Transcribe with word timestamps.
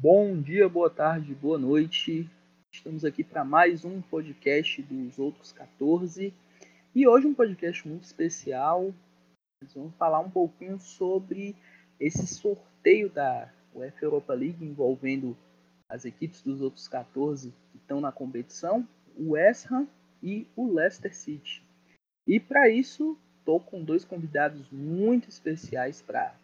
Bom 0.00 0.40
dia, 0.40 0.68
boa 0.68 0.88
tarde, 0.88 1.34
boa 1.34 1.58
noite. 1.58 2.30
Estamos 2.72 3.04
aqui 3.04 3.24
para 3.24 3.44
mais 3.44 3.84
um 3.84 4.00
podcast 4.00 4.80
dos 4.82 5.18
outros 5.18 5.50
14 5.50 6.32
e 6.94 7.08
hoje 7.08 7.26
um 7.26 7.34
podcast 7.34 7.88
muito 7.88 8.04
especial. 8.04 8.94
Nós 9.60 9.74
vamos 9.74 9.92
falar 9.96 10.20
um 10.20 10.30
pouquinho 10.30 10.78
sobre 10.78 11.56
esse 11.98 12.24
sorteio 12.28 13.10
da 13.10 13.52
UEFA 13.74 14.04
Europa 14.04 14.34
League 14.34 14.64
envolvendo 14.64 15.36
as 15.90 16.04
equipes 16.04 16.42
dos 16.42 16.60
outros 16.60 16.86
14 16.86 17.52
que 17.72 17.78
estão 17.78 18.00
na 18.00 18.12
competição, 18.12 18.86
o 19.16 19.30
West 19.30 19.66
Ham 19.68 19.88
e 20.22 20.46
o 20.54 20.72
Leicester 20.72 21.12
City. 21.12 21.60
E 22.24 22.38
para 22.38 22.68
isso, 22.68 23.18
estou 23.40 23.58
com 23.58 23.82
dois 23.82 24.04
convidados 24.04 24.70
muito 24.70 25.28
especiais 25.28 26.00
para 26.00 26.36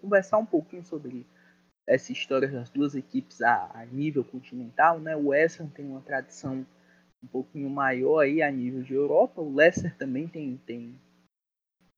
conversar 0.00 0.38
um 0.38 0.46
pouquinho 0.46 0.82
sobre 0.86 1.26
essa 1.88 2.12
história 2.12 2.46
das 2.46 2.68
duas 2.68 2.94
equipes 2.94 3.40
a, 3.40 3.70
a 3.74 3.86
nível 3.86 4.22
continental, 4.22 5.00
né? 5.00 5.16
O 5.16 5.32
Ham 5.32 5.68
tem 5.74 5.86
uma 5.86 6.02
tradição 6.02 6.66
um 7.22 7.26
pouquinho 7.26 7.68
maior 7.70 8.20
aí 8.20 8.42
a 8.42 8.50
nível 8.50 8.82
de 8.82 8.94
Europa, 8.94 9.40
o 9.40 9.54
Leicester 9.54 9.96
também 9.96 10.28
tem, 10.28 10.56
tem 10.66 10.94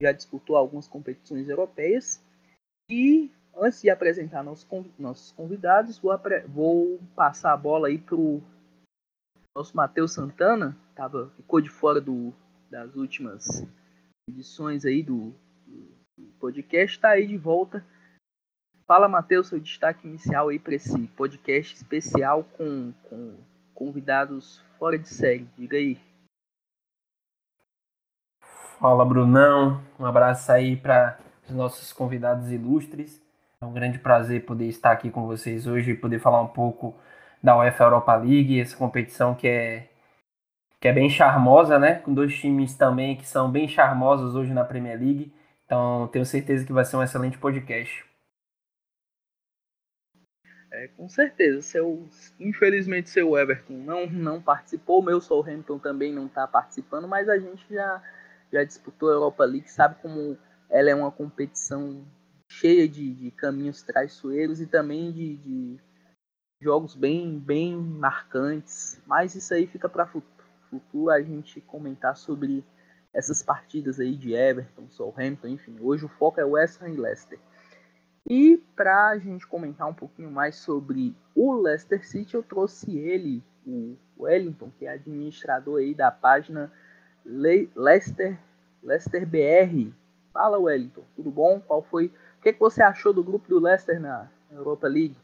já 0.00 0.12
disputou 0.12 0.56
algumas 0.56 0.86
competições 0.88 1.48
europeias. 1.48 2.24
E 2.88 3.30
antes 3.54 3.82
de 3.82 3.90
apresentar 3.90 4.42
nossos, 4.42 4.66
nossos 4.98 5.32
convidados, 5.32 5.98
vou, 5.98 6.18
vou 6.48 7.00
passar 7.14 7.52
a 7.52 7.56
bola 7.56 7.88
aí 7.88 7.98
pro 7.98 8.40
nosso 9.54 9.76
Matheus 9.76 10.12
Santana, 10.12 10.76
tava, 10.94 11.30
ficou 11.36 11.60
de 11.60 11.68
fora 11.68 12.00
do, 12.00 12.32
das 12.70 12.94
últimas 12.94 13.66
edições 14.28 14.86
aí 14.86 15.02
do, 15.02 15.34
do 15.66 16.32
podcast, 16.38 16.96
está 16.96 17.10
aí 17.10 17.26
de 17.26 17.36
volta 17.36 17.84
Fala, 18.90 19.06
Matheus, 19.06 19.46
seu 19.46 19.60
destaque 19.60 20.04
inicial 20.04 20.48
aí 20.48 20.58
para 20.58 20.74
esse 20.74 21.06
podcast 21.16 21.76
especial 21.76 22.42
com, 22.42 22.92
com 23.08 23.36
convidados 23.72 24.60
fora 24.80 24.98
de 24.98 25.08
série. 25.08 25.48
Diga 25.56 25.76
aí. 25.76 25.96
Fala, 28.80 29.04
Brunão. 29.04 29.80
Um 29.96 30.04
abraço 30.04 30.50
aí 30.50 30.76
para 30.76 31.20
os 31.44 31.54
nossos 31.54 31.92
convidados 31.92 32.50
ilustres. 32.50 33.22
É 33.62 33.64
um 33.64 33.72
grande 33.72 34.00
prazer 34.00 34.44
poder 34.44 34.66
estar 34.66 34.90
aqui 34.90 35.08
com 35.08 35.24
vocês 35.24 35.68
hoje 35.68 35.92
e 35.92 35.96
poder 35.96 36.18
falar 36.18 36.42
um 36.42 36.48
pouco 36.48 36.92
da 37.40 37.56
UEFA 37.56 37.84
Europa 37.84 38.16
League, 38.16 38.58
essa 38.58 38.76
competição 38.76 39.36
que 39.36 39.46
é 39.46 39.88
que 40.80 40.88
é 40.88 40.92
bem 40.92 41.08
charmosa, 41.08 41.78
né? 41.78 41.94
Com 42.00 42.12
dois 42.12 42.36
times 42.36 42.74
também 42.74 43.14
que 43.14 43.24
são 43.24 43.48
bem 43.48 43.68
charmosos 43.68 44.34
hoje 44.34 44.52
na 44.52 44.64
Premier 44.64 44.98
League. 44.98 45.32
Então, 45.64 46.08
tenho 46.08 46.26
certeza 46.26 46.66
que 46.66 46.72
vai 46.72 46.84
ser 46.84 46.96
um 46.96 47.02
excelente 47.04 47.38
podcast. 47.38 48.09
É, 50.80 50.88
com 50.88 51.06
certeza. 51.10 51.60
Seu, 51.60 52.08
infelizmente, 52.38 53.10
seu 53.10 53.36
Everton 53.36 53.74
não, 53.74 54.06
não 54.06 54.40
participou. 54.40 55.00
O 55.00 55.04
meu 55.04 55.20
Southampton 55.20 55.78
também 55.78 56.10
não 56.10 56.24
está 56.24 56.46
participando, 56.46 57.06
mas 57.06 57.28
a 57.28 57.38
gente 57.38 57.66
já, 57.68 58.02
já 58.50 58.64
disputou 58.64 59.10
a 59.10 59.12
Europa 59.12 59.44
League, 59.44 59.70
sabe 59.70 59.96
como 60.00 60.38
ela 60.70 60.88
é 60.88 60.94
uma 60.94 61.12
competição 61.12 62.02
cheia 62.50 62.88
de, 62.88 63.12
de 63.12 63.30
caminhos 63.30 63.82
traiçoeiros 63.82 64.58
e 64.58 64.66
também 64.66 65.12
de, 65.12 65.36
de 65.36 65.78
jogos 66.62 66.94
bem, 66.94 67.38
bem 67.38 67.76
marcantes. 67.76 69.02
Mas 69.06 69.34
isso 69.34 69.52
aí 69.52 69.66
fica 69.66 69.86
para 69.86 70.06
futuro 70.06 71.10
a 71.10 71.20
gente 71.20 71.60
comentar 71.60 72.16
sobre 72.16 72.64
essas 73.12 73.42
partidas 73.42 74.00
aí 74.00 74.16
de 74.16 74.32
Everton, 74.32 74.88
Southampton, 74.88 75.48
enfim. 75.48 75.76
Hoje 75.78 76.06
o 76.06 76.08
foco 76.08 76.40
é 76.40 76.44
West 76.44 76.80
Ham 76.80 76.88
e 76.88 76.96
Leicester. 76.96 77.38
E 78.30 78.62
para 78.76 79.08
a 79.08 79.18
gente 79.18 79.44
comentar 79.44 79.88
um 79.88 79.92
pouquinho 79.92 80.30
mais 80.30 80.54
sobre 80.54 81.16
o 81.34 81.52
Leicester 81.52 82.06
City, 82.06 82.36
eu 82.36 82.44
trouxe 82.44 82.96
ele, 82.96 83.42
o 83.66 83.96
Wellington, 84.16 84.70
que 84.78 84.86
é 84.86 84.90
administrador 84.90 85.80
aí 85.80 85.92
da 85.92 86.12
página 86.12 86.70
Le 87.26 87.68
Leicester, 87.74 88.38
Leicester 88.84 89.26
BR. 89.26 89.92
Fala 90.32 90.60
Wellington, 90.60 91.02
tudo 91.16 91.28
bom? 91.28 91.58
Qual 91.58 91.82
foi? 91.82 92.06
O 92.38 92.42
que, 92.42 92.52
que 92.52 92.60
você 92.60 92.84
achou 92.84 93.12
do 93.12 93.24
grupo 93.24 93.48
do 93.48 93.58
Leicester 93.58 94.00
na 94.00 94.30
Europa 94.52 94.86
League? 94.86 95.16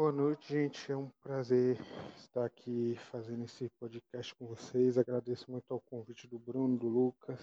Boa 0.00 0.12
noite, 0.12 0.48
gente. 0.50 0.90
É 0.90 0.96
um 0.96 1.10
prazer 1.20 1.76
estar 2.16 2.46
aqui 2.46 2.96
fazendo 3.10 3.44
esse 3.44 3.68
podcast 3.78 4.34
com 4.34 4.46
vocês. 4.46 4.96
Agradeço 4.96 5.50
muito 5.50 5.70
ao 5.74 5.78
convite 5.78 6.26
do 6.26 6.38
Bruno, 6.38 6.78
do 6.78 6.88
Lucas. 6.88 7.38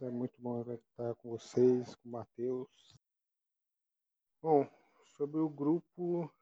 É 0.00 0.08
muito 0.08 0.40
bom 0.40 0.60
estar 0.60 1.16
com 1.16 1.30
vocês, 1.30 1.96
com 1.96 2.08
o 2.08 2.12
Matheus. 2.12 2.96
Bom, 4.40 4.70
sobre 5.16 5.40
o 5.40 5.48
grupo, 5.48 6.32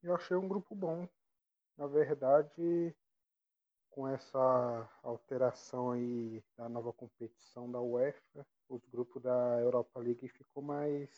eu 0.00 0.14
achei 0.14 0.36
um 0.36 0.46
grupo 0.46 0.76
bom. 0.76 1.08
Na 1.76 1.88
verdade, 1.88 2.94
com 3.90 4.06
essa 4.06 4.88
alteração 5.02 5.90
aí 5.90 6.40
da 6.56 6.68
nova 6.68 6.92
competição 6.92 7.68
da 7.68 7.80
UEFA, 7.80 8.46
os 8.68 8.86
grupos 8.86 9.20
da 9.20 9.58
Europa 9.58 9.98
League 9.98 10.28
ficou 10.28 10.62
mais, 10.62 11.10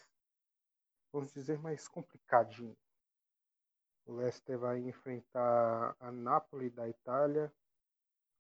vamos 1.13 1.31
dizer, 1.35 1.59
mais 1.59 1.87
complicadinho 1.87 2.75
o 4.13 4.17
Leicester 4.17 4.59
vai 4.59 4.79
enfrentar 4.79 5.97
a 5.99 6.13
Napoli 6.13 6.69
da 6.69 6.87
Itália, 6.87 7.51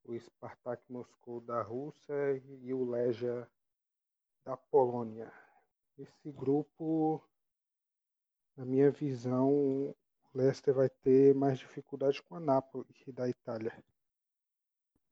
o 0.05 0.19
Spartak 0.19 0.83
Moscou 0.91 1.41
da 1.41 1.63
Rússia 1.63 2.15
e 2.61 2.75
o 2.75 2.85
Legia 2.85 3.49
da 4.45 4.55
Polônia. 4.55 5.33
Esse 5.99 6.31
grupo, 6.31 7.23
na 8.55 8.67
minha 8.67 8.91
visão, 8.91 9.51
o 9.51 9.97
Leicester 10.35 10.75
vai 10.75 10.91
ter 10.91 11.35
mais 11.35 11.59
dificuldade 11.59 12.23
com 12.23 12.35
a 12.35 12.41
Napoli 12.41 12.87
da 13.07 13.27
Itália, 13.29 13.73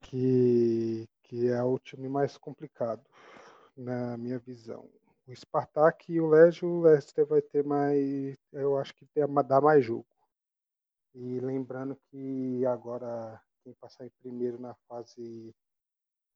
que, 0.02 1.08
que 1.22 1.48
é 1.48 1.62
o 1.62 1.78
time 1.78 2.08
mais 2.08 2.36
complicado, 2.36 3.02
na 3.74 4.14
minha 4.18 4.38
visão. 4.38 4.90
O 5.26 5.34
Spartak 5.34 6.12
e 6.12 6.20
o 6.20 6.28
Legia, 6.28 6.68
o 6.68 6.82
Leicester 6.82 7.24
vai 7.24 7.40
ter 7.40 7.64
mais, 7.64 8.36
eu 8.52 8.76
acho 8.76 8.94
que 8.94 9.08
dá 9.46 9.60
mais 9.60 9.82
jogo. 9.82 10.04
E 11.14 11.40
lembrando 11.40 11.96
que 12.10 12.64
agora 12.66 13.40
quem 13.62 13.74
passar 13.74 14.06
em 14.06 14.12
primeiro 14.20 14.60
na 14.60 14.74
fase 14.88 15.54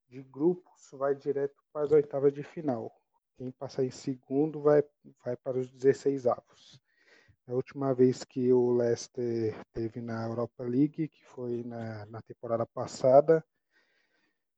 de 0.09 0.23
grupos 0.23 0.91
vai 0.93 1.15
direto 1.15 1.63
para 1.73 1.85
as 1.85 1.93
oitavas 1.93 2.33
de 2.33 2.43
final. 2.43 2.93
Quem 3.37 3.51
passar 3.51 3.85
em 3.85 3.91
segundo 3.91 4.61
vai, 4.61 4.83
vai 5.25 5.37
para 5.37 5.59
os 5.59 5.71
16 5.71 6.27
avos. 6.27 6.81
A 7.47 7.53
última 7.53 7.93
vez 7.93 8.25
que 8.25 8.53
o 8.53 8.73
Leicester 8.73 9.55
teve 9.73 10.01
na 10.01 10.27
Europa 10.27 10.65
League, 10.65 11.09
que 11.09 11.25
foi 11.27 11.63
na, 11.63 12.07
na 12.07 12.23
temporada 12.23 12.65
passada, 12.65 13.45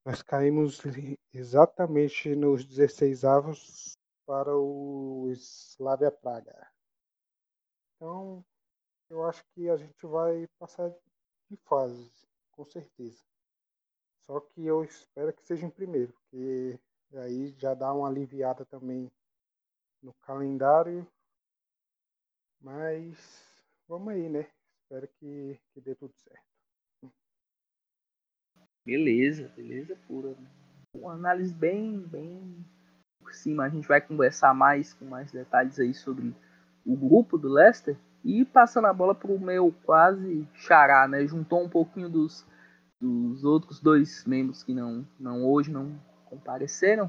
nós 0.05 0.23
caímos 0.23 0.81
exatamente 1.33 2.35
nos 2.37 2.65
16 2.65 3.25
avos 3.25 3.99
para 4.25 4.57
o 4.57 5.29
Slavia 5.33 6.13
Praga. 6.13 6.71
Então, 7.97 8.45
eu 9.09 9.25
acho 9.25 9.45
que 9.55 9.69
a 9.69 9.77
gente 9.77 10.07
vai 10.07 10.47
passar 10.59 10.91
de 11.51 11.57
fase, 11.65 12.11
com 12.51 12.65
certeza. 12.65 13.23
Só 14.23 14.41
que 14.41 14.65
eu 14.65 14.83
espero 14.83 15.33
que 15.33 15.47
seja 15.47 15.67
em 15.67 15.71
primeiro, 15.71 16.13
porque 16.13 16.79
aí 17.15 17.55
já 17.59 17.75
dá 17.75 17.93
uma 17.93 18.09
aliviada 18.09 18.65
também 18.65 19.11
no 20.03 20.13
calendário. 20.15 21.07
Mas 22.61 23.17
vamos 23.87 24.13
aí, 24.13 24.29
né? 24.29 24.49
Espero 24.83 25.09
que, 25.19 25.61
que 25.73 25.81
dê 25.81 25.95
tudo 25.95 26.15
certo. 26.17 26.47
Beleza, 28.85 29.49
beleza 29.57 29.97
pura. 30.07 30.37
Uma 30.95 31.13
análise 31.13 31.53
bem, 31.53 32.01
bem 32.01 32.65
por 33.21 33.35
cima. 33.35 33.65
A 33.65 33.69
gente 33.69 33.87
vai 33.87 34.01
conversar 34.01 34.55
mais 34.55 34.95
com 34.95 35.05
mais 35.05 35.31
detalhes 35.33 35.79
aí 35.79 35.93
sobre 35.93 36.35
o 36.85 36.97
grupo 36.97 37.37
do 37.37 37.49
Leicester. 37.49 37.99
E 38.27 38.45
passando 38.45 38.87
a 38.87 38.93
bola 38.93 39.15
para 39.15 39.31
o 39.31 39.39
meu 39.39 39.73
quase 39.85 40.49
xará, 40.53 41.07
né? 41.07 41.25
Juntou 41.29 41.63
um 41.63 41.69
pouquinho 41.69 42.09
dos, 42.09 42.45
dos 43.01 43.45
outros 43.45 43.81
dois 43.81 44.25
membros 44.27 44.65
que 44.65 44.75
não, 44.75 45.07
não 45.17 45.47
hoje 45.47 45.71
não 45.71 45.93
compareceram, 46.25 47.09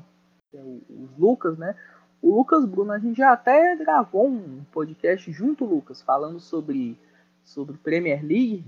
que 0.52 0.58
é 0.58 0.62
o, 0.62 1.10
Lucas, 1.18 1.58
né? 1.58 1.76
O 2.22 2.36
Lucas 2.36 2.66
Bruno, 2.66 2.92
a 2.92 3.00
gente 3.00 3.18
já 3.18 3.32
até 3.32 3.76
gravou 3.76 4.28
um 4.28 4.64
podcast 4.72 5.32
junto, 5.32 5.66
Lucas, 5.66 6.04
falando 6.04 6.40
sobre, 6.40 6.96
sobre 7.44 7.78
Premier 7.78 8.24
League. 8.24 8.64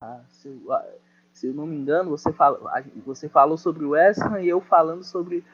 Ah, 0.00 0.20
se, 0.28 0.56
ah, 0.70 0.86
se, 1.32 1.48
eu 1.48 1.54
não 1.54 1.66
me 1.66 1.74
engano, 1.74 2.08
você, 2.08 2.32
fala, 2.32 2.84
você 3.04 3.28
falou 3.28 3.58
sobre 3.58 3.84
o 3.84 3.90
West 3.90 4.20
Ham 4.20 4.40
e 4.40 4.48
eu 4.48 4.60
falando 4.60 5.02
sobre 5.02 5.44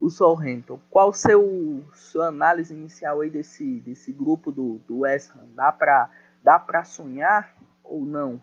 o 0.00 0.08
Southampton. 0.08 0.80
Qual 0.88 1.12
seu 1.12 1.84
sua 1.92 2.28
análise 2.28 2.72
inicial 2.74 3.20
aí 3.20 3.28
desse, 3.28 3.80
desse 3.80 4.12
grupo 4.12 4.50
do, 4.50 4.78
do 4.88 5.00
West 5.00 5.30
Ham? 5.36 5.46
Dá 5.54 5.70
para 5.70 6.10
dá 6.42 6.58
para 6.58 6.84
sonhar 6.84 7.54
ou 7.84 8.06
não? 8.06 8.40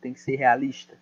Tem 0.00 0.12
que 0.12 0.20
ser 0.20 0.36
realista. 0.36 0.96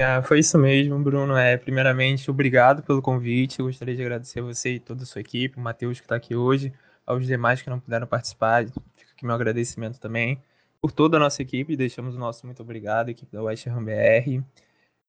Ah, 0.00 0.22
foi 0.22 0.38
isso 0.38 0.56
mesmo, 0.56 0.96
Bruno. 1.02 1.36
É, 1.36 1.56
primeiramente, 1.56 2.30
obrigado 2.30 2.82
pelo 2.84 3.02
convite. 3.02 3.58
Eu 3.58 3.66
gostaria 3.66 3.96
de 3.96 4.00
agradecer 4.00 4.38
a 4.38 4.44
você 4.44 4.74
e 4.74 4.80
toda 4.80 5.02
a 5.02 5.06
sua 5.06 5.20
equipe, 5.20 5.58
o 5.58 5.60
Matheus 5.60 5.98
que 5.98 6.06
está 6.06 6.14
aqui 6.14 6.36
hoje, 6.36 6.72
aos 7.04 7.26
demais 7.26 7.60
que 7.60 7.68
não 7.68 7.80
puderam 7.80 8.06
participar. 8.06 8.64
Fica 8.64 9.12
aqui 9.12 9.26
meu 9.26 9.34
agradecimento 9.34 9.98
também. 9.98 10.40
Por 10.80 10.92
toda 10.92 11.16
a 11.16 11.20
nossa 11.20 11.42
equipe, 11.42 11.76
deixamos 11.76 12.14
o 12.14 12.18
nosso 12.18 12.46
muito 12.46 12.62
obrigado, 12.62 13.08
equipe 13.08 13.32
da 13.32 13.42
West 13.42 13.66
Ham 13.66 13.84
BR. 13.84 14.44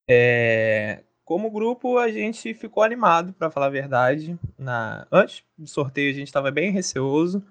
É, 0.09 1.03
como 1.23 1.51
grupo, 1.51 1.97
a 1.97 2.09
gente 2.09 2.53
ficou 2.53 2.81
animado, 2.83 3.33
para 3.33 3.51
falar 3.51 3.67
a 3.67 3.69
verdade. 3.69 4.37
Na... 4.57 5.07
Antes 5.11 5.43
do 5.57 5.67
sorteio, 5.67 6.11
a 6.11 6.15
gente 6.15 6.27
estava 6.27 6.49
bem 6.49 6.71
receoso. 6.71 7.43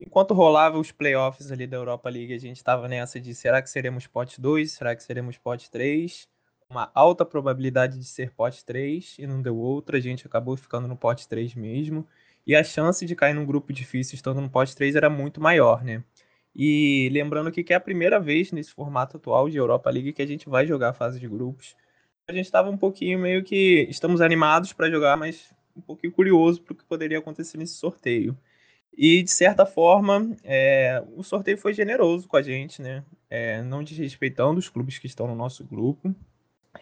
Enquanto 0.00 0.34
rolava 0.34 0.78
os 0.78 0.90
playoffs 0.90 1.52
ali 1.52 1.66
da 1.66 1.76
Europa 1.76 2.08
League, 2.08 2.34
a 2.34 2.38
gente 2.38 2.56
estava 2.56 2.88
nessa 2.88 3.20
de 3.20 3.34
será 3.34 3.60
que 3.62 3.70
seremos 3.70 4.06
pote 4.06 4.40
2? 4.40 4.72
Será 4.72 4.96
que 4.96 5.02
seremos 5.02 5.38
pote 5.38 5.70
3? 5.70 6.28
uma 6.72 6.90
alta 6.94 7.24
probabilidade 7.24 7.98
de 7.98 8.04
ser 8.04 8.32
pote 8.32 8.64
3 8.64 9.16
e 9.18 9.26
não 9.26 9.42
deu 9.42 9.56
outra, 9.56 9.98
a 9.98 10.00
gente 10.00 10.26
acabou 10.26 10.56
ficando 10.56 10.88
no 10.88 10.96
pote 10.96 11.28
3 11.28 11.54
mesmo. 11.54 12.06
E 12.46 12.56
a 12.56 12.64
chance 12.64 13.06
de 13.06 13.14
cair 13.14 13.34
num 13.34 13.44
grupo 13.46 13.72
difícil 13.72 14.16
estando 14.16 14.40
no 14.40 14.50
pote 14.50 14.74
3 14.74 14.96
era 14.96 15.08
muito 15.08 15.40
maior, 15.40 15.84
né? 15.84 16.02
E 16.54 17.08
lembrando 17.12 17.50
que, 17.50 17.64
que 17.64 17.72
é 17.72 17.76
a 17.76 17.80
primeira 17.80 18.20
vez 18.20 18.52
nesse 18.52 18.72
formato 18.72 19.16
atual 19.16 19.48
de 19.48 19.56
Europa 19.56 19.90
League 19.90 20.12
que 20.12 20.22
a 20.22 20.26
gente 20.26 20.48
vai 20.48 20.66
jogar 20.66 20.90
a 20.90 20.94
fase 20.94 21.18
de 21.18 21.28
grupos. 21.28 21.74
A 22.28 22.32
gente 22.32 22.44
estava 22.44 22.70
um 22.70 22.76
pouquinho 22.76 23.18
meio 23.18 23.42
que. 23.42 23.86
Estamos 23.88 24.20
animados 24.20 24.72
para 24.72 24.90
jogar, 24.90 25.16
mas 25.16 25.52
um 25.76 25.80
pouquinho 25.80 26.12
curioso 26.12 26.62
para 26.62 26.72
o 26.72 26.76
que 26.76 26.84
poderia 26.84 27.18
acontecer 27.18 27.56
nesse 27.58 27.74
sorteio. 27.74 28.36
E, 28.96 29.22
de 29.22 29.30
certa 29.30 29.64
forma, 29.64 30.36
é, 30.44 31.02
o 31.16 31.22
sorteio 31.22 31.56
foi 31.56 31.72
generoso 31.72 32.28
com 32.28 32.36
a 32.36 32.42
gente, 32.42 32.82
né? 32.82 33.02
É, 33.30 33.62
não 33.62 33.82
desrespeitando 33.82 34.58
os 34.58 34.68
clubes 34.68 34.98
que 34.98 35.06
estão 35.06 35.26
no 35.26 35.34
nosso 35.34 35.64
grupo. 35.64 36.14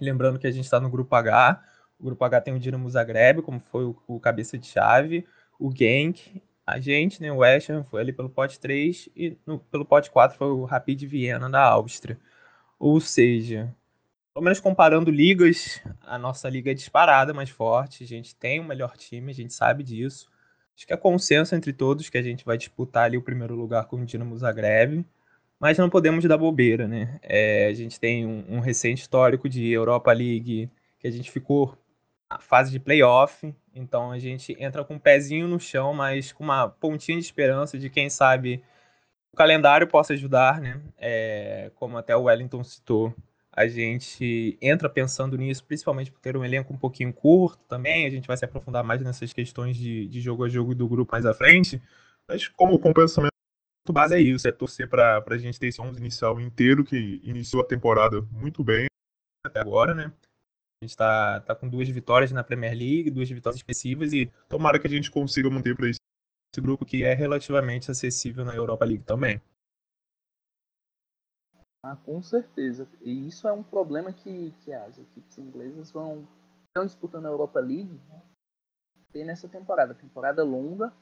Lembrando 0.00 0.38
que 0.38 0.46
a 0.46 0.50
gente 0.50 0.64
está 0.64 0.80
no 0.80 0.90
grupo 0.90 1.14
H. 1.14 1.62
O 1.98 2.04
grupo 2.04 2.24
H 2.24 2.40
tem 2.40 2.54
o 2.54 2.58
Dinamo 2.58 2.90
Zagreb, 2.90 3.42
como 3.42 3.60
foi 3.60 3.84
o, 3.84 3.96
o 4.08 4.18
cabeça 4.18 4.58
de 4.58 4.66
chave, 4.66 5.24
o 5.58 5.70
Genk, 5.72 6.42
a 6.72 6.80
gente, 6.80 7.20
né, 7.20 7.30
o 7.32 7.38
West 7.38 7.70
Ham 7.70 7.84
foi 7.84 8.00
ali 8.00 8.12
pelo 8.12 8.28
pote 8.28 8.58
3 8.58 9.08
e 9.16 9.36
no, 9.46 9.58
pelo 9.58 9.84
pote 9.84 10.10
4 10.10 10.36
foi 10.36 10.48
o 10.48 10.64
Rapid 10.64 11.02
Viena 11.04 11.48
da 11.50 11.62
Áustria. 11.62 12.18
Ou 12.78 13.00
seja, 13.00 13.74
pelo 14.34 14.44
menos 14.44 14.60
comparando 14.60 15.10
ligas, 15.10 15.82
a 16.02 16.18
nossa 16.18 16.48
liga 16.48 16.70
é 16.70 16.74
disparada, 16.74 17.34
mais 17.34 17.50
forte, 17.50 18.04
a 18.04 18.06
gente 18.06 18.34
tem 18.34 18.60
o 18.60 18.64
melhor 18.64 18.96
time, 18.96 19.30
a 19.30 19.34
gente 19.34 19.52
sabe 19.52 19.82
disso. 19.82 20.30
Acho 20.76 20.86
que 20.86 20.92
é 20.94 20.96
consenso 20.96 21.54
entre 21.54 21.72
todos 21.72 22.08
que 22.08 22.18
a 22.18 22.22
gente 22.22 22.44
vai 22.44 22.56
disputar 22.56 23.04
ali 23.04 23.16
o 23.16 23.22
primeiro 23.22 23.54
lugar 23.54 23.86
com 23.86 23.96
o 23.96 24.04
Dinamo 24.06 24.36
Zagreb 24.38 25.04
mas 25.60 25.76
não 25.76 25.90
podemos 25.90 26.24
dar 26.24 26.38
bobeira, 26.38 26.88
né? 26.88 27.20
É, 27.22 27.66
a 27.66 27.74
gente 27.74 28.00
tem 28.00 28.26
um, 28.26 28.44
um, 28.48 28.60
recente 28.60 29.02
histórico 29.02 29.46
de 29.46 29.68
Europa 29.70 30.10
League 30.10 30.70
que 30.98 31.06
a 31.06 31.10
gente 31.10 31.30
ficou 31.30 31.76
fase 32.38 32.70
de 32.70 32.78
playoff, 32.78 33.54
então 33.74 34.12
a 34.12 34.18
gente 34.18 34.56
entra 34.58 34.84
com 34.84 34.94
um 34.94 34.98
pezinho 34.98 35.48
no 35.48 35.58
chão, 35.58 35.92
mas 35.92 36.32
com 36.32 36.44
uma 36.44 36.68
pontinha 36.68 37.18
de 37.18 37.24
esperança 37.24 37.78
de 37.78 37.90
quem 37.90 38.08
sabe 38.08 38.62
o 39.32 39.36
calendário 39.36 39.86
possa 39.86 40.12
ajudar, 40.12 40.60
né? 40.60 40.80
É, 40.98 41.70
como 41.74 41.96
até 41.96 42.16
o 42.16 42.24
Wellington 42.24 42.62
citou, 42.64 43.14
a 43.52 43.66
gente 43.66 44.56
entra 44.60 44.88
pensando 44.88 45.36
nisso, 45.36 45.64
principalmente 45.64 46.10
por 46.10 46.20
ter 46.20 46.36
um 46.36 46.44
elenco 46.44 46.72
um 46.72 46.78
pouquinho 46.78 47.12
curto 47.12 47.62
também. 47.68 48.06
A 48.06 48.10
gente 48.10 48.26
vai 48.26 48.36
se 48.36 48.44
aprofundar 48.44 48.84
mais 48.84 49.02
nessas 49.02 49.32
questões 49.32 49.76
de, 49.76 50.06
de 50.06 50.20
jogo 50.20 50.44
a 50.44 50.48
jogo 50.48 50.74
do 50.74 50.88
grupo 50.88 51.12
mais 51.12 51.26
à 51.26 51.34
frente. 51.34 51.82
Mas 52.28 52.48
como 52.48 52.78
compensamento 52.78 53.30
base 53.92 54.14
é 54.14 54.20
isso, 54.20 54.46
é 54.46 54.52
torcer 54.52 54.88
para 54.88 55.22
a 55.26 55.38
gente 55.38 55.58
ter 55.58 55.66
esse 55.66 55.80
11 55.80 55.98
inicial 55.98 56.40
inteiro 56.40 56.84
que 56.84 57.20
iniciou 57.24 57.62
a 57.62 57.66
temporada 57.66 58.22
muito 58.30 58.62
bem 58.62 58.86
até 59.44 59.58
agora, 59.60 59.94
né? 59.94 60.12
A 60.82 60.86
gente 60.86 60.92
está 60.92 61.40
tá 61.40 61.54
com 61.54 61.68
duas 61.68 61.88
vitórias 61.90 62.32
na 62.32 62.42
Premier 62.42 62.72
League, 62.72 63.10
duas 63.10 63.28
vitórias 63.28 63.58
expressivas 63.58 64.14
e 64.14 64.32
tomara 64.48 64.78
que 64.80 64.86
a 64.86 64.90
gente 64.90 65.10
consiga 65.10 65.50
manter 65.50 65.76
para 65.76 65.90
esse, 65.90 66.00
grupo 66.58 66.86
que 66.86 67.04
é 67.04 67.12
relativamente 67.12 67.90
acessível 67.90 68.46
na 68.46 68.54
Europa 68.54 68.86
League 68.86 69.04
também. 69.04 69.40
Ah, 71.84 71.96
com 71.96 72.22
certeza. 72.22 72.88
E 73.02 73.28
isso 73.28 73.46
é 73.46 73.52
um 73.52 73.62
problema 73.62 74.10
que, 74.10 74.52
que 74.64 74.72
as 74.72 74.98
equipes 74.98 75.36
inglesas 75.38 75.92
vão 75.92 76.26
estão 76.68 76.86
disputando 76.86 77.26
a 77.26 77.30
Europa 77.30 77.60
League 77.60 78.00
né? 78.08 79.24
nessa 79.24 79.48
temporada. 79.48 79.94
Temporada 79.94 80.42
longa, 80.42 80.92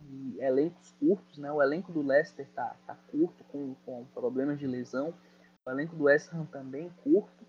e 0.00 0.38
elencos 0.40 0.92
curtos, 0.92 1.38
né? 1.38 1.50
O 1.50 1.62
elenco 1.62 1.92
do 1.92 2.02
Leicester 2.02 2.48
tá, 2.52 2.76
tá 2.86 2.94
curto, 3.10 3.42
com, 3.44 3.74
com 3.84 4.04
problemas 4.06 4.58
de 4.58 4.66
lesão. 4.66 5.12
O 5.66 5.70
elenco 5.70 5.96
do 5.96 6.04
West 6.04 6.32
Ham 6.32 6.46
também 6.46 6.90
curto. 7.02 7.44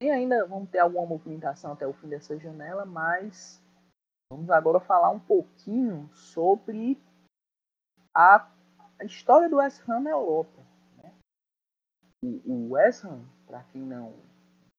Né? 0.00 0.06
E 0.06 0.10
ainda 0.10 0.46
vamos 0.46 0.70
ter 0.70 0.78
alguma 0.78 1.06
movimentação 1.06 1.72
até 1.72 1.86
o 1.86 1.92
fim 1.92 2.08
dessa 2.08 2.38
janela, 2.38 2.84
mas 2.84 3.62
vamos 4.32 4.50
agora 4.50 4.80
falar 4.80 5.10
um 5.10 5.20
pouquinho 5.20 6.08
sobre 6.12 7.00
a, 8.14 8.48
história 9.02 9.48
do 9.48 9.56
West 9.56 9.82
Ham 9.88 10.00
na 10.00 10.10
Europa. 10.10 10.62
Né? 11.02 11.12
O, 12.22 12.70
West 12.70 13.04
Ham, 13.04 13.24
para 13.46 13.62
quem 13.64 13.82
não 13.82 14.14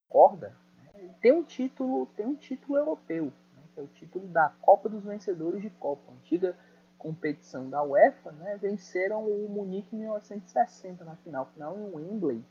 recorda, 0.07 0.55
né? 0.77 1.15
tem 1.21 1.31
um 1.31 1.43
título, 1.43 2.05
tem 2.15 2.25
um 2.25 2.35
título 2.35 2.77
europeu 2.77 3.31
que 3.73 3.79
é 3.79 3.83
o 3.83 3.87
título 3.87 4.27
da 4.27 4.49
Copa 4.61 4.89
dos 4.89 5.03
Vencedores 5.03 5.61
de 5.61 5.69
Copa, 5.69 6.11
antiga 6.11 6.55
competição 6.97 7.69
da 7.69 7.81
UEFA, 7.81 8.31
né, 8.33 8.57
venceram 8.57 9.25
o 9.25 9.49
Munique 9.49 9.95
em 9.95 9.99
1960 9.99 11.03
na 11.03 11.15
final, 11.17 11.47
final 11.47 11.75
em 11.75 11.95
Wembley, 11.95 12.45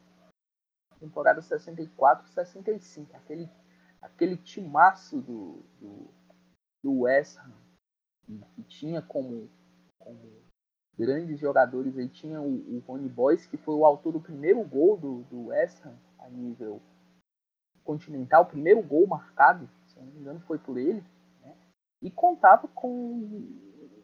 temporada 1.01 1.41
64-65, 1.41 3.15
aquele 3.15 3.49
aquele 4.01 4.37
timaço 4.37 5.21
do, 5.21 5.63
do, 5.79 6.11
do 6.83 7.01
West 7.01 7.39
Ham, 7.39 7.53
que, 8.55 8.63
tinha 8.63 9.03
como, 9.03 9.51
como, 9.99 10.19
grandes 10.97 11.39
jogadores, 11.39 11.99
aí 11.99 12.09
tinha 12.09 12.41
o, 12.41 12.77
o 12.77 12.79
Ronnie 12.87 13.11
Boyce, 13.11 13.49
que 13.49 13.59
foi 13.59 13.75
o 13.75 13.85
autor 13.85 14.13
do 14.13 14.21
primeiro 14.21 14.63
gol 14.65 14.97
do, 14.97 15.23
do 15.25 15.47
West 15.47 15.85
Ham 15.85 15.95
a 16.19 16.31
nível 16.31 16.81
continental, 17.85 18.45
o 18.45 18.47
primeiro 18.47 18.83
gol 18.83 19.07
marcado 19.07 19.69
se 19.91 19.99
não 19.99 20.07
me 20.07 20.21
engano 20.21 20.41
foi 20.41 20.59
por 20.59 20.79
ele, 20.79 21.05
né? 21.43 21.55
e 22.03 22.11
contava 22.11 22.69
com 22.69 22.89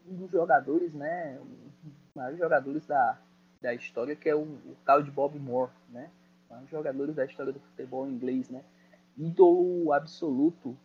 um 0.05 0.15
dos 0.15 0.31
jogadores, 0.31 0.93
né, 0.93 1.39
um 1.39 1.89
dos 1.89 2.13
maiores 2.15 2.37
jogadores 2.37 2.85
da, 2.85 3.19
da 3.61 3.73
história, 3.73 4.15
que 4.15 4.29
é 4.29 4.35
o, 4.35 4.41
o 4.41 4.77
tal 4.85 5.01
de 5.01 5.11
Bob 5.11 5.37
Moore, 5.39 5.71
né, 5.89 6.11
dos 6.49 6.69
jogadores 6.69 7.15
da 7.15 7.25
história 7.25 7.53
do 7.53 7.59
futebol 7.59 8.07
inglês, 8.07 8.49
né, 8.49 8.63
ídolo 9.17 9.91
absoluto 9.93 10.77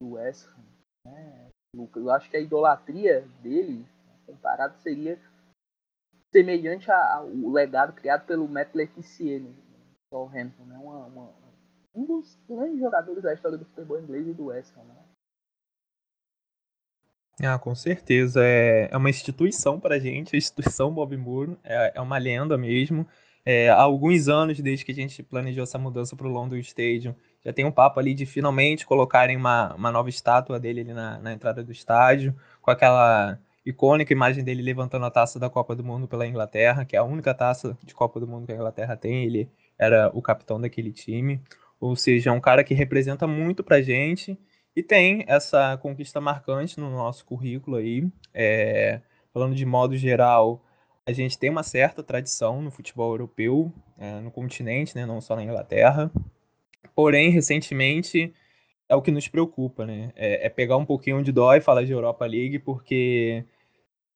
do 0.00 0.12
West 0.12 0.46
Ham, 0.48 1.10
né, 1.10 1.48
eu 1.74 2.10
acho 2.10 2.30
que 2.30 2.36
a 2.36 2.40
idolatria 2.40 3.26
dele, 3.42 3.86
comparado, 4.26 4.76
seria 4.78 5.18
semelhante 6.32 6.90
ao 6.90 7.26
legado 7.28 7.92
criado 7.92 8.26
pelo 8.26 8.48
Matt 8.48 8.74
Letizier 8.74 9.40
no 9.40 9.54
Southampton, 10.12 10.64
né, 10.64 10.78
uma, 10.78 11.06
uma 11.06 11.48
um 11.94 12.04
dos 12.04 12.38
grandes 12.48 12.78
jogadores 12.78 13.22
da 13.22 13.34
história 13.34 13.58
do 13.58 13.64
futebol 13.64 14.00
inglês 14.00 14.26
e 14.28 14.32
do 14.32 14.46
West 14.46 14.72
Ham, 14.76 14.84
né? 14.84 14.94
Ah, 17.40 17.58
com 17.58 17.74
certeza. 17.74 18.40
É, 18.44 18.88
é 18.90 18.96
uma 18.96 19.10
instituição 19.10 19.78
para 19.78 19.94
a 19.94 19.98
gente, 19.98 20.34
a 20.34 20.38
instituição 20.38 20.92
Bob 20.92 21.16
Moore. 21.16 21.56
É, 21.62 21.92
é 21.96 22.00
uma 22.00 22.18
lenda 22.18 22.58
mesmo. 22.58 23.06
É, 23.50 23.70
há 23.70 23.80
alguns 23.80 24.28
anos, 24.28 24.60
desde 24.60 24.84
que 24.84 24.92
a 24.92 24.94
gente 24.94 25.22
planejou 25.22 25.62
essa 25.62 25.78
mudança 25.78 26.14
para 26.14 26.26
o 26.26 26.30
London 26.30 26.56
Stadium, 26.56 27.14
já 27.42 27.50
tem 27.50 27.64
um 27.64 27.70
papo 27.70 27.98
ali 27.98 28.12
de 28.12 28.26
finalmente 28.26 28.84
colocarem 28.84 29.38
uma, 29.38 29.74
uma 29.74 29.90
nova 29.90 30.10
estátua 30.10 30.60
dele 30.60 30.82
ali 30.82 30.92
na, 30.92 31.18
na 31.18 31.32
entrada 31.32 31.64
do 31.64 31.72
estádio, 31.72 32.36
com 32.60 32.70
aquela 32.70 33.38
icônica 33.64 34.12
imagem 34.12 34.44
dele 34.44 34.60
levantando 34.60 35.06
a 35.06 35.10
taça 35.10 35.38
da 35.38 35.48
Copa 35.48 35.74
do 35.74 35.82
Mundo 35.82 36.06
pela 36.06 36.26
Inglaterra, 36.26 36.84
que 36.84 36.94
é 36.94 36.98
a 36.98 37.02
única 37.02 37.32
taça 37.32 37.74
de 37.82 37.94
Copa 37.94 38.20
do 38.20 38.28
Mundo 38.28 38.44
que 38.44 38.52
a 38.52 38.54
Inglaterra 38.54 38.98
tem. 38.98 39.24
Ele 39.24 39.48
era 39.78 40.10
o 40.12 40.20
capitão 40.20 40.60
daquele 40.60 40.92
time. 40.92 41.40
Ou 41.80 41.96
seja, 41.96 42.28
é 42.28 42.32
um 42.34 42.40
cara 42.42 42.62
que 42.62 42.74
representa 42.74 43.26
muito 43.26 43.64
pra 43.64 43.80
gente 43.80 44.38
e 44.76 44.82
tem 44.82 45.24
essa 45.26 45.78
conquista 45.78 46.20
marcante 46.20 46.78
no 46.78 46.90
nosso 46.90 47.24
currículo 47.24 47.78
aí. 47.78 48.06
É, 48.34 49.00
falando 49.32 49.54
de 49.54 49.64
modo 49.64 49.96
geral, 49.96 50.62
a 51.08 51.12
gente 51.12 51.38
tem 51.38 51.48
uma 51.48 51.62
certa 51.62 52.02
tradição 52.02 52.60
no 52.60 52.70
futebol 52.70 53.12
europeu, 53.12 53.72
é, 53.96 54.20
no 54.20 54.30
continente, 54.30 54.94
né, 54.94 55.06
não 55.06 55.22
só 55.22 55.34
na 55.34 55.42
Inglaterra. 55.42 56.12
Porém, 56.94 57.30
recentemente, 57.30 58.30
é 58.86 58.94
o 58.94 59.00
que 59.00 59.10
nos 59.10 59.26
preocupa, 59.26 59.86
né? 59.86 60.12
É, 60.14 60.44
é 60.46 60.50
pegar 60.50 60.76
um 60.76 60.84
pouquinho 60.84 61.22
de 61.22 61.32
dó 61.32 61.54
e 61.54 61.62
falar 61.62 61.84
de 61.84 61.92
Europa 61.92 62.26
League, 62.26 62.58
porque 62.58 63.42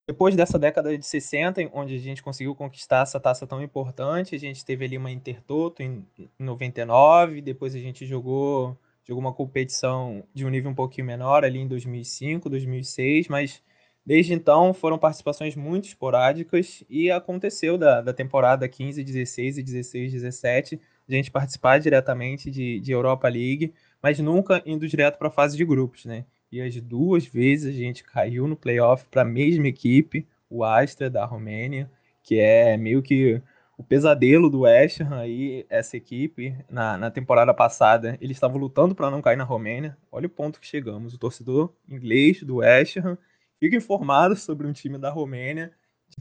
depois 0.06 0.37
dessa 0.37 0.58
década 0.58 0.99
de 0.99 1.06
60, 1.06 1.70
onde 1.72 1.94
a 1.94 1.99
gente 1.99 2.22
conseguiu 2.22 2.54
conquistar 2.54 3.04
essa 3.04 3.18
taça 3.18 3.46
tão 3.46 3.62
importante, 3.62 4.34
a 4.34 4.38
gente 4.38 4.62
teve 4.62 4.84
ali 4.84 4.99
uma 4.99 5.11
Intertoto 5.11 5.82
em 5.82 6.06
99, 6.38 7.40
depois 7.40 7.75
a 7.75 7.78
gente 7.78 8.04
jogou, 8.04 8.76
jogou 9.02 9.22
uma 9.22 9.32
competição 9.32 10.22
de 10.34 10.44
um 10.44 10.50
nível 10.50 10.70
um 10.70 10.75
pouquinho 10.75 11.06
menor 11.06 11.42
ali 11.42 11.58
em 11.58 11.66
2005, 11.66 12.50
2006, 12.50 13.28
mas 13.28 13.62
desde 14.04 14.35
então 14.35 14.75
foram 14.75 14.99
participações 14.99 15.54
muito 15.56 15.87
esporádicas 15.87 16.85
e 16.88 17.11
aconteceu 17.11 17.78
da, 17.78 18.00
da 18.00 18.12
temporada 18.12 18.68
15, 18.68 19.02
16 19.02 19.59
e 19.59 19.62
16, 19.62 20.12
17 20.12 20.80
a 21.09 21.12
gente 21.12 21.30
participar 21.30 21.78
diretamente 21.78 22.50
de, 22.50 22.80
de 22.80 22.92
Europa 22.92 23.28
League, 23.28 23.73
mas 24.02 24.18
nunca 24.18 24.62
indo 24.64 24.88
direto 24.88 25.18
para 25.18 25.28
a 25.28 25.32
fase 25.32 25.56
de 25.56 25.64
grupos, 25.64 26.04
né? 26.04 26.25
E 26.50 26.61
as 26.61 26.75
duas 26.80 27.26
vezes 27.26 27.75
a 27.75 27.78
gente 27.78 28.04
caiu 28.04 28.47
no 28.47 28.56
playoff 28.56 29.06
para 29.11 29.23
a 29.23 29.25
mesma 29.25 29.68
equipe, 29.68 30.26
o 30.49 30.64
Astra 30.64 31.09
da 31.09 31.25
Romênia, 31.25 31.90
que 32.23 32.38
é 32.38 32.76
meio 32.76 33.02
que 33.02 33.40
o 33.76 33.82
pesadelo 33.82 34.50
do 34.50 34.61
West 34.61 35.00
Ham 35.00 35.18
aí, 35.18 35.66
essa 35.68 35.97
equipe, 35.97 36.54
na, 36.71 36.97
na 36.99 37.11
temporada 37.11 37.54
passada, 37.54 38.18
eles 38.21 38.37
estavam 38.37 38.59
lutando 38.59 38.94
para 38.94 39.11
não 39.11 39.23
cair 39.23 39.37
na 39.37 39.44
Romênia. 39.44 39.97
Olha 40.11 40.26
o 40.26 40.30
ponto 40.30 40.61
que 40.61 40.66
chegamos. 40.66 41.14
O 41.14 41.18
torcedor 41.18 41.73
inglês 41.88 42.42
do 42.42 42.56
West 42.56 42.99
Ham 42.99 43.16
fica 43.62 43.76
informado 43.76 44.35
sobre 44.37 44.66
um 44.66 44.73
time 44.73 44.99
da 44.99 45.09
Romênia, 45.09 45.71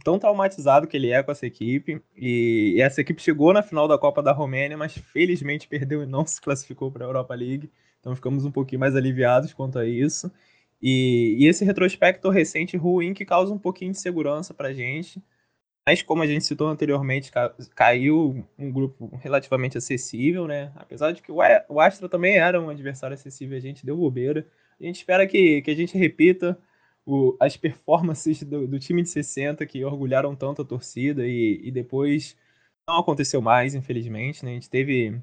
tão 0.03 0.19
traumatizado 0.19 0.87
que 0.87 0.95
ele 0.95 1.09
é 1.09 1.23
com 1.23 1.31
essa 1.31 1.47
equipe. 1.47 1.99
E, 2.15 2.75
e 2.75 2.81
essa 2.81 3.01
equipe 3.01 3.19
chegou 3.21 3.51
na 3.51 3.63
final 3.63 3.87
da 3.87 3.97
Copa 3.97 4.21
da 4.21 4.31
Romênia, 4.31 4.77
mas 4.77 4.95
felizmente 4.95 5.67
perdeu 5.67 6.03
e 6.03 6.05
não 6.05 6.23
se 6.27 6.39
classificou 6.39 6.91
para 6.91 7.03
a 7.03 7.07
Europa 7.07 7.33
League. 7.33 7.71
Então 7.99 8.15
ficamos 8.15 8.45
um 8.45 8.51
pouquinho 8.51 8.79
mais 8.79 8.95
aliviados 8.95 9.53
quanto 9.53 9.79
a 9.79 9.85
isso. 9.85 10.31
E, 10.81 11.35
e 11.39 11.47
esse 11.47 11.65
retrospecto 11.65 12.29
recente 12.29 12.77
ruim 12.77 13.13
que 13.13 13.25
causa 13.25 13.53
um 13.53 13.57
pouquinho 13.57 13.91
de 13.91 13.99
segurança 13.99 14.53
para 14.53 14.69
a 14.69 14.73
gente. 14.73 15.21
Mas 15.85 16.03
como 16.03 16.21
a 16.21 16.27
gente 16.27 16.45
citou 16.45 16.67
anteriormente, 16.67 17.31
caiu 17.75 18.45
um 18.57 18.71
grupo 18.71 19.17
relativamente 19.21 19.79
acessível, 19.79 20.47
né? 20.47 20.71
Apesar 20.75 21.11
de 21.11 21.23
que 21.23 21.31
o 21.31 21.79
Astra 21.79 22.07
também 22.07 22.37
era 22.37 22.61
um 22.61 22.69
adversário 22.69 23.15
acessível, 23.15 23.57
a 23.57 23.61
gente 23.61 23.83
deu 23.83 23.97
bobeira. 23.97 24.45
A 24.79 24.83
gente 24.83 24.97
espera 24.97 25.25
que, 25.25 25.61
que 25.63 25.71
a 25.71 25.75
gente 25.75 25.97
repita 25.97 26.57
o, 27.05 27.35
as 27.39 27.57
performances 27.57 28.43
do, 28.43 28.67
do, 28.67 28.79
time 28.79 29.01
de 29.01 29.09
60 29.09 29.65
que 29.65 29.83
orgulharam 29.83 30.35
tanto 30.35 30.61
a 30.61 30.65
torcida 30.65 31.25
e, 31.27 31.59
e 31.63 31.71
depois 31.71 32.37
não 32.87 32.99
aconteceu 32.99 33.41
mais, 33.41 33.75
infelizmente, 33.75 34.43
né? 34.45 34.51
A 34.51 34.53
gente 34.55 34.69
teve 34.69 35.21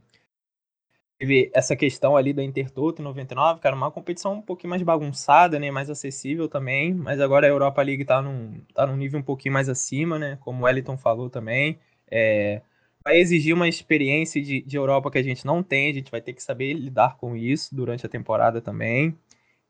teve 1.18 1.50
essa 1.52 1.74
questão 1.76 2.16
ali 2.16 2.32
da 2.32 2.42
Intertoto 2.42 3.02
99, 3.02 3.60
que 3.60 3.66
era 3.66 3.74
uma 3.74 3.90
competição 3.90 4.34
um 4.34 4.42
pouquinho 4.42 4.70
mais 4.70 4.82
bagunçada, 4.82 5.58
né, 5.58 5.70
mais 5.70 5.90
acessível 5.90 6.48
também, 6.48 6.94
mas 6.94 7.20
agora 7.20 7.46
a 7.46 7.50
Europa 7.50 7.82
League 7.82 8.04
tá 8.04 8.22
num, 8.22 8.60
tá 8.72 8.86
num 8.86 8.96
nível 8.96 9.18
um 9.18 9.22
pouquinho 9.22 9.52
mais 9.52 9.68
acima, 9.68 10.18
né, 10.18 10.38
como 10.40 10.62
o 10.62 10.64
Wellington 10.64 10.96
falou 10.96 11.28
também, 11.28 11.78
é, 12.10 12.62
vai 13.04 13.18
exigir 13.18 13.52
uma 13.54 13.68
experiência 13.68 14.40
de, 14.40 14.62
de 14.62 14.76
Europa 14.76 15.10
que 15.10 15.18
a 15.18 15.22
gente 15.22 15.44
não 15.44 15.62
tem, 15.62 15.90
a 15.90 15.94
gente 15.94 16.10
vai 16.10 16.20
ter 16.20 16.32
que 16.32 16.42
saber 16.42 16.72
lidar 16.74 17.16
com 17.16 17.36
isso 17.36 17.74
durante 17.74 18.06
a 18.06 18.08
temporada 18.08 18.60
também, 18.60 19.18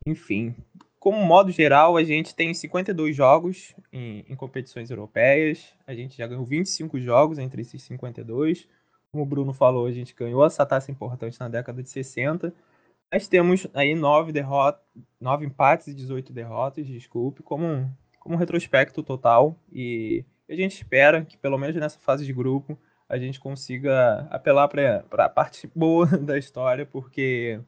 enfim. 0.06 0.54
Como 0.98 1.24
modo 1.24 1.50
geral, 1.50 1.96
a 1.96 2.02
gente 2.02 2.34
tem 2.34 2.52
52 2.52 3.14
jogos 3.14 3.74
em, 3.92 4.24
em 4.28 4.34
competições 4.34 4.90
europeias, 4.90 5.72
a 5.86 5.94
gente 5.94 6.16
já 6.16 6.26
ganhou 6.26 6.44
25 6.44 6.98
jogos 7.00 7.38
entre 7.38 7.62
esses 7.62 7.82
52, 7.82 8.68
como 9.12 9.22
o 9.22 9.26
Bruno 9.26 9.52
falou, 9.52 9.86
a 9.86 9.92
gente 9.92 10.14
ganhou 10.14 10.44
essa 10.44 10.66
taça 10.66 10.90
importante 10.90 11.38
na 11.40 11.48
década 11.48 11.82
de 11.82 11.88
60. 11.88 12.52
Nós 13.12 13.26
temos 13.26 13.66
aí 13.72 13.94
nove 13.94 14.32
derrotas, 14.32 14.82
nove 15.20 15.46
empates 15.46 15.86
e 15.86 15.94
18 15.94 16.32
derrotas, 16.32 16.86
desculpe, 16.86 17.42
como 17.42 17.88
como 18.28 18.34
um 18.34 18.38
retrospecto 18.38 19.02
total. 19.02 19.56
E 19.72 20.24
a 20.48 20.54
gente 20.54 20.74
espera 20.74 21.24
que, 21.24 21.38
pelo 21.38 21.56
menos 21.56 21.74
nessa 21.76 21.98
fase 21.98 22.26
de 22.26 22.32
grupo, 22.32 22.78
a 23.08 23.16
gente 23.16 23.40
consiga 23.40 24.28
apelar 24.30 24.68
para 24.68 25.04
a 25.12 25.28
parte 25.28 25.70
boa 25.74 26.06
da 26.18 26.36
história, 26.36 26.84
porque 26.84 27.58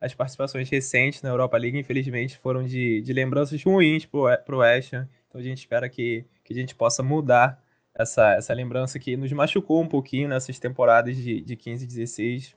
as 0.00 0.14
participações 0.14 0.68
recentes 0.70 1.20
na 1.22 1.28
Europa 1.28 1.58
League, 1.58 1.78
infelizmente, 1.78 2.38
foram 2.38 2.64
de, 2.64 3.02
de 3.02 3.12
lembranças 3.12 3.62
ruins 3.62 4.06
para 4.06 4.56
o 4.56 4.58
West 4.58 4.94
Ham. 4.94 5.08
Então 5.28 5.40
a 5.40 5.44
gente 5.44 5.58
espera 5.58 5.88
que, 5.88 6.24
que 6.42 6.52
a 6.52 6.56
gente 6.56 6.74
possa 6.74 7.02
mudar 7.02 7.62
essa, 7.94 8.32
essa 8.32 8.54
lembrança 8.54 8.98
que 8.98 9.16
nos 9.16 9.30
machucou 9.32 9.82
um 9.82 9.88
pouquinho 9.88 10.28
nessas 10.28 10.58
temporadas 10.58 11.16
de, 11.16 11.40
de 11.42 11.56
15, 11.56 11.86
16 11.86 12.56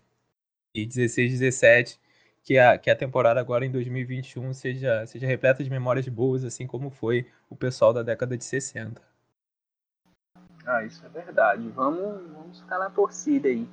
e 0.74 0.86
16, 0.86 1.32
17, 1.40 2.00
que 2.44 2.58
a, 2.58 2.78
que 2.78 2.90
a 2.90 2.96
temporada 2.96 3.40
agora 3.40 3.66
em 3.66 3.72
2021 3.72 4.54
seja, 4.54 5.06
seja 5.06 5.28
repleta 5.28 5.64
de 5.64 5.70
memórias 5.70 6.08
boas, 6.08 6.44
assim 6.44 6.66
como 6.66 6.90
foi 6.90 7.28
o 7.50 7.56
pessoal 7.56 7.94
da 7.94 8.04
década 8.04 8.38
de 8.38 8.44
60. 8.44 9.02
Ah, 10.66 10.84
isso 10.84 11.06
é 11.06 11.10
verdade. 11.10 11.68
Vamos, 11.70 12.32
vamos 12.32 12.62
ficar 12.62 12.80
na 12.80 12.90
torcida 12.90 13.50
aí. 13.50 13.68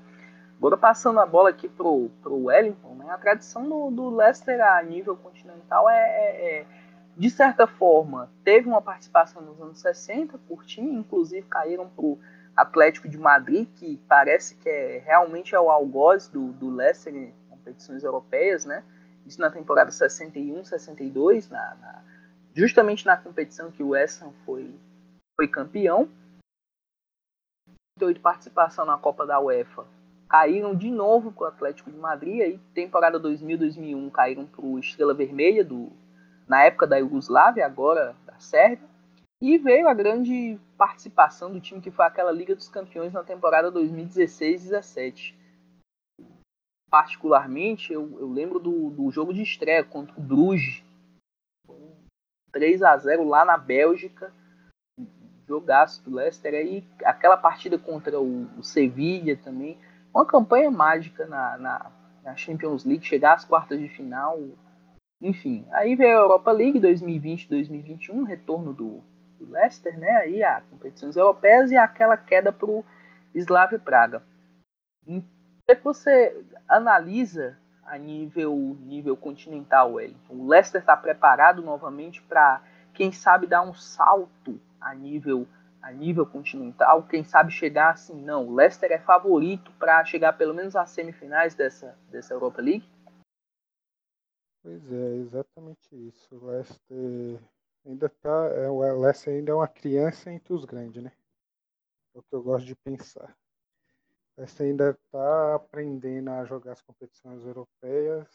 Agora 0.61 0.76
passando 0.76 1.19
a 1.21 1.25
bola 1.25 1.49
aqui 1.49 1.71
pro, 1.71 2.11
pro 2.21 2.45
Wellington, 2.45 2.95
né? 2.97 3.09
A 3.09 3.17
tradição 3.17 3.67
do, 3.67 3.90
do 3.90 4.11
Leicester 4.11 4.61
a 4.61 4.83
nível 4.83 5.17
continental 5.17 5.88
é, 5.88 5.97
é, 5.97 6.59
é 6.59 6.67
de 7.17 7.31
certa 7.31 7.67
forma, 7.67 8.31
teve 8.45 8.69
uma 8.69 8.83
participação 8.83 9.40
nos 9.40 9.59
anos 9.59 9.81
60, 9.81 10.37
curtinha, 10.47 10.93
inclusive 10.93 11.47
caíram 11.49 11.88
para 11.88 12.05
o 12.05 12.19
Atlético 12.55 13.09
de 13.09 13.17
Madrid, 13.17 13.71
que 13.75 13.97
parece 14.07 14.55
que 14.57 14.69
é, 14.69 14.99
realmente 14.99 15.55
é 15.55 15.61
o 15.61 15.71
algoz 15.71 16.29
do, 16.29 16.52
do 16.52 16.69
Leicester 16.69 17.14
em 17.14 17.33
competições 17.49 18.05
europeias, 18.05 18.67
né? 18.67 18.85
Isso 19.25 19.40
na 19.40 19.50
temporada 19.50 19.90
61, 19.90 20.62
62, 20.62 21.49
na, 21.49 21.75
na, 21.76 22.05
justamente 22.55 23.07
na 23.07 23.17
competição 23.17 23.71
que 23.71 23.83
o 23.83 23.88
West 23.88 24.21
Ham 24.21 24.35
foi, 24.45 24.79
foi 25.37 25.49
campeão. 25.49 26.07
Então, 27.97 28.12
de 28.12 28.21
participação 28.21 28.85
na 28.85 28.99
Copa 28.99 29.26
da 29.26 29.40
UEFA, 29.40 29.87
caíram 30.30 30.76
de 30.76 30.88
novo 30.92 31.32
para 31.32 31.44
o 31.44 31.49
Atlético 31.49 31.90
de 31.90 31.99
Madrid, 31.99 32.40
aí 32.40 32.58
temporada 32.72 33.18
2000-2001 33.18 34.10
caíram 34.12 34.46
para 34.46 34.64
o 34.64 34.78
Estrela 34.78 35.12
Vermelha 35.12 35.64
do, 35.64 35.90
na 36.46 36.62
época 36.62 36.87
da 36.87 36.99
Iugoslávia, 36.99 37.66
agora 37.66 38.14
da 38.25 38.38
Sérvia, 38.38 38.88
e 39.42 39.58
veio 39.58 39.88
a 39.88 39.94
grande 39.94 40.56
participação 40.78 41.52
do 41.52 41.60
time 41.60 41.80
que 41.80 41.90
foi 41.90 42.04
aquela 42.04 42.30
Liga 42.30 42.54
dos 42.54 42.68
Campeões 42.68 43.12
na 43.12 43.25
temporada 43.25 43.72
2016-17. 43.72 45.34
Particularmente, 46.88 47.92
eu, 47.92 48.20
eu 48.20 48.28
lembro 48.28 48.60
do, 48.60 48.90
do, 48.90 49.10
jogo 49.10 49.34
de 49.34 49.42
estreia 49.42 49.82
contra 49.82 50.16
o 50.16 50.22
Bruges, 50.22 50.84
3 52.52 52.82
a 52.82 52.96
0 52.96 53.25
lá 53.25 53.44
na 53.44 53.56
Bélgica, 53.56 54.32
jogaço 55.49 56.04
do 56.04 56.14
Leicester, 56.14 56.54
aí 56.54 56.84
aquela 57.04 57.37
partida 57.37 57.76
contra 57.76 58.20
o, 58.20 58.46
o 58.56 58.62
Sevilla 58.62 59.37
também, 59.37 59.76
uma 60.12 60.26
campanha 60.26 60.71
mágica 60.71 61.26
na, 61.26 61.59
na, 61.59 61.90
na 62.23 62.37
Champions 62.37 62.85
League, 62.85 63.07
chegar 63.07 63.35
às 63.35 63.45
quartas 63.45 63.79
de 63.79 63.88
final, 63.88 64.38
enfim, 65.21 65.67
aí 65.73 65.95
veio 65.95 66.19
a 66.19 66.23
Europa 66.23 66.50
League 66.50 66.81
2020-2021, 66.81 68.25
retorno 68.25 68.73
do, 68.73 69.02
do, 69.38 69.50
Leicester, 69.50 69.99
né? 69.99 70.11
Aí 70.17 70.43
a 70.43 70.62
competições 70.62 71.17
europeias 71.17 71.71
e 71.71 71.76
aquela 71.76 72.17
queda 72.17 72.50
para 72.50 72.71
o 72.71 72.85
Slavia 73.35 73.79
Praga. 73.79 74.23
Então, 75.07 75.29
você 75.85 76.45
analisa 76.67 77.57
a 77.85 77.99
nível, 77.99 78.76
nível 78.81 79.17
continental, 79.17 79.95
Wellington, 79.95 80.35
o 80.35 80.49
Leicester 80.49 80.81
está 80.81 80.97
preparado 80.97 81.62
novamente 81.62 82.23
para, 82.23 82.62
quem 82.95 83.12
sabe, 83.12 83.47
dar 83.47 83.62
um 83.62 83.75
salto 83.75 84.61
a 84.81 84.95
nível 84.95 85.47
a 85.82 85.92
nível 85.92 86.26
continental, 86.26 87.06
quem 87.06 87.25
sabe 87.25 87.50
chegar 87.50 87.92
assim, 87.92 88.20
não, 88.22 88.46
o 88.46 88.54
Leicester 88.54 88.90
é 88.92 88.99
favorito 88.99 89.72
para 89.72 90.04
chegar 90.04 90.32
pelo 90.34 90.54
menos 90.54 90.76
às 90.76 90.90
semifinais 90.90 91.54
dessa, 91.54 91.99
dessa 92.10 92.34
Europa 92.34 92.60
League? 92.60 92.88
Pois 94.62 94.92
é, 94.92 95.16
exatamente 95.16 95.88
isso. 96.08 96.37
O 96.37 96.46
Leicester 96.46 97.40
ainda 97.84 98.08
tá. 98.08 98.46
É, 98.54 98.68
o 98.68 99.00
Leicester 99.00 99.34
ainda 99.34 99.52
é 99.52 99.54
uma 99.54 99.68
criança 99.68 100.30
entre 100.30 100.52
os 100.52 100.64
grandes, 100.66 101.02
né? 101.02 101.12
É 102.14 102.18
o 102.18 102.22
que 102.22 102.34
eu 102.34 102.42
gosto 102.42 102.66
de 102.66 102.76
pensar. 102.76 103.34
O 104.37 104.40
Leicester 104.40 104.66
ainda 104.66 104.90
está 104.90 105.54
aprendendo 105.54 106.30
a 106.30 106.44
jogar 106.44 106.72
as 106.72 106.82
competições 106.82 107.42
europeias 107.44 108.28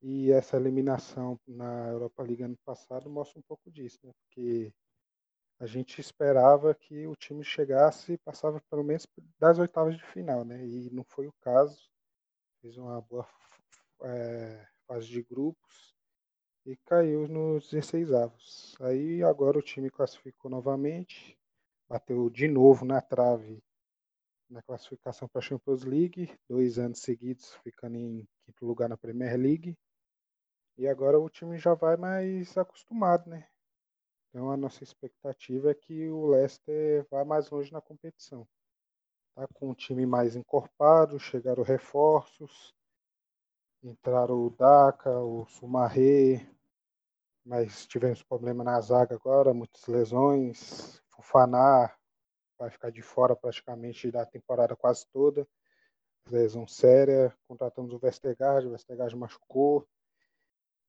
e 0.00 0.30
essa 0.30 0.56
eliminação 0.56 1.38
na 1.46 1.88
Europa 1.88 2.22
League 2.22 2.44
ano 2.44 2.56
passado 2.64 3.10
mostra 3.10 3.40
um 3.40 3.42
pouco 3.42 3.68
disso, 3.70 3.98
né? 4.04 4.12
Porque 4.22 4.72
a 5.60 5.66
gente 5.66 6.00
esperava 6.00 6.74
que 6.74 7.06
o 7.06 7.16
time 7.16 7.44
chegasse 7.44 8.12
e 8.12 8.18
passava 8.18 8.60
pelo 8.70 8.84
menos 8.84 9.06
das 9.38 9.58
oitavas 9.58 9.96
de 9.96 10.04
final, 10.04 10.44
né? 10.44 10.64
E 10.64 10.90
não 10.90 11.04
foi 11.04 11.26
o 11.26 11.32
caso. 11.40 11.90
Fez 12.60 12.76
uma 12.76 13.00
boa 13.00 13.26
é, 14.02 14.66
fase 14.86 15.08
de 15.08 15.22
grupos 15.22 15.94
e 16.64 16.76
caiu 16.84 17.26
nos 17.28 17.70
16 17.70 18.12
avos. 18.12 18.76
Aí 18.80 19.22
agora 19.22 19.58
o 19.58 19.62
time 19.62 19.90
classificou 19.90 20.50
novamente, 20.50 21.38
bateu 21.88 22.30
de 22.30 22.46
novo 22.46 22.84
na 22.84 23.00
trave 23.00 23.62
na 24.48 24.62
classificação 24.62 25.28
para 25.28 25.40
a 25.40 25.42
Champions 25.42 25.84
League, 25.84 26.34
dois 26.48 26.78
anos 26.78 27.00
seguidos 27.00 27.54
ficando 27.62 27.96
em 27.96 28.26
quinto 28.44 28.64
lugar 28.64 28.88
na 28.88 28.96
Premier 28.96 29.36
League. 29.36 29.76
E 30.76 30.88
agora 30.88 31.18
o 31.18 31.28
time 31.28 31.58
já 31.58 31.74
vai 31.74 31.96
mais 31.96 32.56
acostumado, 32.56 33.28
né? 33.28 33.46
Então 34.38 34.52
a 34.52 34.56
nossa 34.56 34.84
expectativa 34.84 35.72
é 35.72 35.74
que 35.74 36.08
o 36.10 36.28
Leicester 36.28 37.04
vá 37.10 37.24
mais 37.24 37.50
longe 37.50 37.72
na 37.72 37.80
competição. 37.80 38.46
Tá 39.34 39.48
com 39.52 39.70
um 39.70 39.74
time 39.74 40.06
mais 40.06 40.36
encorpado, 40.36 41.18
chegaram 41.18 41.64
reforços, 41.64 42.72
Entraram 43.82 44.46
o 44.46 44.50
Daka, 44.50 45.10
o 45.18 45.44
Sumaré, 45.46 46.48
mas 47.44 47.84
tivemos 47.84 48.22
problema 48.22 48.62
na 48.62 48.80
zaga 48.80 49.16
agora, 49.16 49.52
muitas 49.52 49.84
lesões. 49.86 51.02
Fufaná 51.08 51.92
vai 52.56 52.70
ficar 52.70 52.92
de 52.92 53.02
fora 53.02 53.34
praticamente 53.34 54.08
da 54.08 54.24
temporada 54.24 54.76
quase 54.76 55.04
toda. 55.12 55.48
lesão 56.30 56.64
séria, 56.64 57.36
contratamos 57.48 57.92
o 57.92 57.98
Vestergaard, 57.98 58.68
o 58.68 58.70
Vestergaard 58.70 59.16
machucou. 59.16 59.84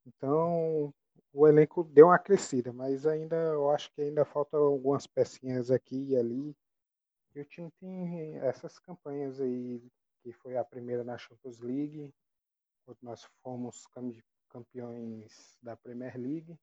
Então, 0.06 0.94
o 1.32 1.48
elenco 1.48 1.84
deu 1.84 2.08
uma 2.08 2.20
crescida, 2.20 2.74
mas 2.74 3.06
ainda 3.06 3.36
eu 3.36 3.70
acho 3.70 3.92
que 3.94 4.02
ainda 4.02 4.26
faltam 4.26 4.60
algumas 4.62 5.06
pecinhas 5.06 5.70
aqui 5.70 6.10
e 6.10 6.18
ali. 6.18 6.56
E 7.36 7.42
o 7.42 7.46
time 7.46 7.72
tem 7.80 8.38
essas 8.40 8.80
campanhas 8.80 9.40
aí, 9.40 9.82
que 10.24 10.34
foi 10.34 10.58
a 10.58 10.64
primeira 10.64 11.04
na 11.04 11.18
Champions 11.18 11.60
League, 11.60 12.14
quando 12.86 12.98
nós 13.04 13.24
fomos 13.44 13.88
campeões 14.50 15.58
da 15.62 15.76
Premier 15.78 16.18
League, 16.18 16.58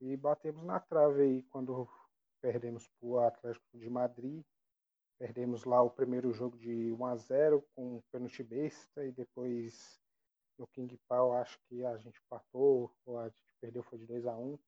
e 0.00 0.16
batemos 0.16 0.62
na 0.62 0.78
trave 0.78 1.22
aí 1.22 1.42
quando 1.50 1.88
perdemos 2.40 2.88
para 2.88 3.08
o 3.08 3.18
Atlético 3.18 3.76
de 3.76 3.90
Madrid. 3.90 4.44
Perdemos 5.18 5.64
lá 5.64 5.82
o 5.82 5.90
primeiro 5.90 6.32
jogo 6.32 6.56
de 6.56 6.92
1 6.92 7.04
a 7.04 7.16
0 7.16 7.62
com 7.74 7.96
o 7.96 8.02
pênalti 8.10 8.42
besta 8.42 9.04
e 9.04 9.12
depois 9.12 10.00
no 10.56 10.66
King 10.68 10.98
Pau 11.06 11.36
acho 11.36 11.58
que 11.68 11.84
a 11.84 11.98
gente 11.98 12.18
empatou 12.24 12.94
ou 13.04 13.18
a 13.18 13.28
gente 13.28 13.49
perdeu 13.60 13.82
foi 13.82 13.98
de 13.98 14.06
2 14.06 14.26
a 14.26 14.36
1 14.36 14.58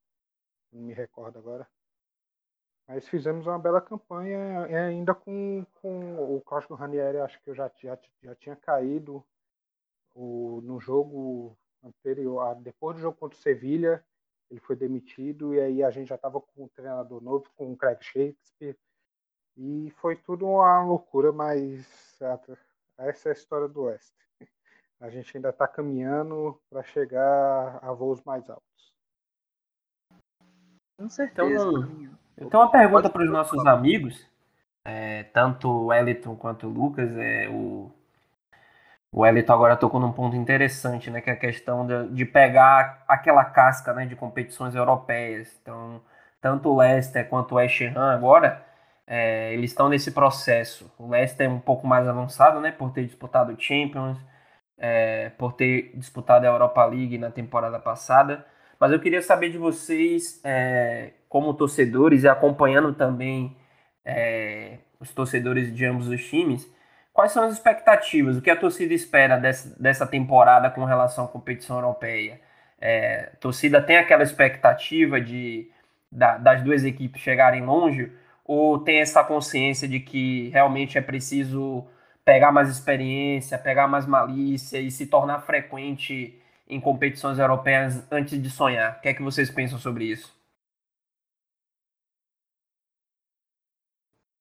não 0.73 0.83
me 0.83 0.95
recordo 0.95 1.39
agora. 1.39 1.69
Mas 2.89 3.07
fizemos 3.09 3.47
uma 3.47 3.59
bela 3.59 3.81
campanha 3.81 4.65
ainda 4.65 5.15
com, 5.15 5.65
com 5.81 6.37
o 6.37 6.41
Cláudio 6.41 6.75
Ranieri, 6.75 7.19
acho 7.19 7.41
que 7.43 7.51
eu 7.51 7.55
já, 7.55 7.71
já, 7.79 7.99
já 8.23 8.35
tinha 8.35 8.57
caído 8.57 9.25
o, 10.15 10.61
no 10.63 10.81
jogo 10.81 11.57
anterior, 11.83 12.55
depois 12.57 12.97
do 12.97 13.03
jogo 13.03 13.17
contra 13.17 13.39
o 13.39 13.41
Sevilha, 13.41 14.05
ele 14.51 14.61
foi 14.61 14.77
demitido 14.77 15.55
e 15.55 15.61
aí 15.61 15.83
a 15.83 15.91
gente 15.91 16.09
já 16.09 16.17
estava 16.17 16.41
com 16.41 16.65
um 16.65 16.69
treinador 16.69 17.23
novo, 17.23 17.49
com 17.57 17.73
o 17.73 17.77
Craig 17.77 18.03
Shakespeare, 18.03 18.77
e 19.57 19.91
foi 19.97 20.17
tudo 20.17 20.47
uma 20.47 20.83
loucura, 20.83 21.33
mas 21.33 22.21
essa 22.99 23.29
é 23.29 23.33
a 23.33 23.35
história 23.35 23.69
do 23.69 23.83
Oeste. 23.83 24.13
A 25.01 25.11
gente 25.11 25.37
ainda 25.37 25.49
está 25.49 25.67
caminhando 25.67 26.61
para 26.71 26.81
chegar 26.85 27.81
a 27.83 27.93
voos 27.93 28.23
mais 28.23 28.49
altos. 28.49 28.72
Com 31.03 31.11
certeza. 31.11 31.69
Então, 31.69 31.89
então 32.39 32.61
uma 32.61 32.71
pergunta 32.71 33.11
para 33.11 33.25
os 33.25 33.31
nossos 33.31 33.67
amigos, 33.67 34.25
é, 34.85 35.25
tanto 35.25 35.69
o 35.69 35.87
Wellington 35.87 36.37
quanto 36.37 36.69
o 36.69 36.71
Lucas, 36.71 37.11
é 37.17 37.49
o 37.49 37.91
o 39.11 39.21
Wellington 39.21 39.53
agora 39.53 39.77
tocou 39.77 40.01
num 40.01 40.13
ponto 40.13 40.35
interessante, 40.37 41.11
né, 41.11 41.21
que 41.21 41.29
é 41.29 41.35
a 41.35 41.37
questão 41.37 41.87
de, 41.87 42.09
de 42.15 42.25
pegar 42.25 43.05
aquela 43.07 43.45
casca, 43.45 43.93
né, 43.93 44.07
de 44.07 44.17
competições 44.17 44.75
europeias. 44.75 45.55
Então, 45.61 46.01
tanto 46.41 46.71
o 46.71 46.79
Leicester 46.79 47.29
quanto 47.29 47.53
o 47.53 47.57
West 47.57 47.79
Ham 47.83 48.11
agora, 48.11 48.65
é, 49.07 49.53
eles 49.53 49.71
estão 49.71 49.91
nesse 49.91 50.13
processo. 50.13 50.91
O 50.99 51.11
Leicester 51.11 51.47
é 51.47 51.51
um 51.51 51.61
pouco 51.61 51.87
mais 51.87 52.09
avançado, 52.09 52.59
né, 52.61 52.73
por 52.73 52.91
ter 52.91 53.05
disputado 53.05 53.53
o 53.53 53.61
Champions, 53.61 54.19
é, 54.79 55.31
por 55.37 55.53
ter 55.53 55.93
disputado 55.95 56.47
a 56.47 56.49
Europa 56.49 56.83
League 56.87 57.19
na 57.19 57.31
temporada 57.31 57.79
passada. 57.79 58.47
Mas 58.83 58.91
eu 58.91 58.99
queria 58.99 59.23
saber 59.23 59.49
de 59.49 59.59
vocês, 59.59 60.41
é, 60.43 61.13
como 61.29 61.55
torcedores 61.55 62.25
e 62.25 62.29
acompanhando 62.29 62.93
também 62.93 63.57
é, 64.05 64.79
os 64.99 65.15
torcedores 65.15 65.73
de 65.73 65.85
ambos 65.85 66.09
os 66.09 66.29
times, 66.29 66.69
quais 67.13 67.31
são 67.31 67.45
as 67.45 67.53
expectativas? 67.53 68.37
O 68.37 68.43
que 68.43 68.51
a 68.51 68.57
torcida 68.57 68.93
espera 68.93 69.37
dessa, 69.37 69.81
dessa 69.81 70.05
temporada 70.05 70.69
com 70.69 70.85
relação 70.85 71.27
à 71.27 71.29
competição 71.29 71.77
europeia? 71.77 72.41
É, 72.81 73.31
a 73.33 73.37
torcida 73.37 73.81
tem 73.81 73.99
aquela 73.99 74.25
expectativa 74.25 75.21
de 75.21 75.71
da, 76.11 76.37
das 76.37 76.61
duas 76.61 76.83
equipes 76.85 77.23
chegarem 77.23 77.65
longe 77.65 78.11
ou 78.45 78.81
tem 78.81 78.99
essa 78.99 79.23
consciência 79.23 79.87
de 79.87 80.01
que 80.01 80.49
realmente 80.49 80.99
é 80.99 81.01
preciso 81.01 81.87
pegar 82.25 82.51
mais 82.51 82.69
experiência, 82.69 83.57
pegar 83.59 83.87
mais 83.87 84.07
malícia 84.07 84.81
e 84.81 84.91
se 84.91 85.07
tornar 85.07 85.43
frequente 85.43 86.42
em 86.73 86.81
competições 86.81 87.39
europeias 87.39 88.03
antes 88.11 88.41
de 88.43 88.51
sonhar. 88.51 88.97
O 88.97 89.01
que 89.03 89.09
é 89.09 89.15
que 89.15 89.23
vocês 89.23 89.51
pensam 89.51 89.79
sobre 89.79 90.07
isso? 90.07 90.35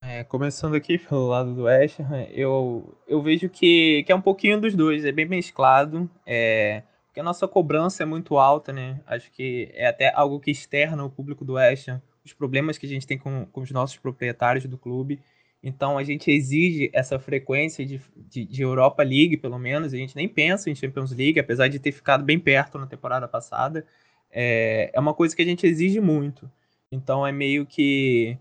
É, 0.04 0.24
começando 0.24 0.76
aqui 0.76 0.98
pelo 0.98 1.28
lado 1.28 1.54
do 1.54 1.64
West 1.64 2.00
Ham, 2.00 2.24
eu, 2.32 2.98
eu 3.08 3.22
vejo 3.22 3.48
que, 3.50 4.04
que 4.04 4.12
é 4.12 4.16
um 4.16 4.22
pouquinho 4.22 4.60
dos 4.60 4.74
dois, 4.74 5.06
é 5.06 5.12
bem 5.12 5.26
mesclado, 5.26 6.10
é, 6.26 6.84
porque 7.06 7.20
a 7.20 7.24
nossa 7.24 7.48
cobrança 7.48 8.02
é 8.02 8.06
muito 8.06 8.38
alta, 8.38 8.74
né? 8.74 9.00
Acho 9.06 9.30
que 9.32 9.70
é 9.74 9.86
até 9.88 10.12
algo 10.14 10.40
que 10.40 10.50
externa 10.50 11.04
o 11.04 11.10
público 11.10 11.46
do 11.46 11.54
West 11.54 11.88
Ham, 11.88 12.02
os 12.26 12.34
problemas 12.34 12.78
que 12.78 12.86
a 12.86 12.90
gente 12.90 13.06
tem 13.06 13.18
com, 13.18 13.46
com 13.46 13.62
os 13.62 13.72
nossos 13.72 13.98
proprietários 13.98 14.66
do 14.66 14.78
clube. 14.78 15.22
Então 15.64 15.98
a 15.98 16.04
gente 16.04 16.32
exige 16.32 16.90
essa 16.92 17.20
frequência 17.20 17.86
de, 17.86 18.02
de, 18.16 18.46
de, 18.46 18.62
Europa 18.64 19.04
League, 19.04 19.38
pelo 19.38 19.60
menos. 19.60 19.94
A 19.94 19.98
gente 19.98 20.16
nem 20.16 20.28
pensa 20.28 20.70
em 20.70 20.76
Champions 20.76 21.12
League, 21.12 21.40
apesar 21.40 21.68
de 21.68 21.80
ter 21.80 21.92
ficado 21.92 22.24
bem 22.24 22.40
perto 22.40 22.80
na 22.80 22.88
temporada 22.88 23.28
passada. 23.28 23.86
É, 24.32 24.90
é 24.94 25.00
uma 25.00 25.14
coisa 25.14 25.36
que 25.36 25.42
a 25.42 25.46
gente 25.46 25.68
exige 25.68 26.00
muito. 26.00 26.50
Então 26.92 27.26
é 27.26 27.32
meio 27.32 27.66
que, 27.66 28.38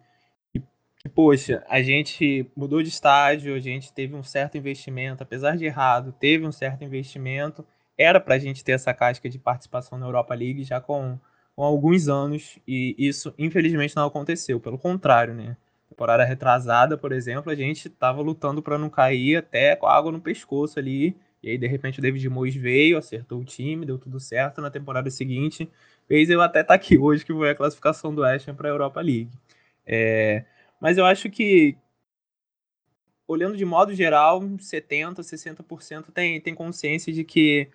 que, 0.52 0.62
que, 0.98 1.08
poxa, 1.10 1.62
a 1.68 1.82
gente 1.82 2.50
mudou 2.56 2.82
de 2.82 2.88
estágio, 2.88 3.54
a 3.54 3.60
gente 3.60 3.92
teve 3.92 4.14
um 4.14 4.22
certo 4.22 4.56
investimento, 4.56 5.22
apesar 5.22 5.56
de 5.56 5.66
errado, 5.66 6.14
teve 6.18 6.46
um 6.46 6.52
certo 6.52 6.82
investimento. 6.84 7.66
Era 7.98 8.18
para 8.18 8.36
a 8.36 8.38
gente 8.38 8.64
ter 8.64 8.72
essa 8.72 8.94
casca 8.94 9.28
de 9.28 9.38
participação 9.38 9.98
na 9.98 10.06
Europa 10.06 10.34
League 10.34 10.64
já 10.64 10.80
com, 10.80 11.18
com 11.54 11.62
alguns 11.62 12.08
anos, 12.08 12.58
e 12.66 12.94
isso 12.98 13.34
infelizmente 13.38 13.94
não 13.94 14.06
aconteceu. 14.06 14.58
Pelo 14.58 14.78
contrário, 14.78 15.34
né? 15.34 15.54
Temporada 15.90 16.24
retrasada, 16.24 16.96
por 16.96 17.12
exemplo, 17.12 17.50
a 17.50 17.54
gente 17.54 17.90
tava 17.90 18.22
lutando 18.22 18.62
para 18.62 18.78
não 18.78 18.88
cair 18.88 19.36
até 19.36 19.74
com 19.76 19.86
a 19.86 19.94
água 19.94 20.12
no 20.12 20.20
pescoço 20.20 20.78
ali. 20.78 21.16
E 21.42 21.50
aí, 21.50 21.58
de 21.58 21.66
repente, 21.66 21.98
o 21.98 22.02
David 22.02 22.28
Moyes 22.28 22.54
veio, 22.54 22.96
acertou 22.96 23.40
o 23.40 23.44
time, 23.44 23.84
deu 23.84 23.98
tudo 23.98 24.20
certo. 24.20 24.60
Na 24.60 24.70
temporada 24.70 25.10
seguinte, 25.10 25.68
fez 26.06 26.30
eu 26.30 26.40
até 26.40 26.60
estar 26.60 26.68
tá 26.68 26.74
aqui 26.74 26.96
hoje, 26.96 27.24
que 27.24 27.32
foi 27.32 27.50
a 27.50 27.54
classificação 27.54 28.14
do 28.14 28.22
West 28.22 28.48
para 28.52 28.68
a 28.68 28.72
Europa 28.72 29.00
League. 29.00 29.30
É, 29.84 30.44
mas 30.80 30.96
eu 30.96 31.04
acho 31.04 31.28
que, 31.28 31.76
olhando 33.26 33.56
de 33.56 33.64
modo 33.64 33.94
geral, 33.94 34.40
70%, 34.40 35.16
60% 35.20 36.12
tem, 36.12 36.40
tem 36.40 36.54
consciência 36.54 37.12
de 37.12 37.24
que 37.24 37.68